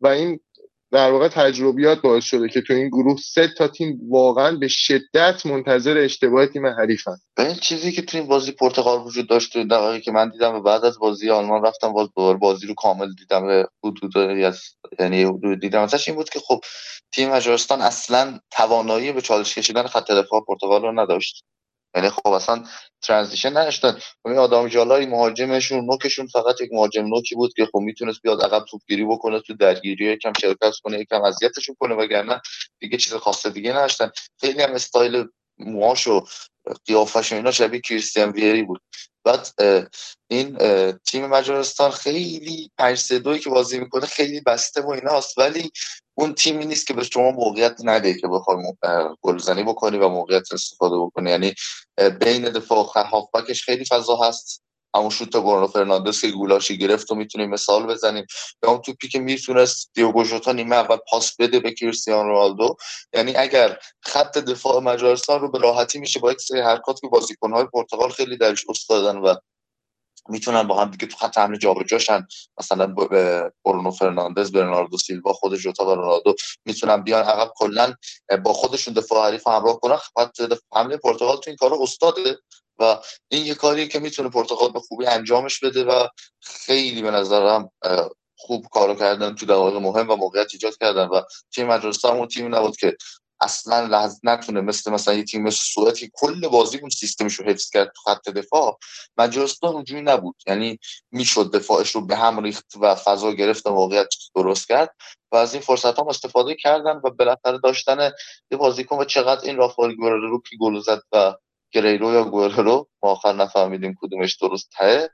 و 0.00 0.06
این 0.08 0.40
در 0.92 1.10
واقع 1.10 1.28
تجربیات 1.28 2.00
باعث 2.00 2.24
شده 2.24 2.48
که 2.48 2.60
تو 2.60 2.72
این 2.74 2.88
گروه 2.88 3.16
سه 3.16 3.48
تا 3.58 3.68
تیم 3.68 4.00
واقعا 4.08 4.56
به 4.56 4.68
شدت 4.68 5.46
منتظر 5.46 5.98
اشتباه 5.98 6.46
تیم 6.46 6.66
حریفن. 6.66 7.16
این 7.38 7.54
چیزی 7.54 7.92
که 7.92 8.02
تو 8.02 8.18
این 8.18 8.26
بازی 8.26 8.52
پرتغال 8.52 9.00
وجود 9.00 9.28
داشت 9.28 9.58
دقایقی 9.58 10.00
که 10.00 10.12
من 10.12 10.28
دیدم 10.28 10.54
و 10.54 10.60
بعد 10.60 10.84
از 10.84 10.98
بازی 10.98 11.30
آلمان 11.30 11.62
رفتم 11.62 11.92
باز 11.92 12.08
دوباره 12.16 12.38
بازی 12.38 12.66
رو 12.66 12.74
کامل 12.74 13.14
دیدم. 13.14 13.46
به 13.46 13.68
حدود 13.84 14.18
از 14.18 14.62
یعنی 15.00 15.22
حدود 15.22 15.60
دیدم. 15.60 15.82
ازش 15.82 16.08
این 16.08 16.16
بود 16.16 16.30
که 16.30 16.40
خب 16.40 16.60
تیم 17.12 17.30
مجارستان 17.30 17.80
اصلا 17.80 18.38
توانایی 18.50 19.12
به 19.12 19.20
چالش 19.20 19.54
کشیدن 19.54 19.86
خط 19.86 20.10
دفاع 20.10 20.44
پرتغال 20.48 20.82
رو 20.82 21.00
نداشت. 21.00 21.44
یعنی 21.94 22.10
خب 22.10 22.28
اصلا 22.28 22.64
ترانزیشن 23.02 23.48
نداشتن. 23.56 23.98
این 24.24 24.38
آدم 24.38 24.68
جالای 24.68 25.06
مهاجمشون 25.06 25.84
نوکشون 25.84 26.26
فقط 26.26 26.60
یک 26.60 26.70
مهاجم 26.72 27.06
نوکی 27.06 27.34
بود 27.34 27.54
که 27.54 27.66
خب 27.66 27.78
می‌تونست 27.78 28.22
بیاد 28.22 28.42
عقب 28.42 28.64
توپگیری 28.64 29.04
بکنه 29.04 29.40
تو 29.40 29.54
درگیری 29.54 30.12
یکم 30.12 30.32
شرکت 30.40 30.72
کنه 30.84 30.98
یکم 31.00 31.22
اذیتشون 31.22 31.76
کنه 31.80 31.94
وگرنه 31.94 32.40
دیگه 32.80 32.98
چیز 32.98 33.14
خاص 33.14 33.46
دیگه 33.46 33.72
نداشتن. 33.72 34.10
خیلی 34.40 34.62
هم 34.62 34.74
استایل 34.74 35.24
موهاش 35.66 36.06
و 36.06 36.26
قیافش 36.86 37.32
و 37.32 37.36
اینا 37.36 37.50
شبیه 37.50 37.80
کریستیان 37.80 38.30
ویری 38.30 38.62
بود. 38.62 38.80
بعد 39.24 39.48
این 40.30 40.56
تیم 40.92 41.26
مجارستان 41.26 41.90
خیلی 41.90 42.70
5 42.78 43.08
که 43.42 43.50
بازی 43.50 43.78
می‌کنه 43.78 44.06
خیلی 44.06 44.40
بسته 44.40 44.80
و 44.80 44.90
ایناست. 44.90 45.38
ولی 45.38 45.70
اون 46.14 46.34
تیمی 46.34 46.66
نیست 46.66 46.86
که 46.86 46.94
به 46.94 47.04
شما 47.04 47.30
موقعیت 47.30 47.76
نده 47.84 48.14
که 48.14 48.28
بخوای 48.28 48.56
گلزنی 49.20 49.62
بکنی 49.62 49.98
و 49.98 50.08
موقعیت 50.08 50.52
استفاده 50.52 50.96
بکنی. 50.96 51.30
یعنی 51.30 51.54
بین 52.20 52.50
دفاع 52.50 52.78
و 52.78 53.02
هافبکش 53.02 53.62
خیلی 53.62 53.84
فضا 53.84 54.16
هست. 54.16 54.62
همون 54.96 55.10
شوت 55.10 55.36
برونو 55.36 55.66
فرناندز 55.66 56.20
که 56.20 56.28
گولاشی 56.28 56.78
گرفت 56.78 57.12
و 57.12 57.14
می‌تونیم 57.14 57.50
مثال 57.50 57.86
بزنیم. 57.86 58.26
به 58.60 58.68
اون 58.68 58.80
توپی 58.80 59.08
که 59.08 59.18
می‌تونست 59.18 59.90
دیوگو 59.94 60.24
ژوتا 60.24 60.52
نیمه 60.52 60.76
اول 60.76 60.96
پاس 61.10 61.36
بده 61.36 61.60
به 61.60 61.72
کریستیانو 61.72 62.28
رونالدو. 62.28 62.76
یعنی 63.14 63.36
اگر 63.36 63.78
خط 64.02 64.38
دفاع 64.38 64.80
مجارستان 64.80 65.40
رو 65.40 65.50
به 65.50 65.58
راحتی 65.58 65.98
میشه 65.98 66.20
با 66.20 66.32
یک 66.32 66.40
سری 66.40 66.60
حرکات 66.60 67.00
که 67.00 67.08
بازیکن‌های 67.08 67.64
پرتغال 67.64 68.10
خیلی 68.10 68.36
درش 68.36 68.64
استادن 68.68 69.18
و 69.18 69.34
می‌تونن 70.28 70.62
با 70.62 70.80
هم 70.80 70.90
دیگه 70.90 71.06
تو 71.06 71.16
خط 71.16 71.38
حمله 71.38 71.58
جابجاشن. 71.58 72.26
مثلا 72.58 72.86
برونو 73.64 73.90
فرناندز 73.90 74.52
برناردو 74.52 74.98
سیلوا 74.98 75.32
خود 75.32 75.56
جوتا 75.56 75.86
و 75.86 75.94
رونالدو 75.94 76.34
می‌تونن 76.64 77.02
بیان. 77.02 77.24
عقب 77.24 77.52
کلا 77.56 77.94
با 78.44 78.52
خودشون 78.52 78.94
دفاع 78.94 79.28
حریف 79.28 79.46
همراه 79.46 79.80
کنن. 79.80 79.96
خط 79.96 80.40
حمله 80.74 80.96
پرتغال 80.96 81.36
تو 81.36 81.50
این 81.50 81.56
کارو 81.56 81.82
استاده 81.82 82.38
و 82.78 82.98
این 83.28 83.46
یه 83.46 83.54
کاریه 83.54 83.88
که 83.88 83.98
می‌تونه 83.98 84.28
پرتغال 84.28 84.72
به 84.72 84.80
خوبی 84.80 85.06
انجامش 85.06 85.60
بده 85.60 85.84
و 85.84 86.08
خیلی 86.40 87.02
به 87.02 87.10
نظرم 87.10 87.70
خوب 88.38 88.66
کارو 88.72 88.94
کردن 88.94 89.34
تو 89.34 89.46
دقایق 89.46 89.76
مهم 89.76 90.10
و 90.10 90.16
موقعیت 90.16 90.48
ایجاد 90.52 90.76
کردن 90.80 91.06
و 91.06 91.22
تیم 91.54 91.66
مجارستان 91.66 92.16
اون 92.16 92.28
تیمی 92.28 92.48
نبود 92.48 92.76
که 92.76 92.96
اصلا 93.40 93.86
لحظ 93.86 94.20
نتونه 94.22 94.60
مثل 94.60 94.92
مثلا 94.92 95.14
یه 95.14 95.24
تیم 95.24 95.42
مثل 95.42 95.64
سوئد 95.64 95.94
که 95.94 96.10
کل 96.12 96.48
بازی 96.48 96.78
اون 96.78 96.90
سیستمش 96.90 97.34
رو 97.34 97.44
حفظ 97.44 97.70
کرد 97.70 97.92
تو 97.96 98.02
خط 98.02 98.28
دفاع 98.28 98.78
مجارستان 99.18 99.74
اونجوری 99.74 100.02
نبود. 100.02 100.36
یعنی 100.46 100.78
می‌شد 101.12 101.54
دفاعش 101.54 101.94
رو 101.94 102.00
به 102.00 102.16
هم 102.16 102.42
ریخت 102.42 102.72
و 102.80 102.94
فضا 102.94 103.32
گرفت 103.32 103.66
و 103.66 103.70
موقعیت 103.70 104.08
درست 104.34 104.68
کرد 104.68 104.94
و 105.32 105.36
از 105.36 105.54
این 105.54 105.62
فرصت 105.62 105.98
هم 105.98 106.08
استفاده 106.08 106.54
کردن 106.54 107.00
و 107.04 107.10
بالاخره 107.10 107.58
داشتن 107.58 108.10
یه 108.50 108.58
بازیکن 108.58 108.96
و 108.96 109.04
چقدر 109.04 109.44
این 109.44 109.56
رافائل 109.56 109.94
گوررو 109.94 110.42
که 110.50 110.56
گل 110.60 110.80
زد 110.80 111.02
و 111.12 111.34
گریرو 111.72 112.12
یا 112.12 112.24
گوررو 112.24 112.88
ما 113.02 113.10
آخر 113.10 113.32
نفهمیدیم 113.32 113.96
کدومش 114.00 114.36
درست 114.36 114.70
ته 114.78 115.10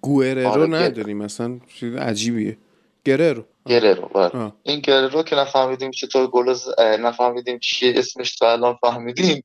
گوررو 0.00 0.48
آره 0.48 0.66
نداریم 0.66 1.18
مثلا 1.18 1.60
چیز 1.74 1.94
عجیبیه. 1.94 2.58
گررو. 3.04 3.44
گررو 3.68 4.08
بله. 4.08 4.52
این 4.62 4.80
گررو 4.80 5.22
که 5.22 5.36
نفهمیدیم 5.36 5.90
چطور 5.90 6.26
گل 6.26 6.56
نفهمیدیم 6.78 7.58
چیه 7.58 7.94
اسمش 7.96 8.36
تا 8.36 8.52
الان 8.52 8.78
فهمیدیم 8.80 9.42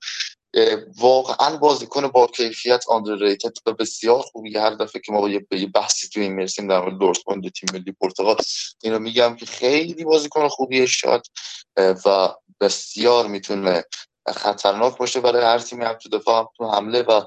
واقعا 0.98 1.58
بازیکن 1.58 2.08
با 2.08 2.28
کیفیت 2.28 2.86
آندرریتد 2.90 3.58
و 3.66 3.74
بسیار 3.74 4.22
خوبی 4.22 4.58
هر 4.58 4.70
دفعه 4.70 5.02
که 5.06 5.12
ما 5.12 5.22
با 5.22 5.30
یه 5.30 5.68
بحثی 5.74 6.10
تو 6.10 6.20
این 6.20 6.36
مرسیم 6.36 6.68
در 6.68 6.80
مورد 6.80 6.98
دورتموند 6.98 7.50
تیم 7.50 7.70
ملی 7.74 7.92
پرتغال 7.92 8.36
اینو 8.84 9.00
میگم 9.00 9.36
که 9.36 9.46
خیلی 9.46 10.04
بازیکن 10.04 10.48
خوبیه 10.48 10.86
شاد 10.86 11.26
و 11.78 12.30
بسیار 12.62 13.28
می‌تونه 13.28 13.84
خطرناک 14.28 14.98
باشه 14.98 15.20
برای 15.20 15.44
هر 15.44 15.60
تیمی 15.60 15.86
هم 15.86 15.94
تو 15.94 16.10
دفاع 16.10 16.40
هم 16.40 16.48
تو 16.58 16.72
حمله 16.72 17.02
و 17.02 17.22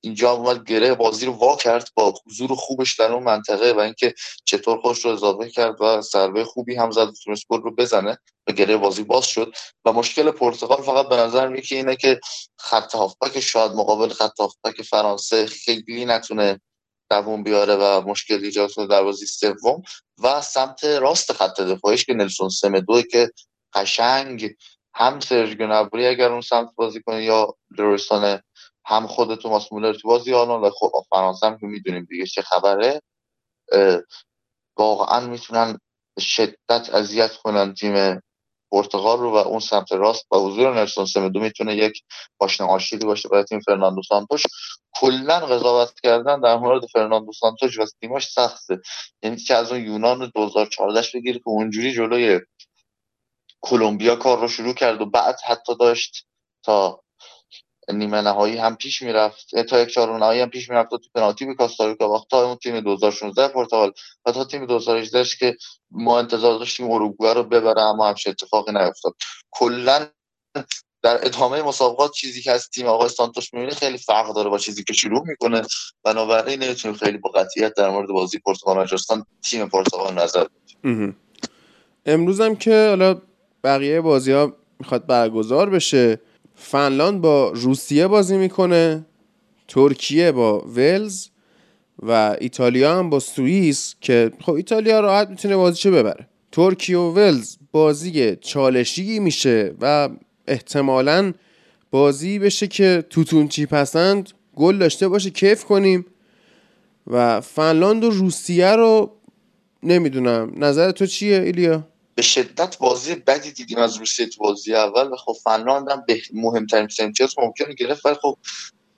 اینجا 0.00 0.30
اومد 0.30 0.64
گره 0.64 0.94
بازی 0.94 1.26
رو 1.26 1.32
وا 1.32 1.56
کرد 1.56 1.88
با 1.94 2.14
حضور 2.26 2.54
خوبش 2.54 2.96
در 2.96 3.12
اون 3.12 3.22
منطقه 3.22 3.72
و 3.72 3.78
اینکه 3.78 4.14
چطور 4.44 4.80
خوش 4.80 5.04
رو 5.04 5.10
اضافه 5.10 5.50
کرد 5.50 5.80
و 5.80 6.00
ضربه 6.00 6.44
خوبی 6.44 6.74
هم 6.74 6.90
زد 6.90 7.08
تونست 7.24 7.44
گل 7.48 7.62
رو 7.62 7.74
بزنه 7.74 8.18
و 8.48 8.52
گره 8.52 8.76
بازی 8.76 9.02
باز 9.02 9.26
شد. 9.26 9.54
و 9.84 9.92
مشکل 9.92 10.30
پرتغال 10.30 10.82
فقط 10.82 11.08
به 11.08 11.16
نظر 11.16 11.48
میاد 11.48 11.64
اینه 11.70 11.96
که 11.96 12.20
خط 12.58 12.94
هافبک 12.94 13.40
شاید 13.40 13.72
مقابل 13.72 14.08
خط 14.08 14.40
هافبک 14.40 14.82
فرانسه 14.82 15.46
خیلی 15.46 16.04
نتونه 16.04 16.60
دووم 17.10 17.42
بیاره 17.42 17.76
و 17.76 18.00
مشکل 18.08 18.44
ایجاد 18.44 18.72
کنه 18.72 18.86
در 18.86 19.02
بازی 19.02 19.26
سوم. 19.26 19.82
و 20.22 20.42
سمت 20.42 20.84
راست 20.84 21.32
خط 21.32 21.60
دفاعیش 21.60 22.04
که 22.04 22.14
نلسون 22.14 22.48
سمدو 22.48 23.02
که 23.02 23.30
قشنگ 23.74 24.54
هم 24.94 25.18
نبری 25.60 26.06
اگر 26.06 26.32
اون 26.32 26.40
سمت 26.40 26.68
بازی 26.74 27.02
کنه 27.02 27.24
یا 27.24 27.56
لرویسون 27.78 28.40
هم 28.88 29.06
خود 29.06 29.34
توماس 29.34 29.72
مولر 29.72 29.92
تو 29.92 30.08
بازی 30.08 30.34
آنان 30.34 30.60
و 30.60 30.70
خب 30.70 30.90
فرانسه 31.10 31.46
هم 31.46 31.58
که 31.58 31.66
می‌دونیم 31.66 32.06
دیگه 32.10 32.26
چه 32.26 32.42
خبره 32.42 33.02
واقعا 34.78 35.26
می‌تونن 35.26 35.78
شدت 36.20 36.94
اذیت 36.94 37.36
کنن 37.36 37.74
تیم 37.74 38.22
پرتغال 38.72 39.18
رو 39.18 39.30
و 39.30 39.36
اون 39.36 39.60
سمت 39.60 39.92
راست 39.92 40.26
با 40.28 40.46
حضور 40.46 40.74
نلسون 40.74 41.06
سمدو 41.06 41.40
می‌تونه 41.40 41.76
یک 41.76 42.02
پاشنه 42.38 42.66
آشیلی 42.66 43.06
باشه 43.06 43.28
برای 43.28 43.44
تیم 43.44 43.60
فرناندو 43.60 44.02
سانتوش. 44.02 44.42
کلا 44.94 45.40
قضاوت 45.40 46.00
کردن 46.02 46.40
در 46.40 46.56
مورد 46.56 46.86
فرناندو 46.86 47.32
سانتوش 47.32 47.78
و 47.78 47.84
تیماش 48.00 48.28
سخته. 48.28 48.80
یعنی 49.22 49.36
که 49.36 49.54
از 49.54 49.72
اون 49.72 49.84
یونان 49.84 50.32
2014 50.34 51.08
بگیره 51.14 51.38
که 51.38 51.48
اونجوری 51.48 51.92
جلوی 51.92 52.40
کلمبیا 53.60 54.16
کار 54.16 54.40
رو 54.40 54.48
شروع 54.48 54.74
کرد 54.74 55.00
و 55.00 55.06
بعد 55.06 55.36
حتی 55.46 55.76
داشت 55.80 56.26
تا 56.62 57.02
نیمه 57.92 58.20
نهایی 58.20 58.56
هم 58.56 58.76
پیش 58.76 59.02
می‌رفت. 59.02 59.62
تا 59.68 59.80
یک 59.80 59.88
چهارم 59.88 60.16
نهایی 60.16 60.40
هم 60.40 60.50
پیش 60.50 60.70
می‌رفت 60.70 60.92
و 60.92 60.98
تو 60.98 61.08
پنالتی 61.14 61.46
به 61.46 61.54
کاستاریکا 61.54 62.08
باخت 62.08 62.30
تا 62.30 62.44
اون 62.46 62.56
تیم 62.56 62.80
2016 62.80 63.48
پرتغال 63.48 63.92
و 64.26 64.32
تا 64.32 64.44
تیم 64.44 64.66
2018 64.66 65.24
که 65.38 65.56
ما 65.90 66.18
انتظار 66.18 66.58
داشتیم 66.58 66.90
اروگوئه 66.90 67.32
رو 67.32 67.42
ببره 67.42 67.80
اما 67.80 68.08
همش 68.08 68.26
اتفاقی 68.26 68.72
نیفتاد. 68.72 69.14
کلا 69.50 70.06
در 71.02 71.26
ادامه 71.26 71.62
مسابقات 71.62 72.12
چیزی 72.12 72.42
که 72.42 72.52
از 72.52 72.68
تیم 72.68 72.86
آقای 72.86 73.08
سانتوش 73.08 73.54
می‌بینه 73.54 73.74
خیلی 73.74 73.98
فرق 73.98 74.34
داره 74.34 74.50
با 74.50 74.58
چیزی 74.58 74.84
که 74.84 74.92
شروع 74.92 75.26
می‌کنه. 75.26 75.62
بنابراین 76.04 76.62
نمی‌تونیم 76.62 76.96
خیلی 76.96 77.18
با 77.18 77.30
قطعیت 77.30 77.74
در 77.74 77.90
مورد 77.90 78.08
بازی 78.08 78.38
پرتغال 78.38 78.78
مجارستان 78.78 79.26
تیم 79.42 79.68
پرتغال 79.68 80.14
نظر 80.14 80.46
امروز 82.06 82.40
هم 82.40 82.56
که 82.56 82.86
حالا 82.88 83.20
بقیه 83.64 84.00
بازی 84.00 84.32
ها 84.32 84.52
می‌خواد 84.80 85.06
برگزار 85.06 85.70
بشه. 85.70 86.20
فنلاند 86.58 87.20
با 87.20 87.52
روسیه 87.54 88.06
بازی 88.06 88.36
می‌کنه 88.36 89.06
ترکیه 89.68 90.32
با 90.32 90.58
ولز 90.58 91.28
و 92.02 92.36
ایتالیا 92.40 92.98
هم 92.98 93.10
با 93.10 93.20
سوئیس 93.20 93.94
که 94.00 94.32
خب 94.40 94.52
ایتالیا 94.52 95.00
راحت 95.00 95.28
می‌تونه 95.28 95.56
بازیشو 95.56 95.90
ببره 95.90 96.28
ترکیه 96.52 96.98
و 96.98 97.12
ولز 97.12 97.56
بازی 97.72 98.36
چالشی 98.36 99.18
میشه 99.18 99.74
و 99.80 100.08
احتمالا 100.48 101.32
بازی 101.90 102.38
بشه 102.38 102.66
که 102.66 103.04
توتون 103.10 103.48
چی 103.48 103.66
پسند 103.66 104.30
گل 104.56 104.78
داشته 104.78 105.08
باشه 105.08 105.30
کیف 105.30 105.64
کنیم 105.64 106.06
و 107.06 107.40
فنلاند 107.40 108.04
و 108.04 108.10
روسیه 108.10 108.72
رو 108.72 109.12
نمی‌دونم 109.82 110.52
نظر 110.56 110.90
تو 110.90 111.06
چیه 111.06 111.40
ایلیا؟ 111.40 111.88
به 112.18 112.22
شدت 112.22 112.78
بازی 112.78 113.14
بدی 113.14 113.52
دیدیم 113.52 113.78
از 113.78 113.96
روسیه 113.96 114.26
تو 114.26 114.44
بازی 114.44 114.74
اول 114.74 115.12
و 115.12 115.16
خب 115.16 115.32
فنلاند 115.44 115.90
هم 115.90 116.04
به 116.06 116.20
مهمترین 116.32 116.88
امتیاز 116.98 117.34
ممکنه 117.38 117.74
گرفت 117.74 118.06
ولی 118.06 118.14
خب 118.14 118.38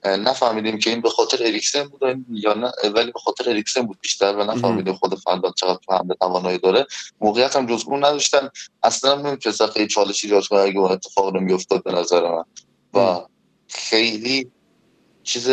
نفهمیدیم 0.05 0.79
که 0.79 0.91
این 0.91 1.01
به 1.01 1.11
خاطر 1.11 1.43
اریکسن 1.43 1.85
بود 1.85 2.01
یا 2.31 2.55
نه 2.55 2.73
ولی 2.95 3.13
به 3.13 3.19
خاطر 3.19 3.51
اریکسن 3.51 3.83
بود 3.83 3.99
بیشتر 4.01 4.37
و 4.37 4.45
نفهمیدیم 4.45 4.95
خود 4.95 5.15
فنلاند 5.15 5.55
چقدر 5.57 5.79
تو 5.87 5.95
حمله 5.95 6.15
توانایی 6.15 6.59
داره. 6.59 6.87
موقعیت 7.21 7.57
هم 7.57 7.67
جزگون 7.67 8.05
نداشتن. 8.05 8.49
اصلا 8.83 9.15
نمی‌تونست 9.15 9.67
خیلی 9.67 9.87
چالشی 9.87 10.27
ایجاد 10.27 10.47
کنه 10.47 10.61
اگه 10.61 10.79
اون 10.79 10.93
اتفاق 10.93 11.35
رو 11.35 11.41
میافتاد 11.41 11.85
به 11.85 11.93
نظر 11.93 12.23
من. 12.31 12.45
و 12.95 13.21
خیلی 13.69 14.51
چیز 15.23 15.49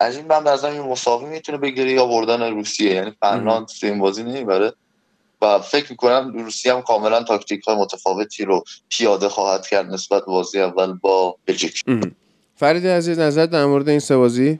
از 0.00 0.16
این 0.16 0.26
من 0.26 0.46
از 0.46 0.64
این 0.64 0.80
مساوی 0.80 1.24
می‌تونه 1.24 1.58
بگیره 1.58 1.92
یا 1.92 2.06
بردن 2.06 2.42
روسیه. 2.42 2.94
یعنی 2.94 3.12
فنلاند 3.20 3.66
تو 3.66 3.86
این 3.86 3.98
بازی 3.98 4.22
نمی‌بره. 4.22 4.72
و 5.42 5.58
فکر 5.58 5.86
می‌کنم 5.90 6.32
روسیه 6.44 6.74
هم 6.74 6.82
کاملا 6.82 7.22
تاکتیک 7.22 7.62
های 7.62 7.76
متفاوتی 7.76 8.44
رو 8.44 8.64
پیاده 8.88 9.28
خواهد 9.28 9.66
کرد 9.66 9.86
نسبت 9.86 10.24
بازی 10.24 10.60
اول 10.60 10.92
با 10.92 11.36
بلژیک. 11.46 11.82
فرید 12.56 12.86
عزیز 12.86 13.18
نظر 13.18 13.46
در 13.46 13.66
مورد 13.66 13.88
این 13.88 13.98
سه 13.98 14.16
بازی؟ 14.16 14.58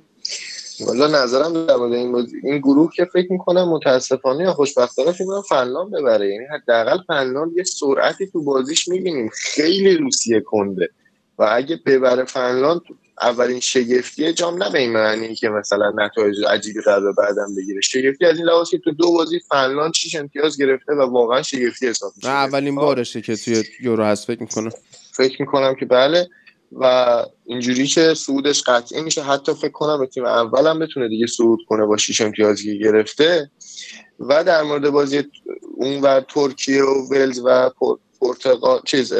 والا 0.87 1.07
نظرم 1.07 1.67
در 1.67 1.77
مورد 1.77 1.93
این 1.93 2.13
بازی 2.13 2.37
این 2.45 2.59
گروه 2.59 2.91
که 2.97 3.05
فکر 3.05 3.33
می‌کنم 3.33 3.69
متاسفانه 3.69 4.45
یا 4.45 4.53
خوشبختانه 4.53 5.13
فکر 5.13 5.23
می‌کنم 5.23 5.43
فنلاند 5.43 5.91
ببره. 5.93 6.29
یعنی 6.29 6.45
حداقل 6.45 6.99
فنلاند 7.07 7.57
یه 7.57 7.65
سرعتی 7.65 8.27
تو 8.27 8.43
بازیش 8.43 8.89
می‌بینیم. 8.89 9.31
خیلی 9.33 9.97
روسیه 9.97 10.41
کنده. 10.41 10.89
و 11.39 11.49
اگه 11.53 11.81
ببره 11.87 12.25
فنلاند 12.25 12.81
اولین 13.21 13.61
شگفتی 13.61 14.33
جام 14.33 14.63
نه 14.63 14.71
به 14.71 14.79
این 14.79 14.93
معنی 14.93 15.35
که 15.35 15.49
مثلا 15.49 15.93
نتایج 15.97 16.37
عجیبی 16.49 16.81
قرار 16.81 17.13
بعدم 17.13 17.55
بگیره. 17.57 17.81
شگفتی 17.81 18.25
از 18.25 18.37
این 18.37 18.47
لحاظ 18.47 18.71
که 18.71 18.79
تو 18.79 18.91
دو 18.91 19.13
بازی 19.13 19.41
فنلاند 19.49 19.95
6 19.95 20.15
امتیاز 20.15 20.59
گرفته 20.59 20.93
و 20.93 21.01
واقعا 21.01 21.43
شگفتی 21.43 21.89
حساب 21.89 22.13
میشه. 22.17 22.29
اولین 22.29 22.75
بارشه 22.75 23.21
که 23.21 23.37
توی 23.37 23.65
یورو 23.81 24.05
هست 24.05 24.27
فکر 24.27 24.41
می‌کنم. 24.41 24.71
فکر 25.13 25.43
می‌کنم 25.43 25.75
که 25.75 25.87
بله. 25.87 26.29
و 26.73 27.17
اینجوری 27.47 27.87
که 27.87 28.15
صعودش 28.15 28.63
قطعی 28.63 29.03
میشه. 29.03 29.23
حتی 29.23 29.55
فکر 29.55 29.73
کنم 29.73 29.99
به 30.01 30.07
تیم 30.07 30.25
اول 30.25 30.67
هم 30.67 30.79
بتونه 30.79 31.09
دیگه 31.09 31.27
صعود 31.27 31.61
کنه 31.69 31.87
با 31.87 31.97
6 31.97 32.21
امتیازی 32.21 32.79
گرفته. 32.79 33.51
و 34.21 34.45
در 34.45 34.63
مورد 34.63 34.91
بازی 34.91 35.23
اون 35.77 36.01
و 36.01 36.21
ترکیه 36.21 36.83
و 36.83 37.09
ولز 37.11 37.41
و 37.45 37.71
پرتغال 38.21 38.81
چیز 38.85 39.13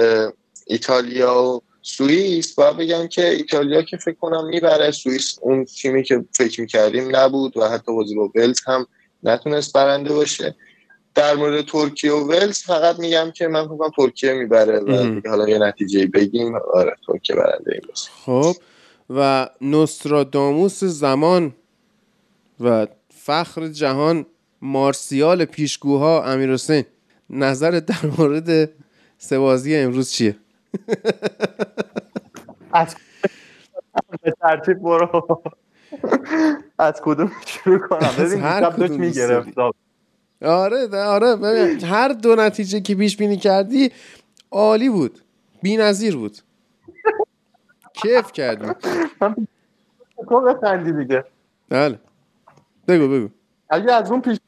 ایتالیا 0.67 1.43
و 1.45 1.63
سوئیس 1.83 2.55
باید 2.55 2.77
بگم 2.77 3.07
که 3.07 3.29
ایتالیا 3.29 3.83
که 3.83 3.97
فکر 3.97 4.17
کنم 4.21 4.47
می‌بره. 4.47 4.91
سوئیس 4.91 5.39
اون 5.41 5.65
تیمی 5.65 6.03
که 6.03 6.25
فکر 6.33 6.61
می‌کردیم 6.61 7.17
نبود 7.17 7.57
و 7.57 7.69
حتی 7.69 7.93
بازی 7.93 8.15
با 8.15 8.31
ولز 8.35 8.61
هم 8.67 8.87
نتونست 9.23 9.73
برنده 9.73 10.15
باشه. 10.15 10.55
در 11.15 11.35
مورد 11.35 11.67
ترکیه 11.67 12.13
و 12.13 12.29
ولز 12.29 12.59
فقط 12.59 12.99
میگم 12.99 13.31
که 13.31 13.49
من 13.49 13.69
فکر 13.69 13.91
ترکیه 13.97 14.33
می‌بره 14.33 14.79
و 14.81 15.21
حالا 15.29 15.49
یه 15.49 15.59
نتیجه 15.59 16.07
بگیم. 16.07 16.55
آره 16.75 16.97
ترکیه 17.07 17.37
برنده 17.37 17.73
این 17.73 17.83
خب 18.25 18.57
و 19.11 19.49
نوستراداموس 19.61 20.85
زمان 20.85 21.55
و 22.61 22.87
فخر 23.09 23.69
جهان 23.69 24.27
مارسیال 24.63 25.45
پیشگوها 25.45 26.25
امیر 26.25 26.53
حسین 26.53 26.85
نظر 27.31 27.71
در 27.71 28.11
مورد 28.19 28.71
سوازی 29.19 29.77
امروز 29.77 30.13
چیه؟ 30.13 30.37
از 32.73 32.97
به 34.23 34.33
ترتیب 34.41 34.79
برو. 34.79 35.43
از 36.79 37.01
کدوم 37.03 37.33
شروع 37.47 37.79
کنم؟ 37.79 38.11
ببین 38.19 38.41
هر 38.41 38.71
کدوم 38.71 39.01
می‌گرفت. 39.01 39.49
آره 40.45 41.05
آره 41.05 41.37
ببین 41.37 41.85
هر 41.85 42.09
دو 42.09 42.37
نتیجه 42.37 42.81
که 42.81 42.95
پیش 42.95 43.17
بینی 43.17 43.37
کردی 43.37 43.93
عالی 44.51 44.89
بود 44.89 45.21
بی‌نظیر 45.63 46.17
بود. 46.17 46.39
کیف 47.95 48.33
کردیم 48.33 48.73
تو 50.29 50.41
بخندی 50.41 50.93
دیگه. 50.93 51.25
بله. 51.69 51.99
بگو 52.89 53.09
بگو. 53.09 53.29
اگه 53.71 53.93
از 53.93 54.11
اون 54.11 54.21
پیش 54.21 54.39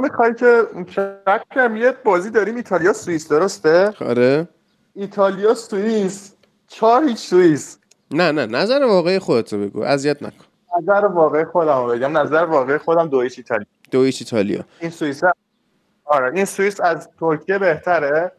می‌خوای 0.00 0.34
که 0.34 0.62
شک 0.90 1.44
کنم 1.54 1.76
یه 1.76 1.92
بازی 2.04 2.30
داریم 2.30 2.56
ایتالیا 2.56 2.92
سوئیس 2.92 3.28
درسته؟ 3.28 3.92
آره. 4.00 4.48
ایتالیا 4.94 5.54
سوئیس. 5.54 6.34
چهار 6.68 7.04
هیچ 7.04 7.18
سوئیس. 7.18 7.78
نه 8.10 8.32
نه 8.32 8.46
نظر 8.46 8.84
واقعی 8.84 9.18
خودتو 9.18 9.58
بگو. 9.58 9.82
اذیت 9.82 10.22
نکن. 10.22 10.44
نظر 10.82 11.06
واقعی 11.06 11.44
خودم 11.44 11.86
بگم. 11.86 12.18
نظر 12.18 12.44
واقعی 12.44 12.78
خودم 12.78 13.08
دو 13.08 13.20
هیچ 13.20 13.38
ایتالیا. 13.38 13.66
دو 13.90 14.02
هیچ 14.02 14.22
ایتالیا. 14.22 14.64
این 14.80 14.90
سوئیس 14.90 15.22
آره 16.04 16.32
این 16.34 16.44
سوئیس 16.44 16.80
از 16.80 17.08
ترکیه 17.20 17.58
بهتره. 17.58 18.32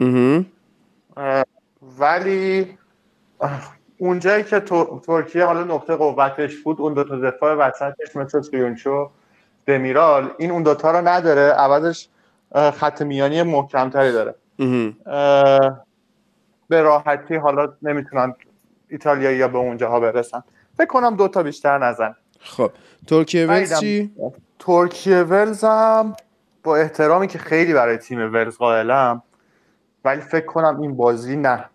ولی 2.00 2.78
اونجایی 3.98 4.44
که 4.44 4.60
ترکیه 5.08 5.46
حالا 5.46 5.64
نقطه 5.64 5.96
قوتش 5.96 6.58
بود 6.58 6.82
اون 6.82 6.94
دو 6.94 7.04
تا 7.04 7.16
دفاع 7.16 7.56
وسطش 7.56 8.16
مثل 8.16 8.42
سویونچو 8.42 9.10
دمیرال 9.66 10.32
این 10.38 10.52
اون 10.52 10.64
دوتا 10.64 10.92
رو 10.92 11.08
نداره. 11.08 11.42
عوضش 11.42 12.08
خط 12.56 13.02
میانی 13.02 13.44
محکمتری 13.44 14.12
داره. 14.12 14.36
به 16.68 16.82
راحتی 16.82 17.36
حالا 17.36 17.74
نمی‌تونن 17.82 18.34
ایتالیایی 18.90 19.38
یا 19.38 19.48
به 19.48 19.58
اونجاها 19.58 20.00
برسن. 20.00 20.44
فکر 20.78 20.88
کنم 20.88 21.16
دوتا 21.16 21.44
بیشتر 21.44 21.78
نزن. 21.78 22.16
خب 22.40 22.72
ترکیه 23.08 23.46
ولز 23.46 23.80
چی؟ 23.80 24.12
ترکیه 24.60 25.24
ولز 25.24 25.64
هم 25.64 26.16
با 26.64 26.78
احترامی 26.78 27.28
که 27.28 27.40
خیلی 27.40 27.74
برای 27.74 27.98
تیم 27.98 28.34
ولز 28.34 28.58
قائلم 28.58 29.22
ولی 30.06 30.22
فکر 30.22 30.46
کنم 30.46 30.82
این 30.82 30.96
بازی 30.96 31.36
نه. 31.36 31.66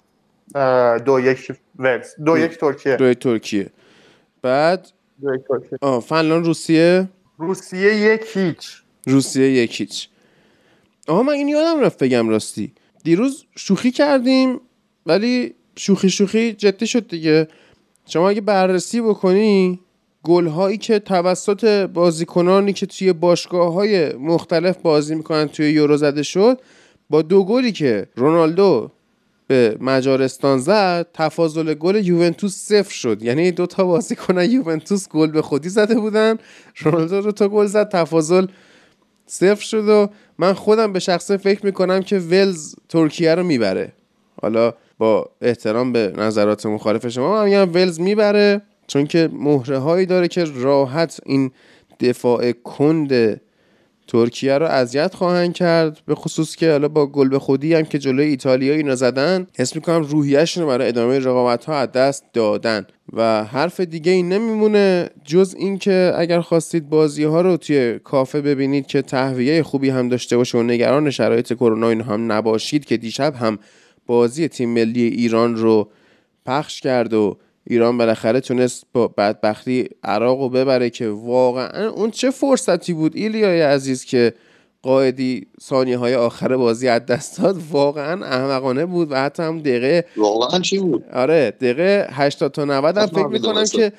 دو 0.99 1.20
یک 1.20 1.53
ولز. 1.78 2.14
دو 2.24 2.38
یک 2.38 2.59
ترکیه. 2.59 2.97
دو 2.97 3.05
یک 3.05 3.18
ترکیه. 3.18 3.70
بعد؟ 4.43 4.88
آه 5.80 6.01
فنلاند 6.01 6.47
روسیه؟ 6.47 7.09
روسیه 7.38 7.95
یک 7.95 8.36
هیچ. 8.36 8.82
روسیه 9.07 9.51
یک 9.51 9.80
هیچ. 9.80 10.09
آها 11.09 11.22
من 11.22 11.32
این 11.32 11.49
یادم 11.49 11.80
رفت 11.80 12.05
بگم 12.05 12.28
راستی. 12.28 12.74
دیروز 13.05 13.47
شوخی 13.57 13.91
کردیم. 13.91 14.61
ولی 15.07 15.55
شوخی 15.77 16.11
شوخی 16.11 16.53
جدی 16.53 16.87
شد 16.87 17.09
دیگه. 17.09 17.49
شما 18.07 18.29
اگه 18.29 18.41
بررسی 18.41 19.01
بکنی 19.01 19.81
گل 20.23 20.47
هایی 20.47 20.79
که 20.79 20.99
توسط 20.99 21.65
بازیکنانی 21.87 22.73
که 22.73 22.87
توی 22.87 23.13
باشگاه 23.13 23.73
های 23.73 24.13
مختلف 24.13 24.77
بازی 24.77 25.15
می‌کنن 25.15 25.49
توی 25.49 25.71
یورو 25.71 25.97
زده 25.97 26.23
شد 26.23 26.61
با 27.11 27.23
دو 27.23 27.45
گلی 27.45 27.73
که 27.73 28.07
رونالدو 28.17 28.91
به 29.47 29.77
مجارستان 29.81 30.59
زد 30.59 31.07
تفاضل 31.15 31.75
گل 31.75 32.07
یوونتوس 32.07 32.57
صفر 32.57 32.93
شد. 32.93 33.23
یعنی 33.23 33.51
دو 33.51 33.67
تا 33.67 33.85
بازیکن 33.85 34.45
یوونتوس 34.45 35.09
گل 35.09 35.31
به 35.31 35.43
خودی 35.43 35.69
زده 35.69 35.95
بودن. 35.95 36.39
رونالدو 36.79 37.23
دو 37.23 37.33
تا 37.33 37.49
گل 37.49 37.67
زد 37.67 37.89
تفاضل 37.89 38.47
صفر 39.27 39.65
شد 39.65 39.89
و 39.89 40.09
من 40.39 40.53
خودم 40.53 40.93
به 40.93 40.99
شخصه 40.99 41.37
فکر 41.37 41.67
می‌کنم 41.67 42.03
که 42.03 42.19
ولز 42.19 42.75
ترکیه 42.89 43.35
رو 43.35 43.43
می‌بره. 43.43 43.93
حالا 44.43 44.75
با 45.01 45.31
احترام 45.41 45.93
به 45.93 46.13
نظرات 46.17 46.67
مخالف 46.67 47.09
شما 47.09 47.33
من 47.33 47.45
میگم 47.45 47.75
ولز 47.75 48.01
می‌بره 48.01 48.63
چون 48.87 49.07
که 49.07 49.29
مهره 49.33 49.79
هایی 49.79 50.07
داره 50.07 50.29
که 50.29 50.45
راحت 50.45 51.21
این 51.27 51.51
دفاع 52.01 52.53
کند 52.53 53.41
ترکیه 54.09 54.59
رو 54.59 54.67
اذیت 54.67 55.15
خواهند 55.15 55.55
کرد 55.55 56.01
به 56.07 56.15
خصوص 56.15 56.57
که 56.57 56.71
حالا 56.71 56.89
با 56.89 57.07
گل 57.07 57.29
به 57.29 57.39
خودی 57.39 57.75
هم 57.75 57.83
که 57.83 57.99
جلوی 57.99 58.27
ایتالیا 58.27 58.75
اینا 58.75 58.95
زدن 58.95 59.47
حس 59.59 59.77
می‌کنم 59.77 60.03
روحیهشون 60.03 60.63
رو 60.63 60.69
برای 60.69 60.89
ادامه 60.89 61.19
رقابت 61.19 61.65
ها 61.65 61.75
از 61.77 61.93
دست 61.93 62.25
دادن 62.33 62.87
و 63.13 63.45
حرف 63.45 63.81
دیگه 63.81 64.13
این 64.13 64.29
نمیمونه 64.29 65.11
جز 65.25 65.55
اینکه 65.59 66.13
اگر 66.17 66.41
خواستید 66.41 66.89
بازی 66.89 67.25
ها 67.25 67.41
رو 67.41 67.57
توی 67.57 67.99
کافه 67.99 68.41
ببینید 68.41 68.87
که 68.87 69.03
تهویه 69.03 69.63
خوبی 69.63 69.91
هم 69.91 70.09
داشته 70.09 70.37
باشه 70.37 70.59
و 70.59 70.63
نگران 70.63 71.11
شرایط 71.11 71.53
کرونا 71.53 71.89
این 71.89 72.01
هم 72.01 72.33
نباشید 72.33 72.85
که 72.85 72.97
دیشب 72.97 73.35
هم 73.35 73.59
بازی 74.11 74.49
تیم 74.49 74.69
ملی 74.69 75.03
ایران 75.03 75.57
رو 75.57 75.89
پخش 76.47 76.81
کرد 76.81 77.15
و 77.15 77.37
ایران 77.67 77.99
بالاخره 77.99 78.41
تونست 78.41 78.85
با 78.93 79.09
بدبختی 79.09 79.89
عراق 80.05 80.41
رو 80.41 80.49
ببره 80.49 80.91
که 80.91 81.09
واقعا 81.09 81.91
اون 81.91 82.11
چه 82.11 82.31
فرصتی 82.31 82.93
بود 82.93 83.17
ایلیای 83.17 83.61
عزیز 83.61 84.05
که 84.05 84.35
قاعدی 84.83 85.47
ثانیه 85.63 85.99
های 85.99 86.15
آخر 86.15 86.57
بازی 86.57 86.89
از 86.89 87.07
دست 87.07 87.43
داد؟ 87.43 87.57
واقعا 87.71 88.25
احمقانه 88.25 88.87
بود 88.87 89.13
و 89.13 89.17
حتی 89.17 89.43
هم 89.43 89.59
دقیقه 89.59 90.05
واقعا 90.17 90.61
چی 90.61 90.79
بود؟ 90.79 91.05
آره 91.13 91.51
دقیقه 91.51 92.09
80 92.11 92.53
تا 92.53 92.65
90 92.65 92.99
هم 92.99 93.07
فکر 93.07 93.27
می‌کنم 93.27 93.65
که 93.65 93.93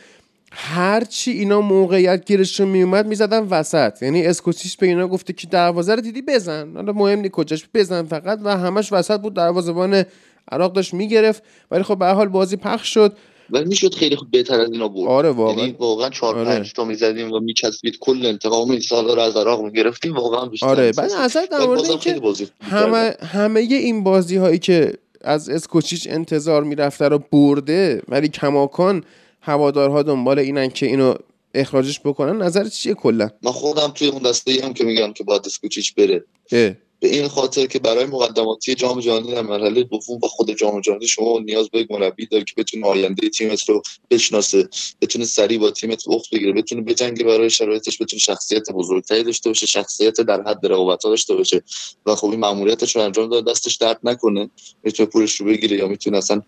هرچی 0.52 1.32
اینا 1.32 1.62
موقعیت 1.62 2.26
گیرشون 2.26 2.68
میومد 2.68 3.08
می‌زدن 3.08 3.40
وسط. 3.40 4.02
یعنی 4.02 4.26
اسکوچیش 4.26 4.78
به 4.78 4.88
اینا 4.88 5.08
گفته 5.08 5.34
که 5.34 5.48
دروازه 5.48 5.96
رو 5.96 6.02
دیدی؟ 6.02 6.22
بزن. 6.22 6.72
حالا 6.76 6.94
مهم 6.94 7.20
نی 7.20 7.30
کجاش 7.32 7.66
بزن 7.74 8.04
فقط. 8.04 8.40
و 8.44 8.58
همش 8.58 8.94
وسط 8.94 9.20
بود 9.20 9.34
دروازه‌بان 9.34 10.04
عراق 10.52 10.74
داشت 10.74 10.94
می‌گرفت. 10.94 11.44
ولی 11.72 11.84
خب 11.84 11.98
به 11.98 12.06
حال 12.06 12.28
بازی 12.28 12.56
پخش 12.56 12.94
شد. 12.94 13.18
ولی 13.50 13.66
می‌شد 13.66 13.94
خیلی 13.94 14.16
خوب 14.16 14.32
بهتر 14.32 14.60
از 14.62 14.72
اینا 14.72 14.88
بود. 14.88 15.08
آره 15.08 15.30
واقعا. 15.30 15.66
یعنی 15.66 15.76
واقعا 15.80 16.10
4 16.10 16.38
آره. 16.38 16.46
5 16.46 16.74
تا 16.74 16.86
می‌زدیم 16.86 17.32
و 17.32 17.40
میچسبید. 17.40 17.98
کل 18.00 18.26
انتقام 18.26 18.72
این 18.72 18.80
سالا 18.80 19.14
رو 19.14 19.22
از 19.22 19.38
عراق 19.38 19.64
می‌گرفتیم. 19.64 20.14
واقعا 20.14 20.46
بیشتر 20.46 20.68
آره. 20.68 20.92
بعد 20.92 21.12
اصلا 21.12 21.46
در 21.52 21.66
مورد 21.66 21.86
اینکه 21.86 22.22
همه 22.62 23.16
همه 23.22 23.60
این 23.60 24.04
بازی 24.04 24.38
هایی 24.38 24.60
که 24.60 24.94
از 25.22 25.50
اسکوچیچ 25.50 26.08
انتظار 26.12 26.64
می‌رفته 26.64 27.08
رو 27.08 27.24
برده 27.32 28.02
ولی 28.08 28.28
کماکان 28.28 29.04
هوادارها 29.42 30.04
دنبال 30.04 30.40
اینن 30.40 30.70
که 30.70 30.86
اینو 30.86 31.14
اخراجش 31.54 32.00
بکنن. 32.00 32.42
نظر 32.42 32.68
چیه 32.68 32.94
کلا؟ 32.94 33.30
من 33.42 33.52
خودم 33.52 33.88
توی 33.88 34.08
اون 34.08 34.22
دسته 34.22 34.62
هم 34.64 34.74
که 34.74 34.84
میگم 34.84 35.14
که 35.14 35.24
باید 35.24 35.42
اسکوچیچ 35.46 35.96
بره. 35.96 36.26
اه. 36.52 36.74
به 37.00 37.08
این 37.16 37.28
خاطر 37.28 37.66
که 37.66 37.80
برای 37.80 38.06
مقدماتی 38.06 38.76
جام 38.76 39.00
جهانی 39.00 39.32
در 39.32 39.42
مرحله 39.42 39.84
دوم 39.84 40.20
و 40.24 40.28
خود 40.28 40.52
جام 40.52 40.82
جهانی 40.82 41.08
شما 41.08 41.40
نیاز 41.40 41.70
به 41.70 41.80
یک 41.80 41.92
مربی 41.92 42.26
داری 42.26 42.44
که 42.44 42.54
بتونه 42.58 42.88
آینده 42.88 43.30
تیمت 43.30 43.70
رو 43.70 43.82
بشناسه 44.12 44.70
بتونه 45.02 45.26
سریع 45.26 45.60
با 45.60 45.72
تیمت 45.72 46.04
افت 46.08 46.30
بگیره 46.30 46.54
بتونه 46.54 46.82
بجنگه 46.82 47.24
برای 47.24 47.50
شرایطش 47.50 48.02
بتونه 48.02 48.20
شخصیت 48.20 48.72
بزرگتری 48.72 49.24
داشته 49.24 49.50
باشه 49.50 49.66
شخصیت 49.66 50.22
در 50.22 50.42
حد 50.42 50.66
رقابت‌ها 50.66 51.10
داشته 51.10 51.36
باشه 51.36 51.64
و 52.06 52.16
خب 52.16 52.30
این 52.30 52.40
ماموریتش 52.40 52.96
رو 52.96 53.02
انجام 53.02 53.30
داده 53.30 53.52
دستش 53.52 53.76
درد 53.76 54.00
نکنه. 54.04 54.50
می‌تونه 54.84 55.10
پولش 55.10 55.36
رو 55.36 55.46
بگیره 55.46 55.78
یا 55.78 55.88
می‌تونه 55.88 56.18
اصلا 56.18 56.42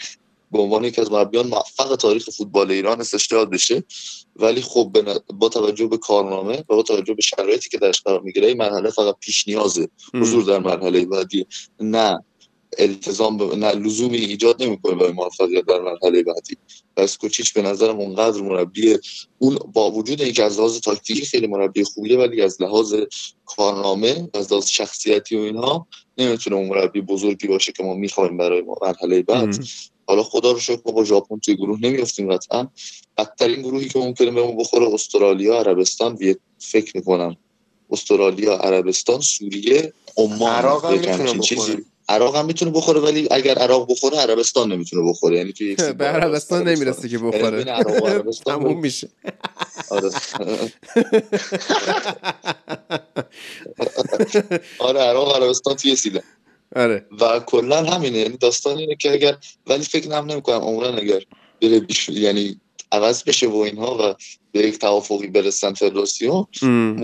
به 0.54 0.60
عنوان 0.60 0.84
یکی 0.84 1.02
از 1.02 1.12
مربیان 1.12 1.48
موفق 1.48 1.96
تاریخ 1.96 2.30
فوتبال 2.30 2.72
ایران 2.72 3.02
استشهاد 3.02 3.50
بشه. 3.50 3.84
ولی 4.36 4.62
خب 4.62 4.98
با 5.34 5.50
توجه 5.50 5.88
به 5.88 5.98
کارنامه 5.98 6.58
و 6.58 6.76
با 6.76 6.84
توجه 6.84 7.14
به 7.14 7.22
شرایطی 7.22 7.70
که 7.70 7.78
درش 7.78 8.02
قرار 8.02 8.22
می‌گیره 8.22 8.48
این 8.48 8.58
مرحله 8.58 8.90
فقط 8.90 9.16
پیش 9.20 9.48
نیازه 9.48 9.88
حضور 10.14 10.44
در 10.44 10.60
مرحله 10.60 11.06
بعدی. 11.06 11.48
نه 11.80 12.24
التزام 12.78 13.38
به... 13.38 13.56
نه 13.56 13.72
لزومی 13.72 14.18
ایجاد 14.18 14.64
نمی‌کنه 14.64 14.96
برای 14.96 15.12
موفقیت 15.12 15.66
در 15.66 15.80
مرحله 15.80 16.24
بعدی. 16.24 16.58
و 16.98 17.02
اسکوچیچ 17.02 17.54
به 17.54 17.62
نظرم 17.62 18.00
اونقدر 18.00 18.42
مربی 18.42 18.98
اون 19.40 19.60
با 19.74 19.92
وجود 19.92 20.22
اینکه 20.22 20.44
از 20.44 20.60
لحاظ 20.60 20.80
تاکتیکی 20.80 21.26
خیلی 21.26 21.48
مربی 21.48 21.84
خوبیه 21.84 22.18
ولی 22.18 22.42
از 22.42 22.62
لحاظ 22.62 22.96
کارنامه 23.46 24.30
از 24.34 24.52
لحاظ 24.52 24.68
شخصیتی 24.68 25.36
و 25.36 25.40
اینها 25.40 25.88
نمی‌تونه 26.18 26.56
اون 26.56 26.70
مربی 26.70 27.02
بزرگی 27.02 27.48
باشه 27.48 27.72
که 27.72 27.84
ما 27.84 27.94
می‌خوایم 27.94 28.38
برای 28.38 28.64
مرحله 28.82 29.22
بعد. 29.22 29.68
حالا 30.06 30.24
خدا 30.24 30.52
رو 30.52 30.60
شکر 30.60 30.82
ما 30.86 30.92
با 30.92 31.04
ژاپن 31.04 31.40
توی 31.40 31.56
گروه 31.56 31.80
نمیافتیم 31.82 32.34
قطعا. 32.34 32.68
بدترین 33.18 33.62
گروهی 33.62 33.90
که 33.90 34.00
ممکنه 34.00 34.32
بهمون 34.32 34.58
بخوره 34.58 34.94
استرالیا 34.94 35.60
عربستان 35.60 36.16
ویت 36.16 36.38
فکر 36.60 36.92
می‌کنم 36.98 37.38
استرالیا 37.92 38.54
عربستان 38.58 39.22
سوریه 39.22 39.94
عمان 40.18 40.52
عراق 40.52 40.86
هم. 40.86 41.40
چیزی. 41.40 41.78
عراق 42.10 42.36
هم 42.36 42.46
می‌تونه 42.46 42.72
بخوره 42.72 43.00
ولی 43.00 43.28
اگر 43.32 43.58
عراق 43.58 43.92
بخوره 43.92 44.18
عربستان 44.18 44.72
نمی‌تونه 44.72 45.10
بخوره. 45.10 45.38
یعنی 45.38 45.54
توی 45.54 45.76
به 45.76 46.06
عربستان. 46.06 46.68
نمی‌رسه 46.68 47.10
که 47.10 47.16
یعنی 47.16 47.32
بین 47.32 47.42
بخوره 47.42 47.64
عراق 47.64 48.04
و 48.04 48.08
عربستان 48.08 48.60
تموم 48.60 48.80
میشه. 48.80 49.10
آره. 49.90 50.10
آره 54.80 55.00
عراق 55.00 55.36
عربستان 55.36 55.76
توی 55.76 55.96
سیدن 55.96 56.24
آره. 56.76 57.06
و 57.22 57.40
کلا 57.40 57.84
همینه. 57.84 58.18
یعنی 58.18 58.38
داستان 58.38 58.78
اینه 58.78 58.96
که 58.96 59.12
اگر 59.12 59.38
ولی 59.68 59.84
فکر 59.84 60.10
نم 60.10 60.26
نمی‌کنم 60.26 60.62
عمرن 60.62 61.00
اگر 61.00 61.22
بره 61.62 61.80
بیش 61.80 62.10
یعنی 62.10 62.60
عوض 62.94 63.24
بشه 63.24 63.48
و 63.48 63.56
اینها 63.56 63.98
و 64.00 64.16
به 64.52 64.60
یک 64.60 64.80
توافقی 64.80 65.28
برسن 65.28 65.74
فدراسیون. 65.74 66.46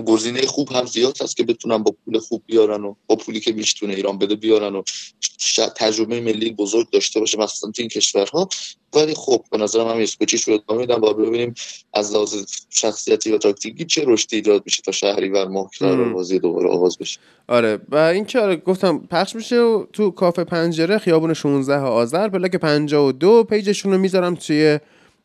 گزینه 0.08 0.42
خوب 0.42 0.72
هم 0.72 0.86
زیاد 0.86 1.22
هست 1.22 1.38
که 1.38 1.44
بتونن 1.44 1.78
با 1.78 1.96
پول 2.06 2.20
خوب 2.20 2.44
بیارن 2.46 2.84
و 2.84 2.96
با 3.08 3.16
پولی 3.16 3.40
که 3.40 3.52
میشتونه 3.52 3.94
ایران 3.94 4.18
بده 4.18 4.36
بیارن 4.36 4.76
و 4.76 4.84
تجربه 5.76 6.22
ملی 6.22 6.52
بزرگ 6.52 6.90
داشته 6.90 7.20
باشه 7.20 7.38
مثلا 7.38 7.72
تو 7.72 7.82
این 7.82 7.90
کشورها. 7.90 8.50
ولی 8.94 9.14
خب 9.14 9.44
به 9.52 9.58
نظرم 9.58 9.88
هم 9.88 9.98
اسکوچیش 9.98 10.44
رو 10.44 10.54
ادامه 10.54 10.82
میدم 10.82 10.96
با 10.96 11.14
ببینیم 11.14 11.54
از 11.94 12.14
لحاظ 12.14 12.36
شخصیتی 12.70 13.32
و 13.32 13.38
تاکتیکی 13.38 13.86
چه 13.86 14.04
رشدی 14.08 14.36
ایجاد 14.36 14.62
میشه 14.66 14.84
تا 14.84 14.92
که 14.92 15.32
قرار 15.80 16.02
ام. 16.02 16.14
بازی 16.14 16.40
دوباره 16.40 16.70
آغاز 16.70 16.98
بشه. 16.98 17.20
آره. 17.48 17.80
و 17.90 17.96
اینکه 17.96 18.40
آره 18.40 18.56
گفتم 18.56 19.00
پخش 19.12 19.36
میشه 19.36 19.60
و 19.60 19.86
تو 19.94 20.12
کافه 20.12 20.44
پنجره 20.44 20.98
خیابون 20.98 21.34
16 21.34 21.80
آذر 21.80 22.28
بلاک 22.28 22.56
52 22.56 23.44
پیجشون 23.44 23.92
رو 23.92 23.98
می‌ذارم 23.98 24.36
توی 24.36 24.80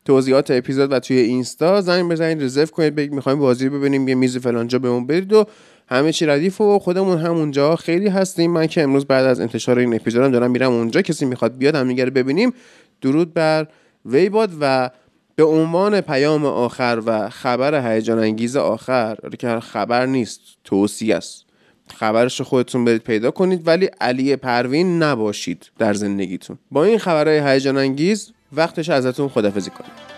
توضیحات 0.05 0.51
اپیزود 0.51 0.91
و 0.91 0.99
توی 0.99 1.17
اینستا. 1.17 1.81
زنگ 1.81 2.11
بزنید 2.11 2.43
رزرو 2.43 2.65
کنید 2.65 2.95
بگید 2.95 3.13
می‌خوایم 3.13 3.39
بازی 3.39 3.69
ببینیم 3.69 4.07
یه 4.07 4.15
میز 4.15 4.37
فلانجا 4.37 4.79
بهمون 4.79 5.07
برید 5.07 5.33
و 5.33 5.45
همه 5.87 6.11
چی 6.11 6.25
ردیف 6.25 6.61
و 6.61 6.79
خودمون 6.79 7.17
همونجا. 7.17 7.75
خیلی 7.75 8.07
هستیم. 8.07 8.51
من 8.51 8.67
که 8.67 8.81
امروز 8.81 9.05
بعد 9.05 9.25
از 9.25 9.39
انتشار 9.39 9.79
این 9.79 9.95
اپیزودم 9.95 10.31
دارم 10.31 10.51
میرم 10.51 10.71
اونجا. 10.71 11.01
کسی 11.01 11.25
می‌خواد 11.25 11.57
بیاد 11.57 11.75
همدیگه 11.75 12.05
ببینیم. 12.05 12.53
درود 13.01 13.33
بر 13.33 13.67
ویباد 14.05 14.51
و 14.61 14.89
به 15.35 15.43
عنوان 15.43 16.01
پیام 16.01 16.45
آخر 16.45 17.01
و 17.05 17.29
خبر 17.29 17.93
هیجان 17.93 18.19
انگیز 18.19 18.55
آخر 18.55 19.17
که 19.39 19.59
خبر 19.59 20.05
نیست 20.05 20.39
توصیه 20.63 21.15
است. 21.15 21.45
خبرش 21.93 22.41
خودتون 22.41 22.85
برید 22.85 23.01
پیدا 23.01 23.31
کنید 23.31 23.67
ولی 23.67 23.89
علی 24.01 24.35
پروین 24.35 25.03
نباشید 25.03 25.71
در 25.77 25.93
زندگیتون. 25.93 26.57
با 26.71 26.83
این 26.83 26.97
خبرهای 26.97 27.39
هیجان 27.39 27.77
انگیز 27.77 28.31
وقتش 28.53 28.89
ازتون 28.89 29.29
خدافزی 29.29 29.69
کنید 29.69 30.14